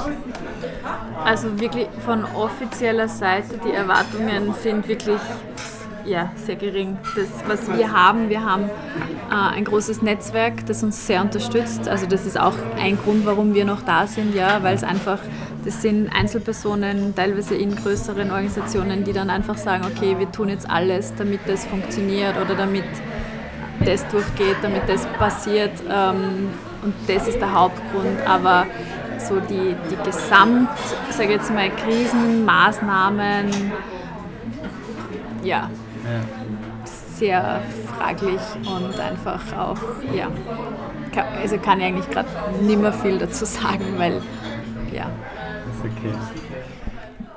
Also 1.24 1.60
wirklich 1.60 1.86
von 2.04 2.24
offizieller 2.24 3.08
Seite, 3.08 3.58
die 3.64 3.72
Erwartungen 3.72 4.54
sind 4.54 4.88
wirklich 4.88 5.20
ja, 6.04 6.32
sehr 6.34 6.56
gering. 6.56 6.98
Das, 7.14 7.28
was 7.46 7.78
wir 7.78 7.92
haben, 7.92 8.28
wir 8.28 8.44
haben 8.44 8.64
äh, 9.30 9.56
ein 9.56 9.64
großes 9.64 10.02
Netzwerk, 10.02 10.66
das 10.66 10.82
uns 10.82 11.06
sehr 11.06 11.20
unterstützt. 11.20 11.88
Also 11.88 12.06
das 12.06 12.26
ist 12.26 12.38
auch 12.38 12.54
ein 12.76 12.98
Grund, 12.98 13.24
warum 13.24 13.54
wir 13.54 13.64
noch 13.64 13.82
da 13.82 14.08
sind, 14.08 14.34
ja, 14.34 14.62
weil 14.64 14.74
es 14.74 14.82
einfach, 14.82 15.18
das 15.64 15.80
sind 15.80 16.08
Einzelpersonen, 16.12 17.14
teilweise 17.14 17.54
in 17.54 17.76
größeren 17.76 18.32
Organisationen, 18.32 19.04
die 19.04 19.12
dann 19.12 19.30
einfach 19.30 19.56
sagen, 19.56 19.84
okay, 19.84 20.18
wir 20.18 20.30
tun 20.32 20.48
jetzt 20.48 20.68
alles, 20.68 21.14
damit 21.16 21.40
das 21.46 21.66
funktioniert 21.66 22.36
oder 22.36 22.56
damit 22.56 22.84
das 23.86 24.06
durchgeht, 24.08 24.56
damit 24.62 24.88
das 24.88 25.06
passiert. 25.18 25.72
Ähm, 25.90 26.48
und 26.82 26.94
das 27.06 27.28
ist 27.28 27.40
der 27.40 27.52
Hauptgrund. 27.52 28.26
Aber 28.26 28.66
so 29.18 29.38
die, 29.40 29.76
die 29.90 29.96
Gesamt, 30.04 30.68
sage 31.10 31.32
jetzt 31.32 31.52
mal, 31.52 31.70
Krisenmaßnahmen, 31.70 33.50
ja, 35.44 35.70
sehr 37.16 37.60
fraglich 37.96 38.40
und 38.64 38.98
einfach 38.98 39.40
auch, 39.56 39.78
ja, 40.14 40.28
kann, 41.14 41.24
also 41.40 41.56
kann 41.58 41.80
ich 41.80 41.86
eigentlich 41.86 42.10
gerade 42.10 42.28
nicht 42.60 42.80
mehr 42.80 42.92
viel 42.92 43.18
dazu 43.18 43.44
sagen, 43.44 43.84
weil, 43.96 44.20
ja. 44.92 45.10
Okay. 45.80 46.14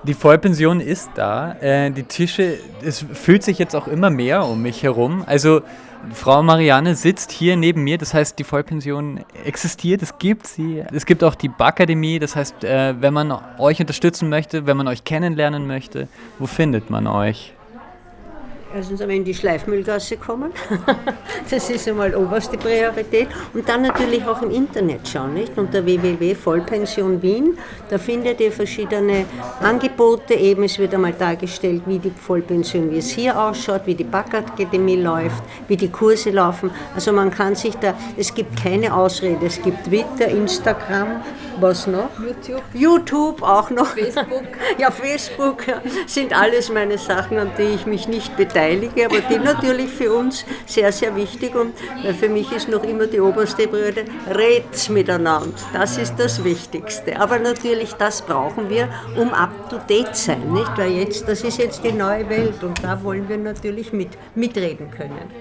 Die 0.03 0.13
Vollpension 0.13 0.81
ist 0.81 1.09
da. 1.15 1.53
Äh, 1.61 1.89
die 1.89 2.03
Tische, 2.03 2.59
es 2.83 3.03
fühlt 3.13 3.43
sich 3.43 3.57
jetzt 3.57 3.75
auch 3.75 3.87
immer 3.87 4.11
mehr 4.11 4.45
um 4.45 4.61
mich 4.61 4.83
herum. 4.83 5.23
Also 5.25 5.61
Frau 6.13 6.43
Marianne 6.43 6.95
sitzt 6.95 7.31
hier 7.31 7.55
neben 7.57 7.83
mir, 7.83 7.97
das 7.97 8.13
heißt, 8.13 8.37
die 8.39 8.43
Vollpension 8.43 9.21
existiert, 9.43 10.01
es 10.01 10.17
gibt 10.17 10.47
sie. 10.47 10.83
Es 10.93 11.05
gibt 11.05 11.23
auch 11.23 11.35
die 11.35 11.49
Bakademie, 11.49 12.19
das 12.19 12.35
heißt, 12.35 12.63
äh, 12.63 12.95
wenn 13.01 13.13
man 13.13 13.37
euch 13.57 13.79
unterstützen 13.79 14.29
möchte, 14.29 14.65
wenn 14.65 14.77
man 14.77 14.87
euch 14.87 15.03
kennenlernen 15.03 15.67
möchte, 15.67 16.07
wo 16.39 16.47
findet 16.47 16.89
man 16.89 17.07
euch? 17.07 17.53
Erstens 18.76 18.99
einmal 18.99 19.15
in 19.15 19.23
die 19.23 19.34
Schleifmüllgasse 19.34 20.17
kommen. 20.17 20.51
Das 21.49 21.69
ist 21.69 21.88
einmal 21.88 22.15
oberste 22.15 22.57
Priorität. 22.57 23.28
Und 23.53 23.69
dann 23.69 23.84
natürlich 23.84 24.26
auch 24.26 24.41
im 24.41 24.49
Internet 24.49 25.07
schauen, 25.07 25.36
nicht? 25.36 25.55
Unter 25.57 25.86
www.vollpension 25.86 27.21
Wien. 27.21 27.57
Da 27.88 27.99
findet 27.99 28.41
ihr 28.41 28.51
verschiedene 28.51 29.26
Angebote. 29.61 30.34
Eben, 30.34 30.63
es 30.63 30.80
wird 30.80 30.95
einmal 30.95 31.13
dargestellt, 31.13 31.84
wie 31.86 31.99
die 31.99 32.09
Vollpension, 32.09 32.89
wie 32.91 32.97
es 32.97 33.11
hier 33.11 33.39
ausschaut, 33.39 33.82
wie 33.86 33.93
die 33.93 34.03
Backakademie 34.03 34.95
läuft, 34.95 35.43
wie 35.67 35.78
die 35.78 35.89
Kurse 35.89 36.32
laufen. 36.32 36.71
Also 36.95 37.13
man 37.13 37.30
kann 37.30 37.53
sich 37.53 37.76
da, 37.76 37.93
es 38.17 38.34
gibt 38.34 38.61
keine 38.61 38.93
Ausrede. 38.93 39.45
Es 39.45 39.61
gibt 39.61 39.86
Twitter, 39.86 40.28
Instagram, 40.28 41.21
was 41.59 41.87
noch? 41.87 42.09
YouTube. 42.19 42.63
YouTube 42.73 43.41
auch 43.41 43.69
noch. 43.69 43.87
Facebook. 43.87 44.43
Ja, 44.77 44.91
Facebook 44.91 45.67
ja, 45.67 45.81
sind 46.05 46.37
alles 46.37 46.69
meine 46.69 46.97
Sachen, 46.97 47.37
an 47.37 47.51
die 47.57 47.75
ich 47.75 47.85
mich 47.85 48.07
nicht 48.07 48.35
beteilige, 48.35 49.05
aber 49.05 49.21
die 49.21 49.37
natürlich 49.37 49.89
für 49.89 50.13
uns 50.13 50.45
sehr, 50.65 50.91
sehr 50.91 51.15
wichtig 51.15 51.55
und 51.55 51.73
weil 52.03 52.13
für 52.13 52.27
mich 52.27 52.51
ist 52.51 52.67
noch 52.67 52.83
immer 52.83 53.07
die 53.07 53.21
oberste 53.21 53.67
Brüder, 53.67 54.03
redet 54.27 54.89
miteinander. 54.89 55.55
Das 55.71 55.97
ist 55.97 56.15
das 56.17 56.43
Wichtigste. 56.43 57.19
Aber 57.19 57.39
natürlich, 57.39 57.93
das 57.93 58.21
brauchen 58.21 58.69
wir, 58.69 58.89
um 59.15 59.33
up 59.33 59.69
to 59.69 59.77
date 59.87 60.15
sein, 60.15 60.51
nicht? 60.51 60.77
Weil 60.77 60.91
jetzt, 60.91 61.27
das 61.27 61.43
ist 61.43 61.57
jetzt 61.57 61.83
die 61.83 61.91
neue 61.91 62.27
Welt 62.29 62.63
und 62.63 62.83
da 62.83 63.01
wollen 63.03 63.29
wir 63.29 63.37
natürlich 63.37 63.93
mit, 63.93 64.09
mitreden 64.35 64.91
können. 64.91 65.31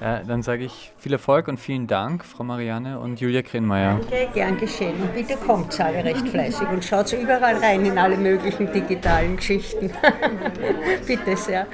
Ja, 0.00 0.22
dann 0.22 0.42
sage 0.42 0.64
ich 0.64 0.92
viel 0.98 1.12
Erfolg 1.12 1.48
und 1.48 1.58
vielen 1.58 1.86
Dank, 1.86 2.24
Frau 2.24 2.44
Marianne 2.44 2.98
und 2.98 3.20
Julia 3.20 3.42
Krenmeier. 3.42 4.00
Danke, 4.00 4.28
gern 4.32 4.56
geschehen. 4.56 4.94
Und 5.00 5.14
bitte 5.14 5.36
kommt 5.58 5.80
alle 5.80 6.04
recht 6.04 6.28
fleißig 6.28 6.68
und 6.68 6.84
schaut 6.84 7.12
überall 7.12 7.56
rein 7.56 7.84
in 7.84 7.98
alle 7.98 8.16
möglichen 8.16 8.72
digitalen 8.72 9.36
Geschichten. 9.36 9.90
bitte 11.06 11.36
sehr. 11.36 11.66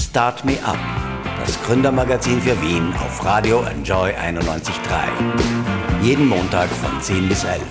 Start 0.00 0.44
Me 0.44 0.56
Up, 0.64 0.78
das 1.44 1.62
Gründermagazin 1.64 2.40
für 2.40 2.60
Wien 2.62 2.92
auf 3.04 3.24
Radio 3.24 3.62
Enjoy 3.62 4.10
91.3. 4.12 4.72
Jeden 6.02 6.28
Montag 6.28 6.68
von 6.68 7.00
10 7.00 7.28
bis 7.28 7.44
11. 7.44 7.62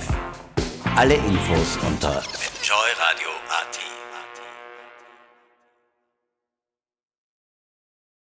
Alle 0.96 1.16
Infos 1.16 1.80
unter 1.88 2.22
enjoyradio.at. 2.62 3.23